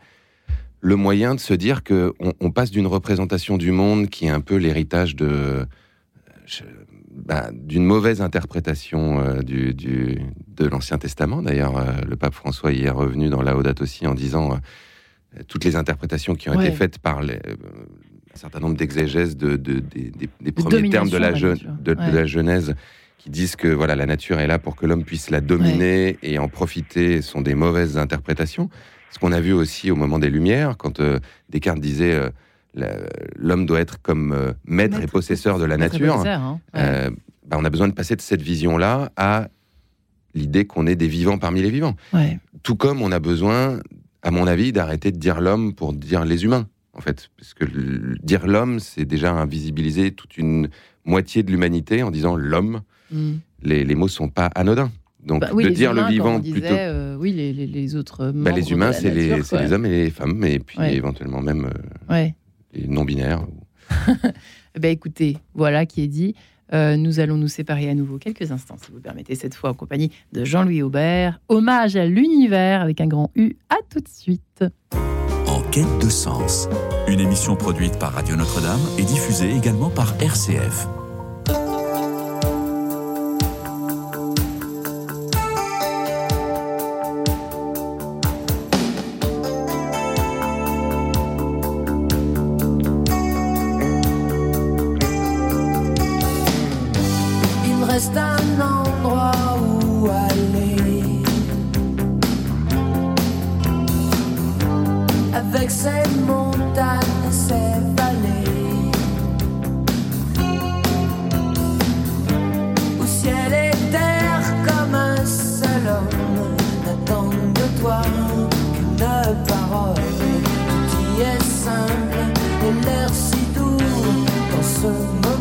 le 0.82 0.96
moyen 0.96 1.36
de 1.36 1.40
se 1.40 1.54
dire 1.54 1.84
que 1.84 2.14
on, 2.40 2.52
passe 2.52 2.72
d'une 2.72 2.88
représentation 2.88 3.58
du 3.58 3.72
monde 3.72 4.08
qui 4.08 4.26
est 4.26 4.30
un 4.30 4.42
peu 4.42 4.56
l'héritage 4.56 5.16
de 5.16 5.66
bah, 7.12 7.50
d'une 7.54 7.86
mauvaise 7.86 8.22
interprétation 8.22 9.20
euh, 9.20 9.42
du, 9.42 9.74
de 9.74 10.66
l'Ancien 10.66 10.98
Testament. 10.98 11.42
D'ailleurs, 11.42 11.78
euh, 11.78 11.94
le 12.08 12.16
pape 12.18 12.34
François 12.34 12.72
y 12.72 12.84
est 12.84 12.90
revenu 12.90 13.30
dans 13.30 13.42
Laudato 13.42 13.84
aussi 13.84 14.06
en 14.06 14.14
disant 14.14 14.54
euh, 14.54 15.44
toutes 15.48 15.64
les 15.64 15.76
interprétations 15.76 16.36
qui 16.36 16.50
ont 16.50 16.60
été 16.60 16.72
faites 16.72 17.00
par 17.00 17.22
les, 17.22 17.36
un 17.36 18.38
certain 18.38 18.60
nombre 18.60 18.76
d'exégèses 18.76 19.38
de, 19.38 19.56
des, 19.56 20.52
premiers 20.52 20.90
termes 20.90 21.10
de 21.10 21.18
la, 21.18 21.32
de, 21.32 21.94
la 21.94 22.26
Genèse 22.26 22.76
qui 23.18 23.30
disent 23.30 23.56
que 23.56 23.68
voilà 23.68 23.96
la 23.96 24.06
nature 24.06 24.40
est 24.40 24.48
là 24.48 24.60
pour 24.60 24.76
que 24.76 24.86
l'homme 24.86 25.04
puisse 25.04 25.30
la 25.30 25.42
dominer 25.42 26.18
et 26.22 26.38
en 26.38 26.48
profiter 26.48 27.22
sont 27.22 27.42
des 27.42 27.56
mauvaises 27.56 27.98
interprétations. 27.98 28.70
Ce 29.12 29.20
qu'on 29.20 29.32
a 29.32 29.40
vu 29.40 29.54
aussi 29.54 29.92
au 29.92 29.96
moment 29.96 30.20
des 30.20 30.30
Lumières, 30.30 30.78
quand 30.78 31.00
euh, 31.00 31.20
Descartes 31.50 31.80
disait 31.80 32.14
euh, 32.14 33.00
l'homme 33.36 33.66
doit 33.66 33.80
être 33.80 34.02
comme 34.02 34.34
euh, 34.34 34.52
maître, 34.66 35.02
et 35.02 35.08
possesseur 35.08 35.58
de 35.58 35.66
la 35.66 35.78
nature, 35.78 36.24
hein, 36.26 36.60
bah, 37.48 37.58
on 37.60 37.66
a 37.66 37.70
besoin 37.70 37.88
de 37.88 37.94
passer 37.94 38.16
de 38.16 38.22
cette 38.22 38.42
vision-là 38.42 39.12
à 39.16 39.50
l'idée 40.34 40.66
qu'on 40.66 40.86
est 40.88 40.96
des 40.96 41.08
vivants 41.08 41.38
parmi 41.38 41.62
les 41.62 41.70
vivants. 41.70 41.96
Tout 42.64 42.76
comme 42.76 43.02
on 43.02 43.12
a 43.12 43.20
besoin, 43.20 43.80
à 44.24 44.32
mon 44.32 44.48
avis, 44.48 44.72
d'arrêter 44.72 45.12
de 45.12 45.18
dire 45.18 45.40
l'homme 45.40 45.74
pour 45.74 45.94
dire 45.94 46.26
les 46.26 46.44
humains 46.44 46.68
en 46.96 47.02
fait. 47.02 47.30
Parce 47.38 47.54
que 47.54 47.66
dire 48.24 48.48
l'homme, 48.48 48.80
c'est 48.80 49.06
déjà 49.06 49.32
invisibiliser 49.32 50.12
toute 50.12 50.38
une 50.38 50.70
moitié 51.04 51.44
de 51.44 51.52
l'humanité 51.52 52.04
en 52.04 52.12
disant 52.12 52.36
l'homme. 52.36 52.82
Mm. 53.12 53.34
Les, 53.64 53.84
les 53.84 53.96
mots 53.96 54.08
sont 54.08 54.30
pas 54.30 54.48
anodins. 54.56 54.92
Donc 55.24 55.42
bah 55.42 55.50
de 55.52 55.70
dire 55.70 55.94
le 55.94 56.04
vivant 56.04 56.40
plutôt. 56.40 56.68
Euh, 56.68 57.16
oui, 57.16 57.32
les, 57.32 57.52
les, 57.52 57.96
autres. 57.96 58.32
Bah, 58.32 58.52
les 58.52 58.72
humains, 58.72 58.92
c'est 58.92 59.10
les, 59.10 59.36
les, 59.36 59.74
hommes 59.74 59.86
et 59.88 60.04
les 60.04 60.10
femmes, 60.12 60.44
et 60.44 60.60
puis 60.60 60.78
éventuellement 60.84 61.42
même 61.42 61.72
euh, 62.12 62.28
les 62.74 62.88
non-binaires. 62.88 63.44
bah, 64.80 64.88
écoutez, 64.88 65.38
voilà 65.56 65.86
qui 65.88 66.04
est 66.04 66.08
dit. 66.08 66.36
Euh, 66.74 66.96
nous 66.96 67.20
allons 67.20 67.38
nous 67.38 67.48
séparer 67.48 67.90
à 67.90 67.96
nouveau 67.96 68.18
quelques 68.18 68.52
instants, 68.52 68.78
si 68.84 68.92
vous 68.92 69.00
permettez, 69.00 69.36
cette 69.36 69.56
fois 69.56 69.72
en 69.72 69.74
compagnie 69.74 70.12
de 70.32 70.46
Jean-Louis 70.46 70.84
Aubert. 70.84 71.40
Hommage 71.48 71.96
à 71.96 72.06
l'univers 72.06 72.82
avec 72.82 73.02
un 73.02 73.08
grand 73.08 73.32
U. 73.36 73.56
À 73.70 73.78
tout 73.90 74.00
de 74.00 74.08
suite 74.08 74.64
quête 75.76 76.00
de 76.02 76.10
sens. 76.10 76.70
Une 77.08 77.20
émission 77.20 77.58
produite 77.58 78.00
par 78.00 78.14
Radio 78.14 78.38
Notre-Dame 78.38 78.80
et 78.98 79.04
diffusée 79.04 79.52
également 79.52 79.90
par 79.90 80.16
RCF. 80.22 80.88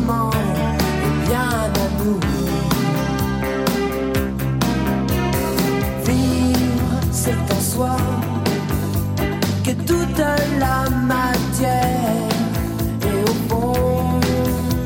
Moment 0.05 0.29
est 0.31 1.27
bien. 1.27 1.49
Vivre, 6.05 6.99
c'est 7.11 7.31
en 7.51 7.59
soi 7.59 7.97
que 9.63 9.71
toute 9.71 10.23
la 10.59 10.89
matière 10.89 12.29
et 13.01 13.23
au 13.23 13.35
fond 13.49 14.19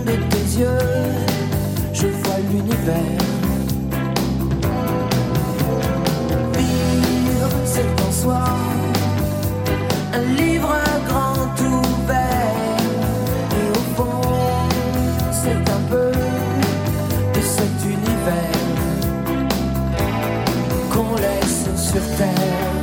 de 0.05 0.13
tes 0.29 0.59
yeux, 0.59 0.87
je 1.93 2.07
vois 2.07 2.39
l'univers. 2.51 3.25
Vivre, 6.57 7.51
c'est 7.65 8.01
en 8.07 8.11
soi 8.11 8.43
laisse 21.99 22.78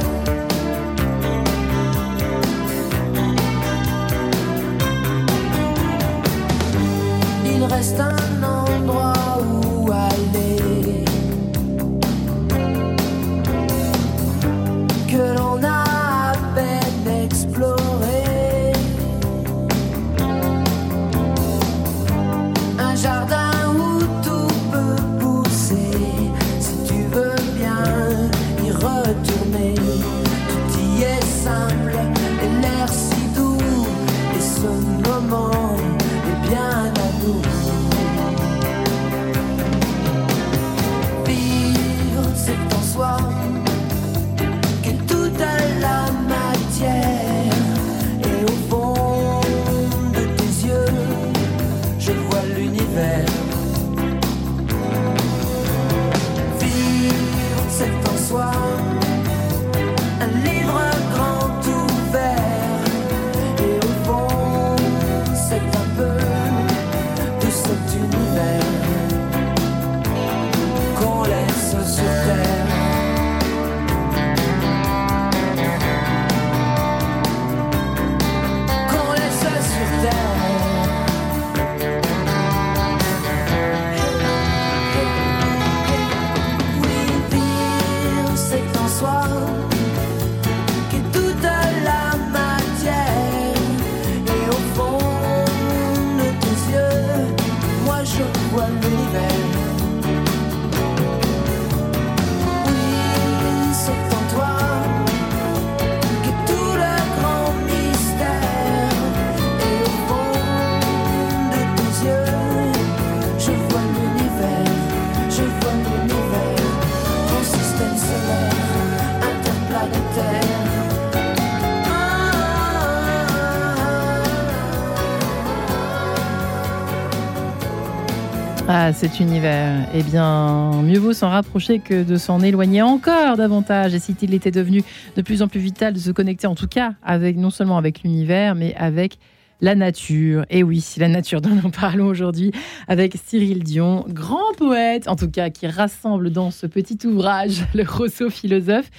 Cet 128.93 129.20
univers. 129.20 129.89
Eh 129.95 130.03
bien, 130.03 130.82
mieux 130.82 130.99
vaut 130.99 131.12
s'en 131.12 131.28
rapprocher 131.30 131.80
que 131.80 132.03
de 132.05 132.16
s'en 132.16 132.41
éloigner 132.41 132.82
encore 132.82 133.37
davantage. 133.37 133.95
Et 133.95 133.99
s'il 133.99 134.32
était 134.34 134.51
devenu 134.51 134.82
de 135.16 135.22
plus 135.22 135.43
en 135.43 135.49
plus 135.49 135.61
vital 135.61 135.93
de 135.93 135.99
se 135.99 136.11
connecter, 136.11 136.47
en 136.47 136.55
tout 136.55 136.68
cas, 136.68 136.93
avec 137.03 137.37
non 137.37 137.51
seulement 137.51 137.78
avec 137.78 138.03
l'univers, 138.03 138.55
mais 138.55 138.74
avec 138.76 139.18
la 139.61 139.74
nature. 139.74 140.45
Et 140.51 140.62
oui, 140.62 140.84
la 140.99 141.09
nature 141.09 141.41
dont 141.41 141.55
nous 141.62 141.70
parlons 141.70 142.07
aujourd'hui 142.07 142.53
avec 142.89 143.16
Cyril 143.26 143.62
Dion, 143.64 144.05
grand 144.09 144.53
poète, 144.57 145.09
en 145.09 145.16
tout 145.16 145.30
cas, 145.30 145.51
qui 145.51 145.66
rassemble 145.66 146.30
dans 146.30 146.51
ce 146.51 146.66
petit 146.66 146.99
ouvrage, 147.07 147.62
le 147.74 147.84
Rousseau 147.89 148.30
philosophe, 148.30 148.91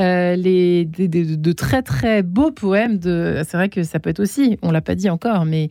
euh, 0.00 0.36
des- 0.36 0.84
de 0.86 1.52
très 1.52 1.82
très 1.82 2.22
beaux 2.22 2.50
poèmes. 2.50 2.98
De, 2.98 3.42
c'est 3.46 3.56
vrai 3.56 3.68
que 3.68 3.82
ça 3.82 3.98
peut 4.00 4.10
être 4.10 4.20
aussi, 4.20 4.58
on 4.62 4.70
l'a 4.70 4.80
pas 4.80 4.94
dit 4.94 5.10
encore, 5.10 5.44
mais 5.44 5.68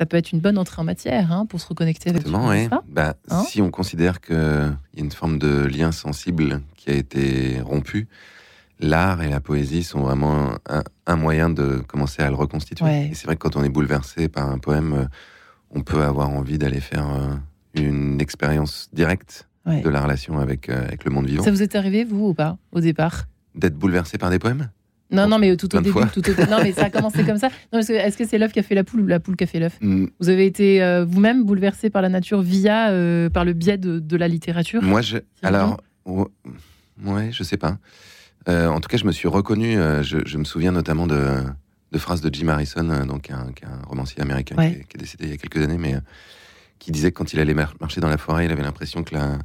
ça 0.00 0.06
peut 0.06 0.16
être 0.16 0.32
une 0.32 0.40
bonne 0.40 0.56
entrée 0.56 0.80
en 0.80 0.84
matière 0.84 1.30
hein, 1.30 1.44
pour 1.44 1.60
se 1.60 1.68
reconnecter 1.68 2.08
avec 2.08 2.22
Exactement, 2.22 2.44
tout 2.46 2.50
ouais. 2.50 2.68
ça. 2.70 2.82
Bah, 2.88 3.14
Hein 3.28 3.44
si 3.46 3.60
on 3.60 3.70
considère 3.70 4.22
qu'il 4.22 4.34
y 4.34 4.38
a 4.38 4.74
une 4.96 5.10
forme 5.12 5.38
de 5.38 5.66
lien 5.66 5.92
sensible 5.92 6.62
qui 6.74 6.88
a 6.90 6.94
été 6.94 7.60
rompu, 7.60 8.08
l'art 8.78 9.20
et 9.22 9.28
la 9.28 9.40
poésie 9.40 9.82
sont 9.82 10.00
vraiment 10.00 10.52
un, 10.70 10.82
un 11.06 11.16
moyen 11.16 11.50
de 11.50 11.82
commencer 11.86 12.22
à 12.22 12.30
le 12.30 12.34
reconstituer. 12.34 12.82
Ouais. 12.86 13.08
Et 13.12 13.14
c'est 13.14 13.26
vrai 13.26 13.36
que 13.36 13.40
quand 13.42 13.56
on 13.56 13.62
est 13.62 13.68
bouleversé 13.68 14.28
par 14.28 14.48
un 14.48 14.56
poème, 14.56 14.92
euh, 14.94 15.04
on 15.70 15.82
peut 15.82 16.02
avoir 16.02 16.30
envie 16.30 16.56
d'aller 16.56 16.80
faire 16.80 17.06
euh, 17.10 17.34
une 17.74 18.22
expérience 18.22 18.88
directe 18.94 19.46
Ouais. 19.66 19.82
de 19.82 19.90
la 19.90 20.00
relation 20.00 20.38
avec, 20.38 20.70
euh, 20.70 20.82
avec 20.86 21.04
le 21.04 21.10
monde 21.10 21.26
vivant. 21.26 21.44
Ça 21.44 21.50
vous 21.50 21.62
est 21.62 21.76
arrivé, 21.76 22.02
vous, 22.04 22.28
ou 22.28 22.34
pas, 22.34 22.56
au 22.72 22.80
départ? 22.80 23.26
D'être 23.54 23.76
bouleversé 23.76 24.16
par 24.16 24.30
des 24.30 24.38
poèmes? 24.38 24.70
Non, 25.12 25.26
non, 25.28 25.38
mais 25.38 25.56
tout 25.56 25.74
au 25.74 25.80
début. 25.80 25.98
Tout 26.12 26.22
au- 26.28 26.50
Non, 26.50 26.58
mais 26.62 26.72
ça 26.72 26.84
a 26.84 26.90
commencé 26.90 27.24
comme 27.24 27.38
ça. 27.38 27.48
Non, 27.72 27.80
Est-ce 27.80 28.16
que 28.16 28.26
c'est 28.26 28.38
l'œuf 28.38 28.52
qui 28.52 28.58
a 28.60 28.62
fait 28.62 28.74
la 28.74 28.84
poule 28.84 29.00
ou 29.00 29.06
la 29.06 29.18
poule 29.20 29.36
qui 29.36 29.44
a 29.44 29.46
fait 29.46 29.58
l'œuf 29.58 29.76
Mm, 29.80 30.06
Vous 30.20 30.28
avez 30.28 30.46
été 30.46 30.82
euh, 30.82 31.04
vous-même 31.04 31.44
bouleversé 31.44 31.90
par 31.90 32.02
la 32.02 32.08
nature 32.08 32.42
via, 32.42 32.90
euh, 32.90 33.28
par 33.28 33.44
le 33.44 33.52
biais 33.52 33.78
de, 33.78 33.98
de 33.98 34.16
la 34.16 34.28
littérature 34.28 34.82
Moi, 34.82 35.00
je. 35.02 35.18
Alors, 35.42 35.80
ouais, 36.06 36.24
ouais, 37.04 37.30
je 37.32 37.42
sais 37.42 37.56
pas. 37.56 37.78
Euh, 38.48 38.68
en 38.68 38.80
tout 38.80 38.88
cas, 38.88 38.96
je 38.96 39.04
me 39.04 39.12
suis 39.12 39.28
reconnu. 39.28 39.74
je, 40.02 40.18
je 40.24 40.38
me 40.38 40.44
souviens 40.44 40.72
notamment 40.72 41.06
de, 41.06 41.42
de 41.92 41.98
phrases 41.98 42.20
de 42.20 42.32
Jim 42.32 42.48
Harrison, 42.48 43.04
donc 43.06 43.30
un, 43.30 43.52
qui 43.52 43.64
est 43.64 43.68
un 43.68 43.82
romancier 43.88 44.22
américain 44.22 44.54
Ouais. 44.56 44.70
qui, 44.70 44.76
est, 44.80 44.84
qui 44.84 44.96
est 44.96 45.00
décédé 45.00 45.24
il 45.24 45.30
y 45.30 45.34
a 45.34 45.36
quelques 45.36 45.62
années, 45.62 45.76
mais 45.78 45.96
qui 46.78 46.90
disait 46.92 47.10
que 47.12 47.16
quand 47.18 47.32
il 47.32 47.40
allait 47.40 47.52
mar- 47.54 47.74
marcher 47.80 48.00
dans 48.00 48.08
la 48.08 48.16
forêt, 48.16 48.46
il 48.46 48.52
avait 48.52 48.62
l'impression 48.62 49.02
que 49.02 49.14
la- 49.14 49.38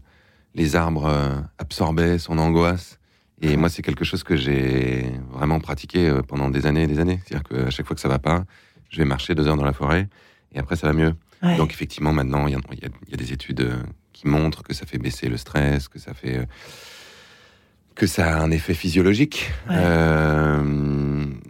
les 0.54 0.76
arbres 0.78 1.44
absorbaient 1.58 2.18
son 2.18 2.38
angoisse. 2.38 2.98
Et 3.42 3.58
moi, 3.58 3.70
c'est 3.70 3.82
quelque 3.82 4.06
chose 4.06 4.24
que 4.24 4.36
j'ai 4.36 5.06
vraiment 5.32 5.60
pratiqué 5.60 6.08
euh, 6.10 6.22
pendant 6.22 6.50
des 6.50 6.66
années 6.66 6.84
et 6.84 6.88
des 6.88 7.00
années. 7.00 7.20
C'est-à-dire 7.26 7.44
qu'à 7.48 7.70
chaque 7.70 7.86
fois 7.86 7.96
que 7.96 8.02
ça 8.02 8.08
va 8.08 8.20
pas, 8.20 8.46
je 8.90 8.98
vais 8.98 9.06
marcher 9.06 9.36
deux 9.36 9.48
heures 9.48 9.58
dans 9.58 9.66
la 9.66 9.74
forêt 9.74 10.08
et 10.54 10.60
après 10.60 10.76
ça 10.78 10.88
va 10.88 10.94
mieux. 10.94 11.14
Ouais. 11.44 11.58
Donc 11.58 11.72
effectivement, 11.72 12.14
maintenant, 12.14 12.48
il 12.48 12.54
y, 12.54 12.56
a- 12.56 12.88
y 13.10 13.14
y 13.14 13.18
des 13.18 13.34
études 13.34 13.62
euh, 13.62 13.76
qui 14.14 14.28
montrent 14.28 14.64
que 14.64 14.74
ça 14.74 14.86
fait 14.86 14.98
baisser 14.98 15.28
le 15.28 15.36
stress, 15.38 15.90
que 15.90 16.00
ça 16.00 16.14
fait 16.14 16.38
euh, 16.38 16.46
que 17.94 18.08
ça 18.08 18.38
a 18.38 18.42
un 18.42 18.52
effet 18.52 18.74
physiologique. 18.74 19.52
Ouais. 19.70 19.76
Euh, 19.78 20.62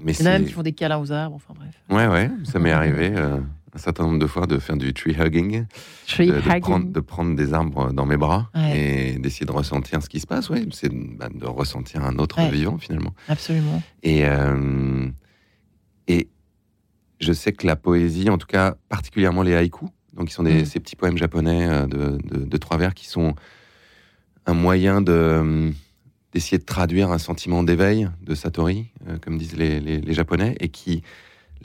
mais 0.04 0.14
Il 0.14 0.20
y 0.20 0.24
en 0.24 0.26
a 0.26 0.30
même 0.34 0.46
qui 0.46 0.54
font 0.54 0.62
des 0.64 0.74
câlins 0.74 0.98
aux 1.00 1.12
arbres, 1.12 1.36
enfin 1.36 1.54
bref. 1.56 1.74
ouais, 1.90 2.08
ouais, 2.08 2.30
ça 2.46 2.60
m'est 2.60 2.72
arrivé 2.72 3.12
euh, 3.16 3.38
un 3.76 3.78
certain 3.78 4.04
nombre 4.06 4.20
de 4.20 4.28
fois 4.28 4.48
de 4.48 4.58
faire 4.58 4.78
du 4.78 4.94
tree 4.94 5.14
hugging, 5.20 5.66
Tree 6.08 6.28
de, 6.28 6.34
de 6.34 6.40
hugging. 6.40 6.60
prendre, 6.62 6.86
de 6.92 7.00
prendre 7.02 7.36
des 7.36 7.54
arbres 7.54 7.92
dans 7.92 8.06
mes 8.06 8.16
bras 8.18 8.50
Ouais. 8.56 8.78
et 9.14 9.20
d'essayer 9.20 9.46
de 9.46 9.52
ressentir 9.52 10.02
ce 10.02 10.08
qui 10.08 10.20
se 10.22 10.28
passe. 10.28 10.50
Ouais, 10.50 10.66
c'est 10.72 10.90
bah, 10.94 11.28
de 11.34 11.46
ressentir 11.46 12.04
un 12.06 12.18
autre 12.18 12.38
Ouais. 12.40 12.50
vivant 12.50 12.78
finalement. 12.78 13.14
Absolument. 13.28 13.84
Et, 14.02 14.26
euh, 14.26 15.10
et 16.08 16.30
je 17.20 17.34
sais 17.34 17.52
que 17.52 17.68
la 17.68 17.76
poésie, 17.76 18.30
en 18.30 18.38
tout 18.38 18.48
cas 18.48 18.76
particulièrement 18.88 19.44
les 19.44 19.56
haïkus, 19.56 19.90
donc 20.14 20.28
qui 20.30 20.34
sont 20.34 20.44
des, 20.44 20.62
Mm. 20.62 20.66
ces 20.66 20.80
petits 20.80 20.96
poèmes 20.96 21.18
japonais 21.18 21.68
euh, 21.68 21.86
de, 21.88 22.18
de- 22.24 22.46
de 22.46 22.58
trois 22.58 22.78
vers 22.78 22.94
qui 22.94 23.08
sont 23.08 23.36
un 24.46 24.54
moyen 24.54 25.02
de 25.02 25.72
d'essayer 26.32 26.58
de 26.58 26.66
traduire 26.66 27.12
un 27.12 27.18
sentiment 27.18 27.64
d'éveil 27.64 28.10
de 28.22 28.36
Satori, 28.36 28.88
euh, 29.08 29.18
comme 29.20 29.38
disent 29.38 29.56
les, 29.58 29.80
les- 29.80 30.02
les 30.02 30.14
Japonais, 30.14 30.56
et 30.60 30.68
qui, 30.68 31.02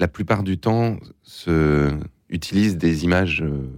la 0.00 0.08
plupart 0.08 0.42
du 0.42 0.58
temps, 0.58 0.96
se, 1.22 1.90
utilisent 2.28 2.76
des 2.78 3.04
images 3.04 3.42
euh, 3.42 3.70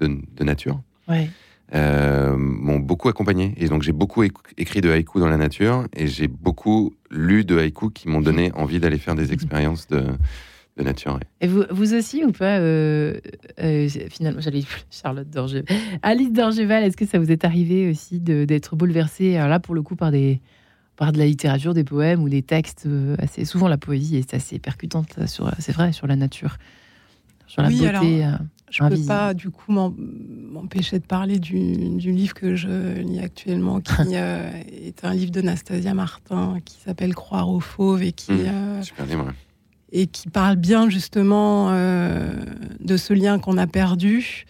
de, 0.00 0.18
de 0.36 0.44
nature 0.44 0.80
Ouais. 1.08 1.28
euh, 1.74 2.34
m'ont 2.36 2.78
beaucoup 2.80 3.08
accompagné. 3.08 3.54
Et 3.58 3.68
donc, 3.68 3.82
j'ai 3.82 3.92
beaucoup 3.92 4.22
éc- 4.24 4.32
écrit 4.56 4.80
de 4.80 4.90
haïkus 4.90 5.20
dans 5.20 5.28
la 5.28 5.36
nature 5.36 5.86
et 5.94 6.06
j'ai 6.06 6.28
beaucoup 6.28 6.94
lu 7.10 7.44
de 7.44 7.56
haïkus 7.58 7.90
qui 7.94 8.08
m'ont 8.08 8.20
donné 8.20 8.52
envie 8.54 8.80
d'aller 8.80 8.98
faire 8.98 9.14
des 9.14 9.32
expériences 9.32 9.86
de, 9.88 10.02
de 10.78 10.82
nature. 10.82 11.18
Et 11.40 11.46
vous, 11.46 11.64
vous 11.70 11.94
aussi 11.94 12.24
ou 12.24 12.32
pas 12.32 12.58
euh, 12.58 13.18
euh, 13.60 13.88
Finalement, 14.10 14.40
j'allais 14.40 14.62
Charlotte 14.90 15.28
Dorgeval. 15.28 15.64
Alice 16.02 16.32
Dorgeval, 16.32 16.84
est-ce 16.84 16.96
que 16.96 17.06
ça 17.06 17.18
vous 17.18 17.30
est 17.30 17.44
arrivé 17.44 17.90
aussi 17.90 18.18
de- 18.20 18.44
d'être 18.44 18.76
bouleversée, 18.76 19.36
alors 19.36 19.48
là 19.48 19.60
pour 19.60 19.74
le 19.74 19.82
coup, 19.82 19.96
par 19.96 20.10
des 20.10 20.40
par 20.98 21.12
de 21.12 21.18
la 21.18 21.24
littérature, 21.26 21.72
des 21.72 21.84
poèmes 21.84 22.22
ou 22.22 22.28
des 22.28 22.42
textes 22.42 22.84
euh, 22.86 23.16
assez 23.18 23.46
souvent 23.46 23.68
la 23.68 23.78
poésie 23.78 24.16
est 24.16 24.34
assez 24.34 24.58
percutante 24.58 25.26
sur 25.26 25.50
c'est 25.58 25.72
vrai 25.72 25.92
sur 25.92 26.06
la 26.06 26.16
nature, 26.16 26.58
sur 27.46 27.62
la 27.62 27.68
Oui, 27.68 27.76
beauté. 27.78 27.88
alors, 28.24 28.34
euh, 28.34 28.44
Je 28.70 28.78
peux 28.80 28.84
Invisible. 28.84 29.08
pas 29.08 29.32
du 29.32 29.48
coup 29.50 29.72
m'empêcher 29.72 30.98
de 30.98 31.04
parler 31.06 31.38
du, 31.38 31.96
du 31.96 32.10
livre 32.12 32.34
que 32.34 32.54
je 32.56 32.98
lis 33.00 33.20
actuellement, 33.20 33.80
qui 33.80 33.92
euh, 34.14 34.50
est 34.70 35.04
un 35.04 35.14
livre 35.14 35.30
de 35.30 35.40
Nastasia 35.40 35.94
Martin 35.94 36.58
qui 36.64 36.76
s'appelle 36.84 37.14
Croire 37.14 37.48
aux 37.48 37.60
fauves 37.60 38.02
et 38.02 38.12
qui 38.12 38.32
Mm. 38.32 38.46
euh, 38.48 38.82
Super 38.82 39.06
livre. 39.06 39.32
et 39.92 40.06
qui 40.06 40.28
parle 40.28 40.56
bien 40.56 40.90
justement 40.90 41.70
euh, 41.70 42.32
de 42.80 42.96
ce 42.98 43.14
lien 43.14 43.38
qu'on 43.38 43.56
a 43.56 43.66
perdu. 43.66 44.44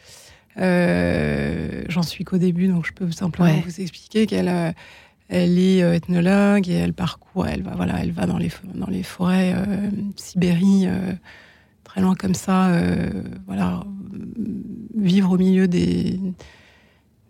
Euh, 0.57 1.85
J'en 1.89 2.03
suis 2.03 2.25
qu'au 2.25 2.39
début, 2.39 2.69
donc 2.69 2.87
je 2.87 2.93
peux 2.93 3.11
simplement 3.13 3.49
Ouais. 3.55 3.63
vous 3.65 3.81
expliquer 3.81 4.27
qu'elle 4.27 4.49
euh, 4.49 4.73
elle 5.29 5.59
est 5.59 5.83
euh, 5.83 5.95
ethnologue 5.95 6.69
et 6.69 6.75
elle 6.75 6.95
parcourt, 6.95 7.47
elle 7.47 7.63
va 7.63 7.75
voilà, 7.77 8.01
elle 8.03 8.13
va 8.13 8.27
dans 8.27 8.39
les 8.39 8.51
dans 8.75 8.87
les 8.89 9.03
forêts 9.03 9.55
euh, 9.57 9.91
Sibérie, 10.17 10.85
euh, 10.87 11.13
très 11.85 12.01
loin 12.01 12.15
comme 12.15 12.35
ça, 12.35 12.69
euh, 12.71 13.11
voilà, 13.47 13.85
vivre 14.97 15.33
au 15.33 15.39
milieu 15.39 15.69
des 15.69 16.19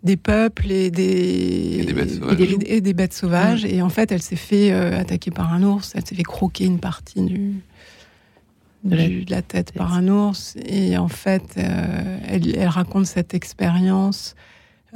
des 0.01 0.15
peuples 0.15 0.71
et 0.71 0.91
des, 0.91 1.79
Et 1.81 1.85
des 1.85 1.93
bêtes 1.93 2.11
et 2.11 2.13
sauvages. 2.15 2.37
des- 2.37 2.65
et 2.67 2.81
des 2.81 2.93
bêtes 2.93 3.13
sauvages. 3.13 3.65
Et 3.65 3.81
en 3.81 3.89
fait, 3.89 4.13
elle 4.13 4.21
s'est 4.21 4.37
fait 4.37 4.71
euh, 4.71 4.97
attaquer 4.97 5.29
par 5.29 5.51
un 5.51 5.61
ours. 5.61 5.91
Elle 5.93 6.05
s'est 6.05 6.15
fait 6.15 6.23
croquer 6.23 6.63
une 6.65 6.79
partie 6.79 7.21
du, 7.21 7.55
De 8.85 8.95
la 8.95 9.07
du- 9.09 9.25
de 9.25 9.31
la 9.31 9.41
tête 9.41 9.73
par 9.73 9.93
un 9.93 10.07
ours. 10.07 10.55
Et 10.65 10.97
en 10.97 11.09
fait, 11.09 11.43
euh, 11.57 12.17
elle, 12.29 12.55
elle 12.57 12.69
raconte 12.69 13.07
cette 13.07 13.33
expérience. 13.33 14.35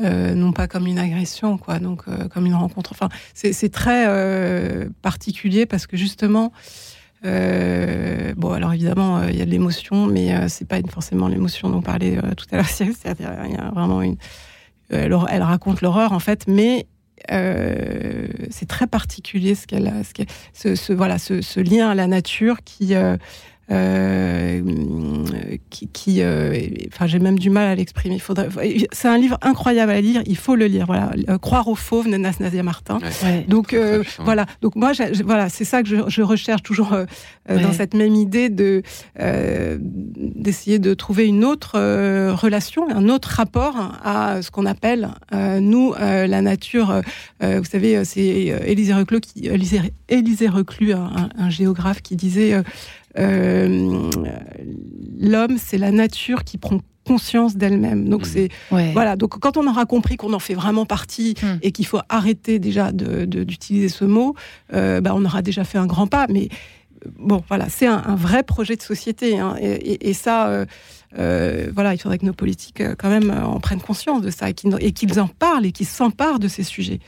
Euh, 0.02 0.34
non 0.34 0.54
pas 0.54 0.68
comme 0.68 0.88
une 0.88 0.98
agression, 0.98 1.58
quoi, 1.58 1.80
donc 1.80 2.04
euh, 2.08 2.28
comme 2.28 2.46
une 2.46 2.56
rencontre. 2.56 2.91
Enfin, 2.94 3.10
c'est 3.34 3.72
très 3.72 4.06
euh, 4.08 4.89
particulier 5.02 5.66
parce 5.66 5.88
que 5.88 5.98
justement, 5.98 6.52
bon, 7.24 8.52
alors 8.52 8.74
évidemment, 8.74 9.24
il 9.24 9.36
y 9.36 9.41
a 9.41 9.46
de 9.46 9.52
l'émotion, 9.52 10.08
mais 10.08 10.50
c'est 10.50 10.68
pas 10.68 10.78
forcément 10.89 11.28
l'émotion 11.28 11.70
dont 11.70 11.82
parlait 11.82 12.18
tout 12.36 12.48
à 12.52 12.58
l'heure. 12.58 12.68
C'est-à-dire, 12.68 13.32
il 13.46 13.52
y 13.52 13.58
a 13.58 13.72
vraiment 13.72 14.02
une. 14.02 14.18
Elle, 14.89 15.16
elle 15.30 15.44
raconte 15.44 15.82
l'horreur 15.82 16.12
en 16.12 16.20
fait, 16.20 16.46
mais 16.48 16.88
c'est 17.30 18.68
très 18.68 18.88
particulier 18.88 19.56
ce 19.56 19.68
qu'elle, 19.68 19.94
ce, 20.54 20.76
ce, 20.76 20.91
voilà, 20.91 21.18
ce, 21.20 21.60
lien 21.60 21.91
à 21.91 21.96
la 21.96 22.08
nature 22.08 22.58
qui, 22.66 22.94
qui, 25.70 25.88
qui, 25.88 26.22
euh, 26.22 26.55
enfin, 26.88 27.07
j'ai 27.07 27.20
même 27.20 27.39
du 27.39 27.49
mal 27.49 27.68
à 27.68 27.76
l'exprimer. 27.76 28.16
Il 28.16 28.22
faudrait, 28.22 28.49
c'est 28.91 29.07
un 29.07 29.18
livre 29.18 29.38
incroyable 29.41 29.91
à 29.91 30.01
lire. 30.01 30.22
Il 30.26 30.38
faut 30.38 30.55
le 30.55 30.66
lire. 30.66 30.86
Voilà, 30.86 31.11
Euh, 31.30 31.38
Croire 31.38 31.68
aux 31.68 31.76
fauves 31.76 32.09
de 32.09 32.18
Nastasia 32.18 32.64
Martin. 32.64 32.99
Ouais. 33.24 33.45
Donc 33.47 33.68
Très, 33.70 33.78
très 33.78 33.86
euh, 33.86 33.99
puissant. 34.01 34.24
voilà. 34.24 34.45
Donc 34.61 34.76
moi, 34.76 34.93
j'ai- 34.93 35.14
j'ai- 35.14 35.24
voilà, 35.24 35.49
c'est 35.49 35.66
ça 35.66 35.82
que 35.84 35.89
je, 35.89 35.95
je 36.07 36.22
recherche 36.22 36.64
toujours 36.64 36.93
euh, 36.93 37.05
euh, 37.49 37.59
dans 37.59 37.70
Ouais. 37.70 37.74
cette 37.74 37.93
même 37.93 38.16
idée 38.16 38.49
de 38.49 38.84
euh, 39.20 39.78
d'essayer 39.82 40.80
de 40.80 40.93
trouver 40.93 41.26
une 41.28 41.43
autre 41.43 41.74
euh, 41.76 42.34
relation, 42.36 42.89
un 42.89 43.09
autre 43.09 43.30
rapport 43.30 43.76
à 44.03 44.41
ce 44.41 44.51
qu'on 44.51 44.66
appelle 44.66 45.09
euh, 45.34 45.59
nous 45.59 45.93
euh, 45.99 46.28
la 46.28 46.41
nature. 46.41 47.01
Euh, 47.43 47.59
vous 47.59 47.66
savez, 47.66 47.97
euh, 47.97 48.03
c'est 48.03 48.51
euh, 48.51 48.59
Élisée 48.66 48.93
Reclus 48.93 49.22
qui 49.22 49.47
Élisée, 49.47 49.82
Élisée 50.09 50.47
Reclus, 50.49 50.93
un, 50.93 51.30
un- 51.38 51.49
géographe 51.49 52.01
qui 52.01 52.16
disait 52.16 52.53
euh, 52.53 52.59
euh, 52.59 52.64
l'homme, 55.20 55.57
c'est 55.57 55.78
la 55.78 55.91
nature 55.91 56.43
qui 56.43 56.57
prend 56.57 56.80
conscience 57.05 57.57
d'elle-même. 57.57 58.07
Donc 58.07 58.22
Mhm. 58.22 58.26
c'est 58.34 58.49
Ouais. 58.72 58.91
voilà, 58.93 59.16
donc 59.18 59.38
quand 59.39 59.57
on 59.57 59.68
aura 59.68 59.86
compris 59.86 60.16
qu'on 60.16 60.32
en 60.34 60.39
fait 60.39 60.53
vraiment 60.53 60.86
partie 60.86 61.36
Hmm. 61.41 61.57
et 61.61 61.72
qu'il 61.74 61.86
faut 61.86 61.99
arrêter 62.07 62.59
déjà 62.59 62.91
de- 62.93 63.26
de- 63.26 63.43
d'utiliser 63.43 63.89
ce 63.89 64.05
mot, 64.05 64.36
euh, 64.74 65.01
bah, 65.01 65.11
on 65.16 65.26
aura 65.26 65.41
déjà 65.41 65.66
fait 65.66 65.78
un 65.78 65.86
grand 65.86 66.07
pas. 66.07 66.28
Mais 66.30 66.47
euh, 67.05 67.09
bon, 67.20 67.43
voilà, 67.49 67.68
c'est 67.68 67.88
un, 67.88 68.01
un 68.05 68.16
vrai 68.16 68.43
projet 68.43 68.78
de 68.78 68.82
société. 68.82 69.38
hein. 69.38 69.55
et, 69.59 69.72
et- 69.74 70.09
et 70.09 70.14
ça, 70.14 70.47
euh, 70.47 70.66
euh, 71.20 71.70
voilà, 71.76 71.93
il 71.93 71.97
faudrait 71.97 72.18
que 72.20 72.26
nos 72.26 72.34
politiques 72.34 72.80
euh, 72.80 72.95
quand 72.97 73.09
même 73.09 73.30
euh, 73.32 73.43
en 73.45 73.59
prennent 73.59 73.82
conscience 73.82 74.22
de 74.22 74.32
ça 74.32 74.49
et 74.49 74.53
qu'ils 74.53 74.74
et 74.80 74.93
qu'ils 74.93 75.20
en 75.20 75.28
parlent 75.28 75.66
et 75.66 75.74
qu'ils 75.74 75.86
s'emparent 75.88 76.39
de 76.39 76.47
ces 76.47 76.64
sujets 76.64 76.99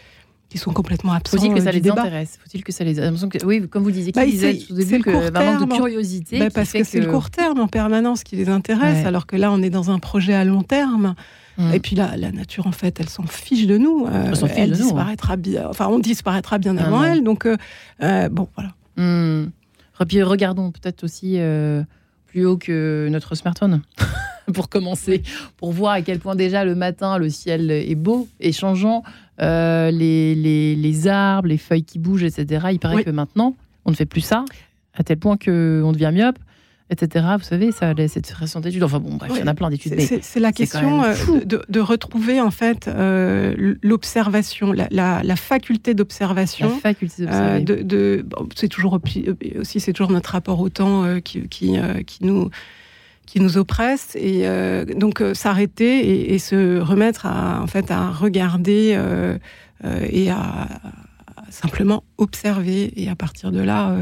qui 0.56 0.62
sont 0.62 0.72
complètement 0.72 1.12
absents 1.12 1.38
Faut-il 1.38 1.54
que 1.54 1.60
euh, 1.60 1.64
ça 1.64 1.72
les 1.74 1.82
débat. 1.82 2.00
intéresse? 2.02 2.40
Faut-il 2.42 2.64
que 2.64 2.72
ça 2.72 2.86
les 2.86 2.98
oui, 3.44 3.68
comme 3.68 3.84
vous 3.84 3.92
disiez, 3.92 4.14
Bah, 4.14 4.26
disait 4.26 4.58
au 4.72 4.76
le 4.76 5.04
court 5.04 5.14
manque 5.14 5.32
de 5.32 5.66
terme. 5.66 5.70
curiosité 5.70 6.40
Bah, 6.40 6.50
parce 6.50 6.72
que 6.72 6.86
c'est 6.86 7.02
le 7.02 7.12
court 7.12 7.30
terme 7.30 7.60
en 7.60 7.68
permanence 7.68 8.24
qui 8.24 8.38
les 8.38 8.48
intéresse, 8.48 9.00
Ouais. 9.02 9.06
alors 9.06 9.26
que 9.28 9.36
là, 9.36 9.52
on 9.52 9.62
est 9.62 9.70
dans 9.70 9.92
un 9.92 10.00
projet 10.00 10.34
à 10.34 10.46
long 10.46 10.62
terme. 10.64 11.16
Mm. 11.58 11.74
Et 11.74 11.80
puis 11.82 11.98
la, 11.98 12.16
la 12.16 12.32
nature, 12.32 12.68
en 12.68 12.72
fait, 12.72 13.02
elle 13.02 13.10
s'en 13.10 13.28
fiche 13.28 13.68
de 13.68 13.78
nous. 13.78 14.06
Euh, 14.08 14.28
Elle 14.30 14.36
fiche 14.50 14.56
de 14.70 14.76
nous, 14.78 14.84
disparaîtra 14.84 15.36
bien. 15.36 15.68
Enfin, 15.68 15.88
on 15.90 16.00
disparaîtra 16.00 16.58
bien 16.58 16.78
Ah 16.78 16.86
avant 16.86 17.04
elle. 17.04 17.22
Donc, 17.22 17.46
euh, 17.46 17.58
euh, 18.02 18.30
bon, 18.30 18.48
voilà. 18.56 18.72
Hmm. 18.96 19.50
Et 20.00 20.06
puis 20.06 20.24
regardons 20.24 20.72
peut-être 20.72 21.04
aussi 21.04 21.36
euh, 21.38 21.84
plus 22.28 22.46
haut 22.46 22.58
que 22.58 23.10
notre 23.12 23.36
smartphone, 23.36 23.82
pour 24.54 24.70
commencer, 24.70 25.22
pour 25.58 25.74
voir 25.74 25.94
à 25.94 26.02
quel 26.02 26.20
point 26.20 26.36
déjà 26.36 26.64
le 26.64 26.76
matin 26.76 27.18
le 27.18 27.30
ciel 27.30 27.72
est 27.72 27.96
beau 27.96 28.30
et 28.40 28.54
changeant, 28.54 29.04
euh, 29.42 29.92
les, 29.92 30.36
les, 30.36 30.76
les 30.76 31.08
arbres, 31.08 31.48
les 31.50 31.58
feuilles 31.58 31.84
qui 31.84 32.00
bougent, 32.00 32.24
etc. 32.24 32.68
Il 32.72 32.80
paraît 32.80 32.96
Oui. 32.98 33.04
que 33.04 33.10
maintenant, 33.12 33.56
on 33.86 33.92
ne 33.92 33.96
fait 33.96 34.06
plus 34.06 34.22
ça, 34.22 34.46
à 34.94 35.04
tel 35.04 35.18
point 35.18 35.38
qu'on 35.38 35.92
devient 35.92 36.12
myope, 36.14 36.38
etc. 36.90 37.26
Vous 37.38 37.44
savez, 37.44 37.72
ça 37.72 37.94
laisse 37.94 38.14
cette 38.14 38.30
récente 38.30 38.66
étude. 38.66 38.84
Enfin 38.84 39.00
bon, 39.00 39.16
bref, 39.16 39.32
il 39.36 39.40
y 39.40 39.44
en 39.44 39.48
a 39.48 39.54
plein 39.56 39.70
d'études. 39.70 40.00
C'est- 40.00 40.40
la 40.40 40.52
question 40.52 41.04
euh, 41.04 41.14
de, 41.44 41.62
de 41.68 41.80
retrouver, 41.80 42.40
en 42.40 42.52
fait, 42.52 42.88
euh, 42.88 43.76
l'observation, 43.82 44.72
la, 44.72 44.88
la- 44.92 45.22
la 45.24 45.36
faculté 45.36 45.94
d'observation. 45.96 46.70
faculté 46.80 47.24
Euh, 47.24 47.26
d'observer. 47.60 47.64
de, 47.64 47.82
de- 47.84 48.26
bon, 48.28 48.48
c'est 48.56 48.68
toujours 48.70 49.00
aussi 49.60 49.80
c'est 49.80 49.94
toujours 49.94 50.12
notre 50.12 50.32
rapport 50.32 50.60
au 50.60 50.70
temps 50.70 51.04
euh, 51.04 51.20
qui 51.20 51.48
qui, 51.50 51.76
qui 52.06 52.24
nous 52.24 52.50
qui 53.26 53.40
nous 53.40 53.58
oppresse 53.58 54.16
et 54.16 54.48
euh, 54.48 54.86
donc 54.86 55.22
euh, 55.22 55.34
s'arrêter 55.34 56.00
et, 56.00 56.34
et 56.34 56.40
se 56.40 56.80
remettre 56.80 57.26
à 57.26 57.62
en 57.62 57.68
fait 57.68 57.92
à 57.92 58.10
regarder 58.12 58.94
euh, 58.98 59.38
et 60.10 60.30
à, 60.30 60.38
à 60.38 60.68
simplement 61.50 62.04
observer 62.18 62.92
et 63.02 63.10
à 63.10 63.16
partir 63.16 63.52
de 63.52 63.60
là 63.60 63.94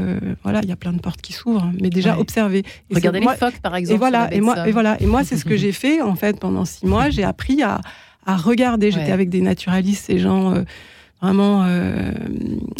voilà 0.42 0.60
il 0.62 0.68
y 0.68 0.72
a 0.72 0.76
plein 0.76 0.92
de 0.92 1.00
portes 1.00 1.20
qui 1.20 1.32
s'ouvrent 1.32 1.70
mais 1.80 1.90
déjà 1.90 2.14
Ouais. 2.14 2.20
observer 2.20 2.58
Et 2.90 2.94
Regardez 2.94 3.18
c'est- 3.18 3.20
les 3.20 3.24
moi- 3.26 3.34
phoques, 3.36 3.60
par 3.60 3.74
exemple. 3.76 3.94
et 3.96 3.98
voilà, 3.98 4.32
et 4.34 4.40
moi, 4.40 4.68
et 4.68 4.72
voilà, 4.72 4.96
et 5.00 5.06
moi, 5.06 5.24
c'est 5.24 5.36
ce 5.36 5.44
que 5.44 5.56
j'ai 5.62 5.72
fait 5.72 6.00
en 6.00 6.14
fait 6.14 6.38
pendant 6.40 6.64
six 6.64 6.86
mois. 6.86 7.10
J'ai 7.10 7.24
appris 7.24 7.62
à, 7.62 7.80
à 8.26 8.36
regarder. 8.36 8.90
J'étais 8.90 9.06
Ouais. 9.06 9.12
avec 9.12 9.28
des 9.30 9.40
naturalistes, 9.40 10.06
ces 10.06 10.18
gens 10.18 10.54
vraiment 11.24 11.64
euh, 11.66 12.12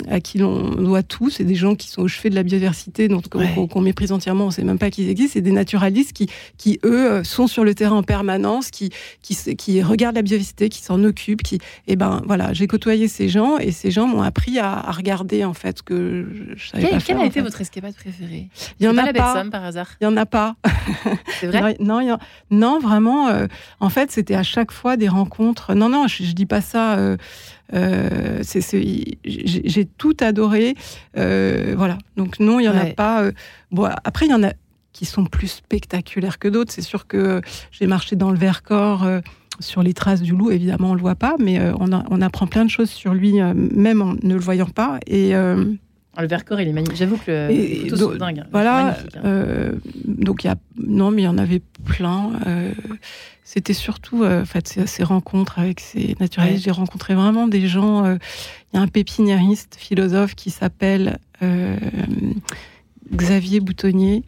à 0.09 0.21
qui 0.21 0.39
l'on 0.39 0.71
doit 0.71 1.03
tout. 1.03 1.31
C'est 1.31 1.45
des 1.45 1.55
gens 1.55 1.75
qui 1.75 1.89
sont 1.89 2.03
au 2.03 2.09
chevet 2.09 2.31
de 2.31 2.35
la 2.35 2.43
biodiversité, 2.43 3.09
donc 3.09 3.29
qu'on 3.29 3.41
Ouais. 3.41 3.69
qu'on 3.71 3.81
méprise 3.81 4.13
entièrement. 4.13 4.47
On 4.47 4.51
sait 4.51 4.65
même 4.65 4.79
pas 4.79 4.91
qu'ils 4.91 5.09
existent. 5.09 5.33
C'est 5.35 5.41
des 5.41 5.51
naturalistes 5.53 6.13
qui, 6.13 6.29
qui 6.59 6.79
eux, 6.85 7.11
euh, 7.11 7.25
sont 7.25 7.47
sur 7.47 7.65
le 7.65 7.75
terrain 7.75 7.97
en 7.97 8.03
permanence, 8.03 8.71
qui, 8.71 8.91
qui, 9.23 9.37
qui 9.57 9.83
regardent 9.83 10.17
la 10.17 10.23
biodiversité, 10.23 10.69
qui 10.69 10.83
s'en 10.83 11.03
occupent. 11.05 11.43
Qui, 11.43 11.59
et 11.89 11.97
ben 11.97 12.23
voilà, 12.27 12.53
j'ai 12.53 12.67
côtoyé 12.67 13.09
ces 13.09 13.29
gens 13.29 13.59
et 13.59 13.73
ces 13.73 13.91
gens 13.91 14.07
m'ont 14.07 14.23
appris 14.23 14.59
à, 14.59 14.73
à 14.79 14.93
regarder 14.93 15.45
en 15.45 15.55
fait 15.55 15.79
ce 15.79 15.83
que 15.83 16.27
je, 16.57 16.69
savais 16.69 16.83
Quelle, 16.83 16.91
pas 16.93 16.97
quelle 16.99 17.03
faire. 17.03 17.17
a 17.19 17.21
en 17.21 17.25
été 17.25 17.35
fait. 17.35 17.41
votre 17.43 17.61
escapade 17.61 17.95
préférée? 17.95 18.49
Il 18.81 18.87
y 18.87 18.89
en 18.89 18.95
pas 18.95 19.03
a 19.03 19.07
la 19.07 19.13
pas. 19.13 19.35
Somme, 19.35 19.51
par 19.51 19.65
hasard. 19.65 19.89
Il 20.01 20.05
y 20.05 20.07
en 20.07 20.17
a 20.17 20.27
pas. 20.27 20.57
C'est 21.41 21.47
vrai? 21.49 21.77
Non, 21.81 22.19
non, 22.51 22.79
vraiment. 22.79 23.29
euh, 23.29 23.47
en 23.81 23.89
fait, 23.89 24.11
c'était 24.13 24.35
à 24.35 24.43
chaque 24.43 24.71
fois 24.73 24.97
des 24.97 25.09
rencontres. 25.09 25.75
Non, 25.75 25.89
non, 25.89 26.07
je, 26.09 26.23
je 26.25 26.33
dis 26.33 26.47
pas 26.47 26.61
ça. 26.61 26.97
euh, 26.99 27.17
euh, 27.73 28.43
j'ai 29.25 29.85
tout 29.87 30.17
adoré. 30.21 30.75
euh, 31.17 31.75
voilà. 31.77 31.99
Donc 32.17 32.39
non, 32.41 32.61
il 32.61 32.65
y 32.65 32.69
en 32.69 32.77
a 32.77 32.85
pas. 32.95 33.23
euh, 33.23 33.33
bon, 33.71 33.89
après, 34.05 34.27
il 34.27 34.31
y 34.31 34.35
en 34.35 34.43
a. 34.43 34.53
qui 34.93 35.07
sont 35.07 35.25
plus 35.25 35.49
spectaculaires 35.49 36.39
que 36.39 36.47
d'autres. 36.49 36.73
C'est 36.73 36.83
sûr 36.83 37.07
que 37.07 37.41
j'ai 37.73 37.87
marché 37.87 38.15
dans 38.17 38.31
le 38.31 38.39
Vercors. 38.39 39.03
euh, 39.05 39.21
sur 39.61 39.85
les 39.85 39.95
traces 39.95 40.21
du 40.21 40.33
loup, 40.35 40.51
évidemment, 40.51 40.91
on 40.91 40.95
le 40.95 41.01
voit 41.01 41.15
pas, 41.15 41.37
mais 41.39 41.61
euh, 41.61 41.73
on, 41.79 41.93
a- 41.93 42.05
on 42.11 42.21
apprend 42.21 42.49
plein 42.49 42.65
de 42.65 42.71
choses 42.71 42.91
sur 42.91 43.15
lui, 43.15 43.41
euh, 43.41 43.55
même 43.55 44.03
en 44.03 44.15
ne 44.21 44.35
le 44.35 44.41
voyant 44.41 44.67
pas. 44.69 44.99
Et 45.07 45.37
euh, 45.37 45.65
Le 46.21 46.27
Vercors, 46.29 46.61
il 46.61 46.69
est 46.69 46.73
magnifique. 46.73 46.97
J'avoue 46.97 47.17
que 47.17 47.31
le- 47.31 47.51
Et- 47.51 47.81
photos 47.83 47.99
donc, 48.01 48.13
sont 48.13 48.19
dingues. 48.19 48.39
hein. 48.41 48.47
voilà. 48.53 48.89
Hein. 48.89 48.97
euh, 49.25 49.73
donc 50.07 50.45
il 50.45 50.47
y 50.47 50.51
a 50.51 50.57
non, 50.77 51.11
mais 51.11 51.23
il 51.23 51.25
y 51.25 51.29
en 51.29 51.39
avait 51.39 51.63
plein. 51.85 52.33
euh, 52.47 52.73
C'était 53.43 53.75
surtout 53.75 54.23
euh, 54.25 54.43
en 54.43 54.45
fait 54.47 54.67
ces, 54.69 54.87
ces 54.87 55.05
rencontres 55.05 55.59
avec 55.59 55.81
ces 55.81 56.17
naturalistes. 56.21 56.59
Ouais. 56.67 56.73
J'ai 56.73 56.79
rencontré 56.79 57.15
vraiment 57.15 57.47
des 57.49 57.67
gens. 57.69 58.05
euh, 58.05 58.17
Il 58.73 58.77
y 58.77 58.81
a 58.81 58.83
un 58.83 58.89
pépiniériste 58.89 59.77
philosophe 59.79 60.35
qui 60.35 60.51
s'appelle 60.51 61.19
euh, 61.43 61.77
Xavier 63.13 63.61
Boutonnier. 63.61 64.25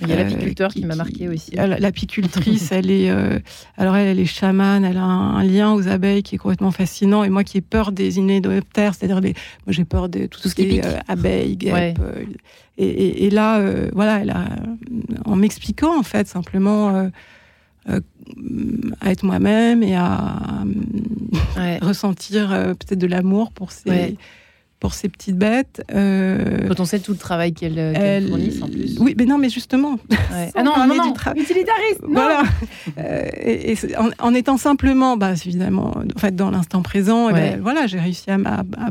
Il 0.00 0.08
y 0.08 0.12
a 0.12 0.16
euh, 0.16 0.24
l'apiculteur 0.24 0.72
qui, 0.72 0.80
qui- 0.80 0.86
m'a 0.86 0.96
marqué 0.96 1.28
aussi. 1.28 1.52
Elle- 1.56 1.76
L'apicultrice, 1.78 2.72
elle 2.72 2.90
est, 2.90 3.10
euh, 3.10 3.38
alors 3.76 3.94
elle, 3.94 4.08
elle 4.08 4.18
est 4.18 4.26
chamane, 4.26 4.84
elle 4.84 4.96
a 4.96 5.04
un, 5.04 5.36
un 5.36 5.44
lien 5.44 5.72
aux 5.72 5.86
abeilles 5.86 6.24
qui 6.24 6.34
est 6.34 6.38
complètement 6.38 6.72
fascinant. 6.72 7.22
Et 7.22 7.28
moi 7.28 7.44
qui 7.44 7.58
ai 7.58 7.60
peur 7.60 7.92
des 7.92 8.18
inédoptères, 8.18 8.94
c'est-à-dire 8.94 9.20
moi 9.20 9.32
j'ai 9.68 9.84
peur 9.84 10.08
de 10.08 10.26
tout, 10.26 10.40
Tout 10.40 10.48
ce 10.48 10.54
qui 10.56 10.62
est 10.78 10.84
euh, 10.84 10.98
abeilles, 11.06 11.56
guêpes. 11.56 11.72
Ouais. 11.74 11.94
euh, 12.00 12.24
et, 12.76 12.86
et- 12.88 13.24
et 13.26 13.30
là, 13.30 13.62
voilà, 13.92 14.18
elle 14.20 14.30
a, 14.30 14.46
en 15.26 15.36
m'expliquant 15.36 15.96
en 15.96 16.02
fait 16.02 16.26
simplement 16.26 17.08
à 17.86 19.10
être 19.12 19.22
moi-même 19.24 19.82
et 19.84 19.94
à 19.94 20.64
Ouais. 21.56 21.78
ressentir 21.82 22.48
peut-être 22.48 22.98
de 22.98 23.06
l'amour 23.06 23.52
pour 23.52 23.70
ces, 23.70 23.90
Ouais. 23.90 24.14
Pour 24.80 24.92
ces 24.94 25.08
petites 25.08 25.38
bêtes. 25.38 25.82
euh, 25.94 26.68
Quand 26.68 26.80
on 26.80 26.84
sait 26.84 26.98
tout 27.00 27.12
le 27.12 27.18
travail 27.18 27.52
qu'elle 27.54 27.74
qu'elle 27.76 27.96
elle- 27.96 28.28
fournisse 28.28 28.60
en 28.62 28.68
plus. 28.68 28.98
Oui, 29.00 29.14
mais 29.18 29.24
non, 29.24 29.38
mais 29.38 29.48
justement, 29.48 29.92
Ouais. 30.10 30.50
Ah 30.54 30.62
non, 30.62 30.72
non, 30.76 30.94
non, 30.94 31.12
du 31.12 31.40
utilitariste, 31.40 32.02
non. 32.02 32.08
Voilà. 32.12 32.42
Euh, 32.98 33.28
et, 33.42 33.76
en, 33.98 34.10
en 34.18 34.34
étant 34.34 34.56
simplement, 34.58 35.16
bah, 35.16 35.32
évidemment, 35.32 35.94
en 36.14 36.18
fait, 36.18 36.36
dans 36.36 36.50
l'instant 36.50 36.82
présent, 36.82 37.30
eh 37.30 37.32
ben, 37.32 37.60
voilà, 37.62 37.86
j'ai 37.86 37.98
réussi 37.98 38.30
à, 38.30 38.34
m- 38.34 38.46
à- 38.46 38.60
à 38.86 38.90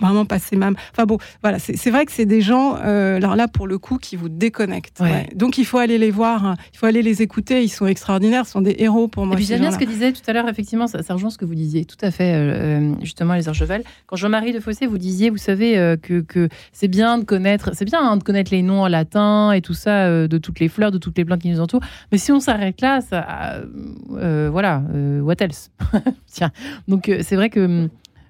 vraiment 0.00 0.24
passer 0.24 0.56
ma. 0.56 0.70
Enfin 0.92 1.04
bon, 1.06 1.18
voilà, 1.42 1.58
c'est 1.58 1.90
vrai 1.90 2.06
que 2.06 2.12
c'est 2.12 2.26
des 2.26 2.40
gens, 2.40 2.76
euh, 2.82 3.16
alors 3.16 3.36
là 3.36 3.48
pour 3.48 3.66
le 3.66 3.78
coup, 3.78 3.98
qui 3.98 4.16
vous 4.16 4.28
déconnectent. 4.28 5.00
Ouais. 5.00 5.10
ouais. 5.10 5.28
Donc 5.34 5.58
il 5.58 5.64
faut 5.64 5.78
aller 5.78 5.98
les 5.98 6.10
voir, 6.10 6.44
hein. 6.44 6.56
il 6.72 6.78
faut 6.78 6.86
aller 6.86 7.02
les 7.02 7.22
écouter. 7.22 7.62
Ils 7.62 7.68
sont 7.68 7.86
extraordinaires, 7.86 8.46
ce 8.46 8.52
sont 8.52 8.60
des 8.60 8.76
héros 8.78 9.08
pour 9.08 9.26
moi. 9.26 9.34
Et 9.34 9.36
puis 9.36 9.46
j'aime 9.46 9.60
bien 9.60 9.70
ce 9.70 9.78
que 9.78 9.84
disait 9.84 10.12
tout 10.12 10.22
à 10.26 10.32
l'heure, 10.32 10.48
effectivement, 10.48 10.86
ça, 10.86 11.02
ça 11.02 11.14
rejoint 11.14 11.30
ce 11.30 11.38
que 11.38 11.44
vous 11.44 11.54
disiez, 11.54 11.84
tout 11.84 11.96
à 12.00 12.10
fait, 12.10 12.34
euh, 12.34 12.52
euh, 12.54 12.94
justement, 13.00 13.34
les 13.34 13.48
Archeval. 13.48 13.82
Quand 14.06 14.16
Jean-Marie 14.16 14.52
de 14.52 14.60
Fossé, 14.60 14.86
vous 14.86 14.98
disiez, 14.98 15.30
vous 15.30 15.36
savez, 15.36 15.78
euh, 15.78 15.96
que, 15.96 16.20
que 16.20 16.48
c'est 16.72 16.88
bien 16.88 17.18
de 17.18 17.24
connaître, 17.24 17.70
c'est 17.74 17.84
bien 17.84 18.00
hein, 18.00 18.16
de 18.16 18.22
connaître 18.22 18.50
les 18.52 18.62
noms 18.62 18.82
en 18.82 18.88
latin 18.88 19.52
et 19.52 19.60
tout 19.60 19.74
ça, 19.74 20.26
de 20.26 20.38
toutes 20.38 20.60
les 20.60 20.68
fleurs, 20.68 20.90
de 20.90 20.98
toutes 20.98 21.18
les 21.18 21.24
plantes 21.24 21.40
qui 21.40 21.50
nous 21.50 21.60
entourent. 21.60 21.82
Mais 22.12 22.18
si 22.18 22.32
on 22.32 22.40
s'arrête 22.40 22.80
là, 22.80 23.00
ça, 23.00 23.62
voilà, 24.08 24.82
what 25.22 25.36
else? 25.40 25.70
Tiens, 26.26 26.50
donc 26.88 27.10
c'est 27.22 27.36
vrai 27.36 27.50
que 27.50 27.88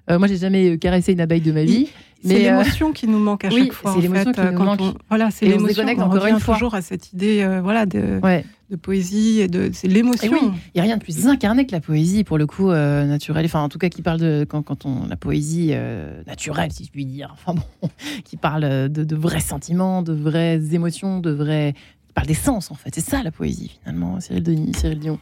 euh, 0.09 0.19
moi, 0.19 0.27
j'ai 0.27 0.37
jamais 0.37 0.77
caressé 0.77 1.13
une 1.13 1.21
abeille 1.21 1.41
de 1.41 1.51
ma 1.51 1.63
vie. 1.63 1.87
C'est 2.23 2.35
euh, 2.47 2.51
l'émotion 2.57 2.91
qui 2.91 3.07
nous 3.07 3.19
manque 3.19 3.45
à 3.45 3.49
oui, 3.49 3.65
chaque 3.65 3.73
fois. 3.73 3.93
c'est 3.95 4.01
l'émotion 4.01 4.31
qui 4.31 4.39
euh, 4.39 4.51
nous 4.51 4.57
quand 4.57 4.65
manque. 4.65 4.81
on- 4.81 4.93
Voilà, 5.09 5.29
c'est 5.31 5.45
on 5.45 5.49
l'émotion. 5.49 5.83
On 5.85 6.01
encore 6.01 6.13
revient 6.21 6.33
une 6.33 6.39
fois. 6.39 6.55
toujours 6.55 6.73
à 6.73 6.81
cette 6.81 7.13
idée, 7.13 7.41
euh, 7.43 7.61
voilà, 7.61 7.85
de, 7.85 8.19
Ouais. 8.23 8.43
de 8.71 8.75
poésie 8.77 9.41
et 9.41 9.47
de, 9.47 9.69
c'est 9.73 9.87
l'émotion. 9.87 10.31
Et 10.31 10.33
oui, 10.33 10.39
il 10.43 10.71
n'y 10.75 10.81
a 10.81 10.83
rien 10.83 10.97
de 10.97 11.03
plus 11.03 11.27
incarné 11.27 11.67
que 11.67 11.71
la 11.71 11.81
poésie, 11.81 12.23
pour 12.23 12.39
le 12.39 12.47
coup, 12.47 12.71
euh, 12.71 13.05
naturelle. 13.05 13.45
Enfin, 13.45 13.61
en 13.61 13.69
tout 13.69 13.77
cas, 13.77 13.89
qui 13.89 14.01
parle 14.01 14.19
de. 14.19 14.43
Quand, 14.49 14.63
quand 14.63 14.85
on. 14.85 15.05
La 15.07 15.17
poésie 15.17 15.69
euh, 15.73 16.23
naturelle, 16.25 16.71
si 16.71 16.85
je 16.85 16.89
puis 16.91 17.05
dire. 17.05 17.29
Enfin 17.33 17.53
bon, 17.53 17.89
qui 18.25 18.37
parle 18.37 18.63
euh, 18.63 18.87
de, 18.87 19.03
de 19.03 19.15
vrais 19.15 19.39
sentiments, 19.39 20.01
de 20.01 20.13
vraies 20.13 20.61
émotions, 20.73 21.19
de 21.19 21.29
vrais. 21.29 21.73
qui 22.07 22.13
parle 22.13 22.27
des 22.27 22.33
sens, 22.33 22.71
en 22.71 22.75
fait. 22.75 22.89
C'est 22.95 23.01
ça, 23.07 23.21
la 23.21 23.31
poésie, 23.31 23.77
finalement, 23.83 24.19
Cyril 24.19 24.41
Denis, 24.41 24.71
Cyril 24.75 24.97
Dion. 24.99 25.19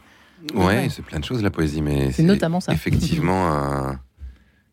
Ouais, 0.54 0.64
Ouais. 0.64 0.88
c'est 0.90 1.02
plein 1.04 1.20
de 1.20 1.24
choses 1.24 1.42
la 1.42 1.50
poésie, 1.50 1.82
mais 1.82 2.12
C'est 2.12 2.22
notamment 2.22 2.60
ça. 2.60 2.72
Effectivement, 2.72 3.46
un- 3.52 3.98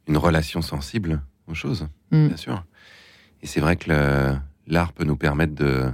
une 0.07 0.17
relation 0.17 0.61
sensible 0.61 1.21
aux 1.47 1.53
choses, 1.53 1.87
Mm. 2.11 2.27
bien 2.27 2.37
sûr. 2.37 2.63
Et 3.41 3.47
c'est 3.47 3.59
vrai 3.61 3.75
que 3.75 4.35
l'art 4.67 4.93
peut 4.93 5.03
nous 5.05 5.15
permettre 5.15 5.55
de, 5.55 5.91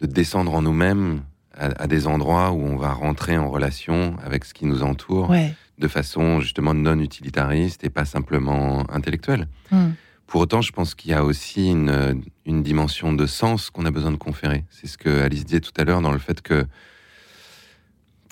de 0.00 0.06
descendre 0.06 0.52
en 0.54 0.62
nous-mêmes 0.62 1.22
à, 1.54 1.66
à 1.82 1.86
des 1.86 2.06
endroits 2.06 2.50
où 2.52 2.60
on 2.62 2.76
va 2.76 2.92
rentrer 2.92 3.38
en 3.38 3.48
relation 3.50 4.16
avec 4.24 4.44
ce 4.44 4.52
qui 4.54 4.66
nous 4.66 4.82
entoure 4.82 5.30
Ouais. 5.30 5.54
de 5.78 5.88
façon 5.88 6.40
justement 6.40 6.74
non 6.74 6.98
utilitariste 6.98 7.84
et 7.84 7.90
pas 7.90 8.04
simplement 8.04 8.84
intellectuelle. 8.90 9.48
Mm. 9.70 9.90
Pour 10.26 10.40
autant, 10.40 10.62
je 10.62 10.72
pense 10.72 10.94
qu'il 10.94 11.10
y 11.10 11.14
a 11.14 11.24
aussi 11.24 11.70
une, 11.70 12.22
une 12.46 12.62
dimension 12.62 13.12
de 13.12 13.26
sens 13.26 13.68
qu'on 13.70 13.84
a 13.84 13.90
besoin 13.90 14.10
de 14.12 14.16
conférer. 14.16 14.64
C'est 14.70 14.86
ce 14.86 14.96
que 14.96 15.20
Alice 15.22 15.44
disait 15.44 15.60
tout 15.60 15.72
à 15.76 15.84
l'heure 15.84 16.00
dans 16.00 16.12
le 16.12 16.18
fait 16.18 16.40
que 16.40 16.66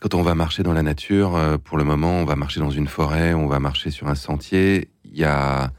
quand 0.01 0.15
on 0.15 0.23
va 0.23 0.35
marcher 0.35 0.63
dans 0.63 0.73
la 0.73 0.83
nature, 0.83 1.37
euh, 1.37 1.59
pour 1.59 1.77
le 1.77 1.85
moment, 1.85 2.21
on 2.21 2.25
va 2.25 2.35
marcher 2.35 2.59
dans 2.59 2.71
une 2.71 2.89
forêt, 2.89 3.35
on 3.35 3.47
va 3.47 3.61
marcher 3.61 3.91
sur 3.91 4.09
un 4.09 4.15
sentier, 4.15 4.89
il 5.05 5.17
y 5.17 5.25
a 5.25 5.73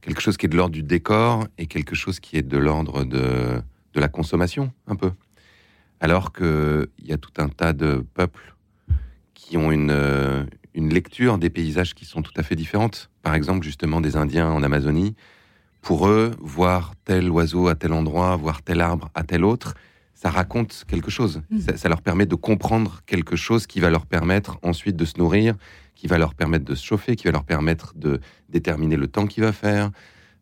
quelque 0.00 0.20
chose 0.20 0.36
qui 0.36 0.46
est 0.46 0.48
de 0.48 0.56
l'ordre 0.56 0.74
du 0.74 0.82
décor 0.82 1.46
et 1.58 1.66
quelque 1.66 1.94
chose 1.94 2.18
qui 2.18 2.36
est 2.36 2.42
de 2.42 2.58
l'ordre 2.58 3.04
de, 3.04 3.62
de 3.94 4.00
la 4.00 4.08
consommation, 4.08 4.72
un 4.88 4.96
peu. 4.96 5.12
Alors 6.00 6.32
qu'il 6.32 6.88
y 7.04 7.12
a 7.12 7.18
tout 7.18 7.30
un 7.38 7.48
tas 7.48 7.72
de 7.72 8.04
peuples 8.14 8.56
qui 9.34 9.56
ont 9.56 9.70
une, 9.70 9.92
euh, 9.92 10.44
une 10.74 10.92
lecture 10.92 11.38
des 11.38 11.48
paysages 11.48 11.94
qui 11.94 12.04
sont 12.04 12.22
tout 12.22 12.32
à 12.36 12.42
fait 12.42 12.56
différentes. 12.56 13.10
Par 13.22 13.34
exemple, 13.34 13.64
justement, 13.64 14.00
des 14.00 14.16
Indiens 14.16 14.50
en 14.50 14.64
Amazonie. 14.64 15.14
Pour 15.82 16.08
eux, 16.08 16.32
voir 16.40 16.94
tel 17.04 17.30
oiseau 17.30 17.68
à 17.68 17.76
tel 17.76 17.92
endroit, 17.92 18.34
voir 18.36 18.62
tel 18.62 18.80
arbre 18.80 19.10
à 19.14 19.22
tel 19.22 19.44
autre, 19.44 19.74
ça 20.22 20.30
raconte 20.30 20.84
quelque 20.86 21.10
chose. 21.10 21.42
Mhm. 21.50 21.60
Ça, 21.60 21.76
ça 21.76 21.88
leur 21.88 22.00
permet 22.00 22.26
de 22.26 22.36
comprendre 22.36 23.00
quelque 23.06 23.34
chose 23.34 23.66
qui 23.66 23.80
va 23.80 23.90
leur 23.90 24.06
permettre 24.06 24.58
ensuite 24.62 24.94
de 24.96 25.04
se 25.04 25.18
nourrir, 25.18 25.56
qui 25.96 26.06
va 26.06 26.16
leur 26.16 26.34
permettre 26.34 26.64
de 26.64 26.76
se 26.76 26.84
chauffer, 26.84 27.16
qui 27.16 27.24
va 27.24 27.32
leur 27.32 27.42
permettre 27.44 27.92
de 27.96 28.20
déterminer 28.48 28.96
le 28.96 29.08
temps 29.08 29.26
qu'il 29.26 29.42
va 29.42 29.52
faire. 29.52 29.90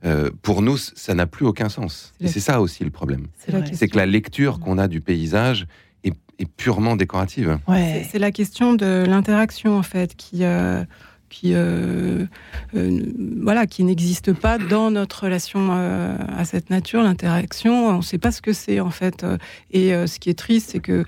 Euh, 0.04 0.30
pour 0.42 0.60
nous, 0.60 0.76
ça 0.76 1.14
n'a 1.14 1.26
plus 1.26 1.46
aucun 1.46 1.70
sens. 1.70 2.12
Et 2.20 2.28
c'est 2.28 2.40
ça 2.40 2.60
aussi 2.60 2.84
le 2.84 2.90
problème. 2.90 3.28
C'est 3.72 3.88
que 3.88 3.96
la 3.96 4.06
lecture 4.06 4.60
qu'on 4.60 4.76
a 4.76 4.86
du 4.86 5.00
paysage 5.00 5.66
est, 6.04 6.14
est 6.38 6.50
purement 6.56 6.94
décorative. 6.96 7.58
C'est 7.66 7.72
Ouais. 7.72 8.06
c'est 8.10 8.18
la 8.18 8.32
question 8.32 8.74
de 8.74 9.04
l'interaction 9.06 9.78
en 9.78 9.82
fait 9.82 10.14
qui 10.14 10.44
euh, 10.44 10.84
qui 11.30 11.52
euh, 11.54 12.26
euh, 12.74 13.00
voilà 13.42 13.66
qui 13.66 13.84
n'existe 13.84 14.32
pas 14.34 14.58
dans 14.58 14.90
notre 14.90 15.24
relation 15.24 15.68
euh, 15.72 16.16
à 16.36 16.44
cette 16.44 16.68
nature 16.68 17.02
l'interaction 17.02 17.86
on 17.88 17.96
ne 17.98 18.02
sait 18.02 18.18
pas 18.18 18.32
ce 18.32 18.42
que 18.42 18.52
c'est 18.52 18.80
en 18.80 18.90
fait 18.90 19.24
euh, 19.24 19.38
et 19.70 19.90
ce 20.06 20.18
qui 20.18 20.28
est 20.28 20.38
triste 20.38 20.70
c'est 20.72 20.80
que 20.80 21.04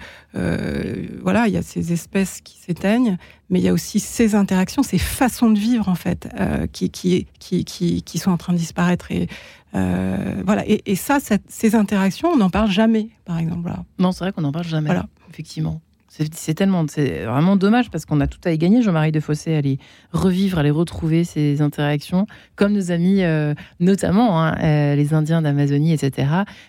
voilà 1.22 1.46
il 1.48 1.52
y 1.52 1.56
a 1.58 1.62
ces 1.62 1.92
espèces 1.92 2.40
qui 2.40 2.56
s'éteignent 2.58 3.18
mais 3.50 3.58
il 3.58 3.64
y 3.64 3.68
a 3.68 3.72
aussi 3.72 4.00
ces 4.00 4.34
interactions 4.34 4.82
ces 4.82 4.98
façons 4.98 5.50
de 5.50 5.58
vivre 5.58 5.88
en 5.88 5.94
fait 5.94 6.28
qui, 6.72 6.88
qui 6.90 7.26
qui 7.38 7.64
qui 7.64 8.02
qui 8.02 8.18
sont 8.18 8.30
en 8.30 8.38
train 8.38 8.52
de 8.54 8.58
disparaître 8.58 9.10
et 9.10 9.28
voilà 9.72 10.66
et, 10.66 10.82
et 10.86 10.96
ça 10.96 11.18
cette- 11.20 11.42
ces 11.50 11.74
interactions 11.74 12.28
on 12.28 12.36
n'en 12.36 12.50
parle 12.50 12.70
jamais 12.70 13.08
par 13.24 13.38
exemple 13.38 13.62
voilà. 13.62 13.84
Non, 13.98 14.12
c'est 14.12 14.24
vrai 14.24 14.32
qu'on 14.32 14.42
n'en 14.42 14.52
parle 14.52 14.66
jamais. 14.66 14.86
Voilà. 14.86 15.06
Effectivement. 15.30 15.80
C'est 16.14 16.52
tellement, 16.52 16.84
c'est 16.88 17.24
vraiment 17.24 17.56
dommage 17.56 17.90
parce 17.90 18.04
qu'on 18.04 18.20
a 18.20 18.26
tout 18.26 18.38
à 18.44 18.52
y 18.52 18.58
gagner, 18.58 18.82
Jean-Marie 18.82 19.12
de 19.12 19.20
Fossé, 19.20 19.54
à 19.54 19.62
les 19.62 19.78
revivre, 20.12 20.58
à 20.58 20.62
les 20.62 20.70
retrouver, 20.70 21.24
ces 21.24 21.62
interactions, 21.62 22.26
comme 22.54 22.74
nos 22.74 22.90
amis, 22.90 23.22
euh, 23.22 23.54
notamment 23.80 24.42
hein, 24.42 24.54
euh, 24.62 24.94
les 24.94 25.14
Indiens 25.14 25.40
d'Amazonie, 25.40 25.94
etc. 25.94 26.10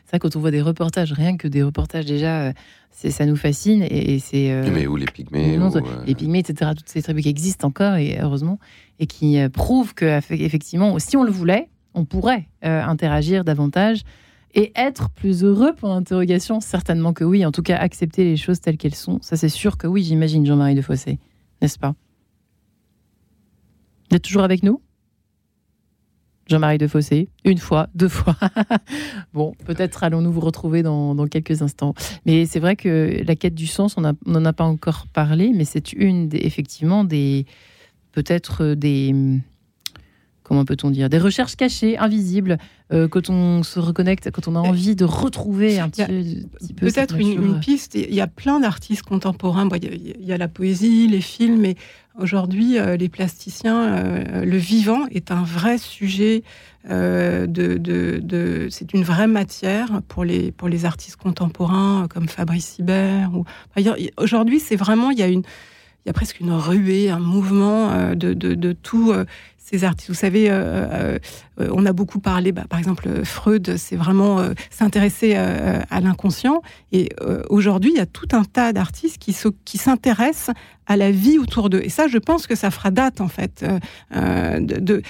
C'est 0.06 0.12
vrai, 0.12 0.20
quand 0.20 0.38
on 0.38 0.40
voit 0.40 0.52
des 0.52 0.62
reportages, 0.62 1.12
rien 1.12 1.36
que 1.36 1.50
des 1.50 1.62
reportages 1.62 2.06
déjà, 2.06 2.44
euh, 2.44 2.54
ça 2.92 3.26
nous 3.26 3.36
fascine 3.36 3.82
et, 3.84 4.14
et 4.16 4.20
c'est. 4.20 4.64
Mais 4.72 4.88
où 4.88 4.96
les 4.96 5.08
pygmées 5.08 5.58
non, 5.58 5.70
ou, 5.76 5.82
les 6.06 6.16
pygmées, 6.16 6.40
etc., 6.40 6.72
toutes 6.78 6.88
ces 6.88 7.02
tribus 7.02 7.24
qui 7.24 7.30
existent 7.30 7.68
encore, 7.68 7.96
et 7.96 8.20
heureusement, 8.22 8.60
et 9.00 9.08
qui 9.08 9.38
prouvent 9.50 9.94
qu'effectivement, 9.94 10.98
si 11.00 11.18
on 11.18 11.24
le 11.24 11.32
voulait, 11.32 11.68
on 11.96 12.06
pourrait 12.06 12.48
interagir 12.62 13.44
davantage 13.44 14.04
et 14.54 14.72
être 14.76 15.10
plus 15.10 15.44
heureux 15.44 15.74
pour 15.74 15.90
l'interrogation. 15.90 16.60
Certainement 16.60 17.14
que 17.14 17.24
oui, 17.24 17.46
en 17.46 17.52
tout 17.52 17.64
cas, 17.64 17.78
accepter 17.78 18.24
les 18.24 18.38
choses 18.38 18.62
telles 18.62 18.78
qu'elles 18.78 18.96
sont. 18.96 19.20
Ça, 19.22 19.36
c'est 19.36 19.50
sûr 19.50 19.78
que 19.78 19.88
oui, 19.88 20.04
j'imagine, 20.04 20.46
Jean-Marie 20.46 20.76
de 20.76 20.82
Fossé, 20.82 21.20
n'est-ce 21.62 21.80
pas? 21.80 21.96
Vous 24.10 24.18
êtes 24.18 24.24
toujours 24.24 24.44
avec 24.44 24.64
nous? 24.64 24.82
Jean-Marie 26.48 26.78
de 26.78 26.88
Fossé, 26.88 27.30
une 27.46 27.58
fois, 27.58 27.88
deux 27.96 28.10
fois. 28.10 28.36
bon, 29.34 29.54
peut-être 29.66 30.04
allons-nous 30.04 30.32
vous 30.32 30.42
retrouver 30.42 30.84
dans, 30.84 31.16
dans 31.16 31.28
quelques 31.28 31.62
instants. 31.62 31.94
Mais 32.26 32.46
c'est 32.46 32.60
vrai 32.60 32.76
que 32.76 33.24
la 33.26 33.36
quête 33.36 33.56
du 33.56 33.66
sens, 33.66 33.96
on 33.98 34.02
n'en 34.02 34.46
a 34.46 34.54
pas 34.54 34.66
encore 34.66 35.08
parlé, 35.08 35.52
mais 35.56 35.64
c'est 35.64 35.94
une, 35.94 36.28
des, 36.28 36.40
effectivement, 36.40 37.06
des 37.06 37.46
peut-être 38.12 38.76
des 38.76 39.40
comment 40.54 40.66
peut-on 40.66 40.92
dire, 40.92 41.10
des 41.10 41.18
recherches 41.18 41.56
cachées, 41.56 41.98
invisibles, 41.98 42.60
euh, 42.92 43.08
quand 43.08 43.32
on 43.32 43.64
se 43.64 43.80
reconnecte, 43.80 44.30
quand 44.30 44.48
on 44.48 44.56
a 44.56 44.60
envie 44.60 44.96
de 44.96 45.04
retrouver 45.04 45.80
un 45.80 45.90
petit, 45.90 46.46
peu. 46.76 46.86
Peut-être 46.86 47.18
une, 47.18 47.60
piste. 47.60 47.96
Il 47.96 48.14
y 48.14 48.22
a 48.22 48.28
plein 48.28 48.60
d'artistes 48.60 49.02
contemporains. 49.02 49.68
il, 49.82 50.24
y 50.24 50.32
a, 50.32 50.38
la 50.38 50.48
poésie, 50.48 51.08
les 51.08 51.22
films, 51.22 51.60
mais 51.60 51.76
aujourd'hui, 52.20 52.78
euh, 52.78 52.98
les 52.98 53.10
plasticiens, 53.10 53.96
euh, 53.96 54.46
le 54.46 54.58
vivant 54.58 55.08
est 55.10 55.32
un 55.32 55.42
vrai 55.42 55.80
sujet. 55.80 56.44
de, 56.88 57.48
de, 57.48 58.68
c'est 58.70 58.94
une 58.94 59.04
vraie 59.04 59.26
matière 59.26 60.02
pour 60.08 60.24
les, 60.24 60.52
pour 60.52 60.70
les 60.70 60.86
artistes 60.86 61.16
contemporains 61.16 62.08
comme 62.12 62.28
Fabrice 62.28 62.78
Hibert. 62.78 63.32
Ou... 63.34 63.44
Aujourd'hui, 64.18 64.60
c'est 64.60 64.76
vraiment, 64.76 65.10
il 65.10 65.18
y 65.18 65.24
a 65.24 65.30
une, 65.30 65.44
il 66.06 66.08
y 66.08 66.12
a 66.12 66.14
presque 66.14 66.42
une 66.42 66.52
ruée, 66.52 67.10
un 67.10 67.20
mouvement 67.20 68.14
de, 68.14 68.34
de, 68.34 68.54
de 68.54 68.74
tout 68.74 69.14
ces 69.64 69.84
artistes. 69.84 70.10
Vous 70.10 70.16
savez, 70.16 70.50
euh, 70.50 70.54
euh, 70.56 71.20
euh, 71.62 71.70
on 71.74 71.86
a 71.86 71.94
beaucoup 71.94 72.20
parlé, 72.20 72.52
bah, 72.52 72.66
par 72.68 72.80
exemple, 72.80 73.24
Freud, 73.24 73.78
c'est 73.78 73.96
vraiment 73.96 74.44
s'intéresser 74.70 75.36
à 75.36 76.02
l'inconscient. 76.02 76.62
Et 76.92 77.10
aujourd'hui, 77.50 77.92
il 77.94 77.98
y 77.98 78.02
a 78.02 78.06
tout 78.06 78.28
un 78.34 78.44
tas 78.44 78.74
d'artistes 78.74 79.18
qui 79.20 79.78
s'intéressent 79.78 80.54
à 80.88 80.98
la 80.98 81.12
vie 81.12 81.38
autour 81.38 81.70
d'eux. 81.70 81.82
Et 81.84 81.90
ça, 81.90 82.08
je 82.08 82.18
pense 82.18 82.48
que 82.48 82.56
ça 82.56 82.72
fera 82.72 82.92
date, 82.92 83.22
en 83.22 83.28
fait, 83.28 83.66
de, 84.12 85.02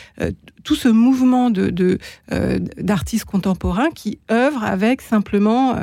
tout 0.63 0.75
ce 0.75 0.87
mouvement 0.87 1.49
de, 1.49 1.97
d'artistes 2.77 3.25
contemporains 3.25 3.89
qui 3.89 4.19
œuvrent 4.31 4.63
avec 4.63 5.01
simplement 5.01 5.75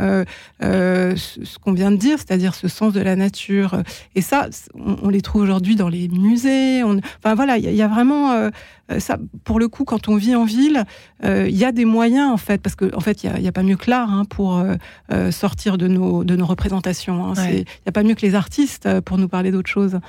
ce, 0.61 1.59
qu'on 1.59 1.72
vient 1.72 1.91
de 1.91 1.97
dire, 1.97 2.18
c'est-à-dire 2.18 2.55
ce 2.55 2.68
sens 2.68 2.93
de 2.93 3.01
la 3.01 3.16
nature. 3.16 3.82
Et 4.14 4.22
ça, 4.22 4.49
on, 4.74 5.09
les 5.09 5.20
trouve 5.20 5.43
aujourd'hui 5.43 5.76
dans 5.76 5.88
les 5.88 6.09
musées. 6.09 6.82
Enfin 6.82 7.34
voilà, 7.34 7.59
il 7.59 7.74
y, 7.74 7.82
a 7.82 7.88
vraiment 7.88 8.32
euh, 8.32 8.51
ça, 8.99 9.18
pour 9.45 9.59
le 9.59 9.68
coup, 9.68 9.84
quand 9.84 10.09
on 10.09 10.16
vit 10.16 10.34
en 10.34 10.45
ville, 10.45 10.84
euh, 11.24 11.47
il 11.49 11.57
y 11.57 11.64
a 11.64 11.72
des 11.72 11.84
moyens 11.84 12.30
en 12.30 12.36
fait, 12.36 12.61
parce 12.61 12.74
qu'en 12.74 12.88
en 12.95 13.01
fait, 13.01 13.22
il 13.22 13.32
n'y 13.32 13.49
a, 13.49 13.53
pas 13.53 13.62
mieux 13.62 13.76
que 13.76 13.91
l'art 13.91 14.12
hein, 14.12 14.24
pour 14.24 14.62
euh, 15.12 15.30
sortir 15.30 15.78
de 15.78 15.86
nos, 15.88 16.24
de 16.24 16.36
nos 16.36 16.47
représentations. 16.47 17.26
Hein. 17.26 17.34
Il 17.51 17.59
n'y 17.59 17.64
a 17.86 17.93
pas 17.93 18.03
mieux 18.03 18.14
que 18.14 18.22
les 18.22 18.34
artistes 18.34 19.01
pour 19.01 19.18
nous 19.18 19.28
parler 19.28 19.51
d'autre 19.51 19.70
chose. 19.70 20.01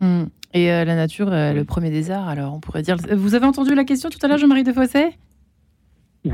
Hmm. 0.00 0.24
Et 0.54 0.68
la 0.68 0.94
nature, 0.94 1.28
le 1.30 1.62
premier 1.64 1.90
des 1.90 2.10
arts, 2.10 2.28
alors 2.28 2.54
on 2.54 2.60
pourrait 2.60 2.82
dire. 2.82 2.96
Vous 3.12 3.34
avez 3.34 3.44
entendu 3.44 3.74
la 3.74 3.84
question 3.84 4.08
tout 4.08 4.18
à 4.22 4.28
l'heure, 4.28 4.38
Jean-Marie 4.38 4.64
Defossé 4.64 5.10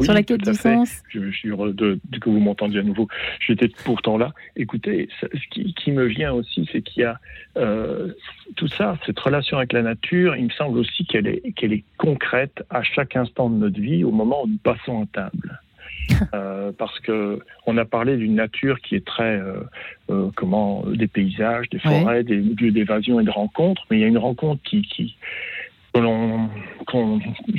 sur 0.01 0.13
la 0.13 0.23
quête 0.23 0.43
du 0.43 0.55
sens. 0.55 1.03
Je, 1.09 1.31
suis 1.31 1.49
heureux 1.49 1.73
de, 1.73 1.99
que 2.21 2.31
vous 2.31 2.41
m'entendiez 2.41 2.81
à 2.81 2.83
nouveau. 2.83 3.09
J'étais 3.41 3.69
pourtant 3.85 4.17
là. 4.17 4.33
Écoutez, 4.57 5.09
ce 5.21 5.27
qui, 5.51 5.93
me 5.93 6.05
vient 6.05 6.33
aussi, 6.33 6.69
c'est 6.73 6.83
qu'il 6.83 7.03
y 7.03 7.05
a 7.05 7.19
euh, 7.57 8.13
tout 8.57 8.69
ça, 8.69 8.97
cette 9.07 9.19
relation 9.19 9.59
avec 9.59 9.73
la 9.73 9.83
nature, 9.83 10.37
il 10.37 10.45
me 10.45 10.51
semble 10.51 10.79
aussi 10.79 11.05
qu'elle 11.05 11.27
est, 11.27 11.53
qu'elle 11.53 11.73
est 11.73 11.85
concrète 11.99 12.65
à 12.71 12.83
chaque 12.83 13.17
instant 13.17 13.51
de 13.51 13.57
notre 13.57 13.81
vie, 13.81 14.05
au 14.05 14.11
moment 14.11 14.45
où 14.45 14.49
nous 14.49 14.59
passons 14.63 15.03
à 15.03 15.07
table. 15.07 15.61
Euh, 16.35 16.73
parce 16.77 16.99
que 17.01 17.41
on 17.67 17.77
a 17.77 17.85
parlé 17.85 18.17
d'une 18.17 18.35
nature 18.35 18.81
qui 18.81 18.97
est 18.97 19.05
très 19.05 19.41
euh, 19.41 20.31
comment 20.35 20.85
des 20.87 21.07
paysages, 21.07 21.69
des 21.71 21.79
forêts, 21.79 22.25
des 22.25 22.37
lieux 22.37 22.73
d'évasion 22.73 23.21
et 23.21 23.25
de 23.25 23.31
rencontres, 23.31 23.83
mais 23.89 23.99
il 23.99 24.01
y 24.01 24.05
a 24.05 24.09
une 24.09 24.19
rencontre 24.19 24.61
qui 24.63 24.83
qui 24.83 25.17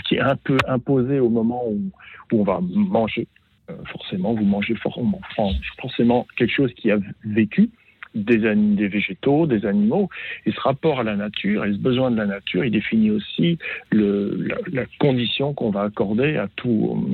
qui 0.05 0.15
est 0.15 0.19
un 0.19 0.36
peu 0.36 0.57
imposée 0.67 1.19
au 1.19 1.29
moment 1.29 1.63
où 1.67 1.91
on 2.31 2.43
va 2.43 2.59
manger. 2.61 3.27
Euh, 3.69 3.75
forcément, 3.86 4.34
vous 4.34 4.43
mangez 4.43 4.75
forcément 4.75 6.27
quelque 6.36 6.51
chose 6.51 6.73
qui 6.73 6.91
a 6.91 6.97
vécu, 7.23 7.69
des, 8.13 8.38
des 8.38 8.88
végétaux, 8.88 9.47
des 9.47 9.65
animaux. 9.65 10.09
Et 10.45 10.51
ce 10.51 10.59
rapport 10.59 10.99
à 10.99 11.03
la 11.03 11.15
nature 11.15 11.65
et 11.65 11.71
ce 11.71 11.77
besoin 11.77 12.11
de 12.11 12.17
la 12.17 12.25
nature, 12.25 12.65
il 12.65 12.71
définit 12.71 13.11
aussi 13.11 13.57
le, 13.91 14.47
la, 14.71 14.86
condition 14.99 15.53
qu'on 15.53 15.71
va 15.71 15.84
accorder 15.84 16.38
à 16.38 16.47
tout, 16.55 17.07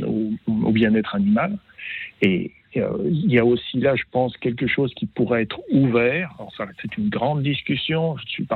au 0.47 0.71
bien-être 0.71 1.15
animal. 1.15 1.57
Et, 2.21 2.51
il 2.75 3.31
y 3.31 3.39
a 3.39 3.45
aussi 3.45 3.79
là, 3.79 3.95
je 3.95 4.03
pense, 4.11 4.37
quelque 4.37 4.67
chose 4.67 4.93
qui 4.93 5.05
pourrait 5.07 5.43
être 5.43 5.59
ouvert. 5.71 6.35
C'est 6.81 6.97
une 6.97 7.09
grande 7.09 7.41
discussion. 7.41 8.15
Je 8.17 8.43
ne 8.43 8.47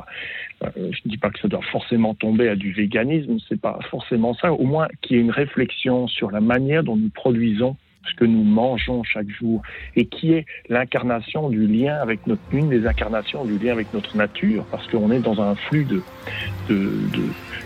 euh, 0.77 0.91
dis 1.05 1.17
pas 1.17 1.29
que 1.31 1.39
ça 1.39 1.47
doit 1.47 1.63
forcément 1.71 2.13
tomber 2.13 2.47
à 2.47 2.55
du 2.55 2.71
véganisme. 2.73 3.37
C'est 3.49 3.59
pas 3.59 3.79
forcément 3.89 4.33
ça. 4.35 4.53
Au 4.53 4.65
moins 4.65 4.87
qu'il 5.01 5.17
y 5.17 5.19
ait 5.19 5.23
une 5.23 5.31
réflexion 5.31 6.07
sur 6.07 6.29
la 6.29 6.41
manière 6.41 6.83
dont 6.83 6.95
nous 6.95 7.09
produisons 7.09 7.75
ce 8.09 8.15
que 8.15 8.25
nous 8.25 8.43
mangeons 8.43 9.03
chaque 9.03 9.29
jour 9.29 9.61
et 9.95 10.05
qui 10.05 10.33
est 10.33 10.45
l'incarnation 10.69 11.49
du 11.49 11.67
lien 11.67 11.95
avec 11.95 12.27
notre 12.27 12.41
une 12.51 12.69
des 12.69 12.85
incarnations 12.85 13.45
du 13.45 13.57
lien 13.57 13.71
avec 13.71 13.93
notre 13.93 14.17
nature 14.17 14.65
parce 14.71 14.85
qu'on 14.87 15.09
est 15.11 15.19
dans 15.19 15.41
un 15.41 15.55
flux 15.55 15.87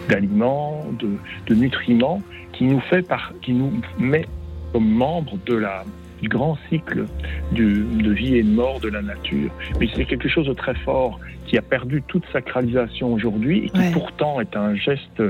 d'aliments 0.10 0.86
de, 1.00 1.56
nutriments 1.56 2.22
qui 2.54 2.66
nous 2.66 2.80
fait 2.82 3.06
qui 3.42 3.54
nous 3.54 3.82
met 3.98 4.26
comme 4.74 4.88
membre 4.88 5.38
de 5.46 5.56
la 5.56 5.84
grand 6.24 6.58
cycle 6.70 7.06
de 7.52 8.12
vie 8.12 8.36
et 8.36 8.44
de 8.44 8.50
mort 8.50 8.80
de 8.80 8.90
la 8.90 9.02
nature. 9.02 9.52
Mais 9.80 9.88
c'est 9.96 10.06
quelque 10.06 10.30
chose 10.30 10.48
de 10.48 10.54
très 10.54 10.76
fort 10.76 11.20
qui 11.48 11.58
a 11.58 11.62
perdu 11.62 12.04
toute 12.08 12.24
sacralisation 12.32 13.14
aujourd'hui 13.14 13.66
et 13.66 13.70
qui 13.70 13.92
pourtant 13.94 14.42
est 14.42 14.56
un 14.56 14.76
geste 14.76 15.22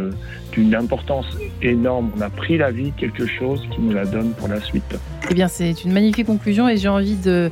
d'une 0.52 0.76
importance 0.76 1.28
énorme. 1.62 2.12
On 2.18 2.22
a 2.22 2.30
pris 2.30 2.58
la 2.58 2.72
vie, 2.72 2.92
quelque 2.98 3.26
chose 3.26 3.62
qui 3.72 3.82
nous 3.82 3.94
la 3.94 4.06
donne 4.06 4.34
pour 4.34 4.48
la 4.48 4.60
suite. 4.60 4.98
Eh 5.30 5.34
bien, 5.34 5.48
c'est 5.48 5.84
une 5.84 5.94
magnifique 5.94 6.26
conclusion 6.26 6.68
et 6.68 6.78
j'ai 6.78 6.90
envie 6.90 7.16
de 7.16 7.52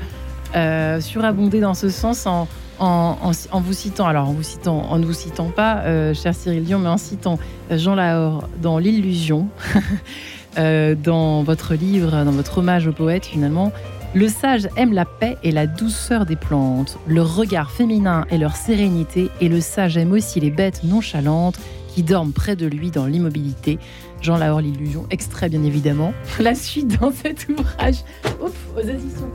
euh, 0.55 0.99
surabonder 0.99 1.59
dans 1.59 1.75
ce 1.75 1.89
sens 1.89 2.25
en, 2.25 2.47
en, 2.79 3.61
vous 3.61 3.73
citant, 3.73 4.07
alors 4.07 4.29
en 4.29 4.33
vous 4.33 4.43
citant, 4.43 4.79
en 4.89 4.97
ne 4.97 5.05
vous 5.05 5.13
citant 5.13 5.49
pas, 5.49 5.81
euh, 5.83 6.13
cher 6.13 6.33
Cyril 6.33 6.63
Dion, 6.63 6.79
mais 6.79 6.89
en 6.89 6.97
citant 6.97 7.37
Jean 7.69 7.95
Lahore 7.95 8.49
dans 8.61 8.79
L'illusion. 8.79 9.47
Euh, 10.57 10.95
dans 10.95 11.43
votre 11.43 11.73
livre, 11.75 12.11
dans 12.23 12.31
votre 12.31 12.59
hommage 12.59 12.87
au 12.87 12.93
poète 12.93 13.25
finalement. 13.25 13.73
Le 14.13 14.29
sage 14.29 14.69
aime 14.77 14.93
la 14.93 15.03
paix 15.03 15.37
et 15.43 15.51
la 15.51 15.67
douceur 15.67 16.25
des 16.25 16.37
plantes, 16.37 16.97
leur 17.05 17.35
regard 17.35 17.71
féminin 17.71 18.25
et 18.31 18.37
leur 18.37 18.55
sérénité, 18.55 19.29
et 19.41 19.49
le 19.49 19.59
sage 19.59 19.97
aime 19.97 20.13
aussi 20.13 20.39
les 20.39 20.51
bêtes 20.51 20.85
nonchalantes 20.85 21.59
qui 21.93 22.03
dorment 22.03 22.31
près 22.31 22.55
de 22.55 22.65
lui 22.65 22.91
dans 22.91 23.05
l'immobilité. 23.05 23.79
Jean 24.25 24.37
Lahore, 24.37 24.61
l'illusion, 24.61 25.05
extrait 25.11 25.49
bien 25.49 25.63
évidemment. 25.63 26.11
La 26.39 26.55
suite 26.55 26.99
dans 26.99 27.11
cet 27.11 27.47
ouvrage, 27.47 27.97
Ouf, 28.41 28.53
aux 28.75 28.81
éditions 28.81 29.29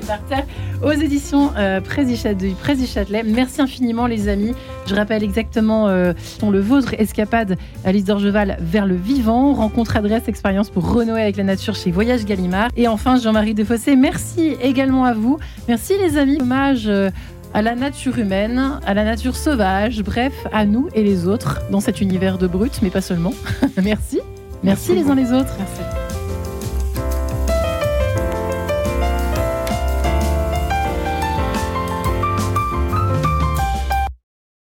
par 0.00 0.24
terre 0.24 0.46
aux 0.82 0.92
éditions 0.92 1.52
euh, 1.56 1.80
du 1.80 2.86
Châtelet. 2.86 3.22
Merci 3.22 3.60
infiniment 3.60 4.06
les 4.06 4.28
amis. 4.28 4.54
Je 4.86 4.94
rappelle 4.94 5.22
exactement 5.22 5.88
euh, 5.88 6.12
le 6.50 6.60
vôtre, 6.60 6.94
Escapade 6.98 7.56
Alice 7.84 8.04
d'Orgeval 8.04 8.56
vers 8.60 8.86
le 8.86 8.96
vivant, 8.96 9.52
rencontre 9.52 9.96
adresse 9.96 10.26
expérience 10.28 10.70
pour 10.70 10.92
renouer 10.92 11.22
avec 11.22 11.36
la 11.36 11.44
nature 11.44 11.74
chez 11.74 11.90
Voyage 11.90 12.24
Gallimard. 12.24 12.70
Et 12.76 12.88
enfin 12.88 13.16
Jean-Marie 13.16 13.54
Defossé, 13.54 13.96
merci 13.96 14.56
également 14.60 15.04
à 15.04 15.14
vous. 15.14 15.38
Merci 15.68 15.94
les 15.98 16.16
amis. 16.16 16.38
Hommage 16.40 16.88
euh, 16.88 17.10
à 17.54 17.62
la 17.62 17.74
nature 17.74 18.18
humaine, 18.18 18.80
à 18.86 18.94
la 18.94 19.04
nature 19.04 19.36
sauvage, 19.36 20.02
bref, 20.02 20.32
à 20.52 20.64
nous 20.64 20.88
et 20.94 21.02
les 21.02 21.26
autres 21.26 21.60
dans 21.70 21.80
cet 21.80 22.00
univers 22.00 22.38
de 22.38 22.46
brut, 22.46 22.80
mais 22.82 22.90
pas 22.90 23.00
seulement. 23.00 23.34
merci. 23.82 24.20
Merci, 24.62 24.94
les 24.94 25.08
uns 25.08 25.14
les 25.14 25.32
autres. 25.32 25.54
Merci. 25.58 26.01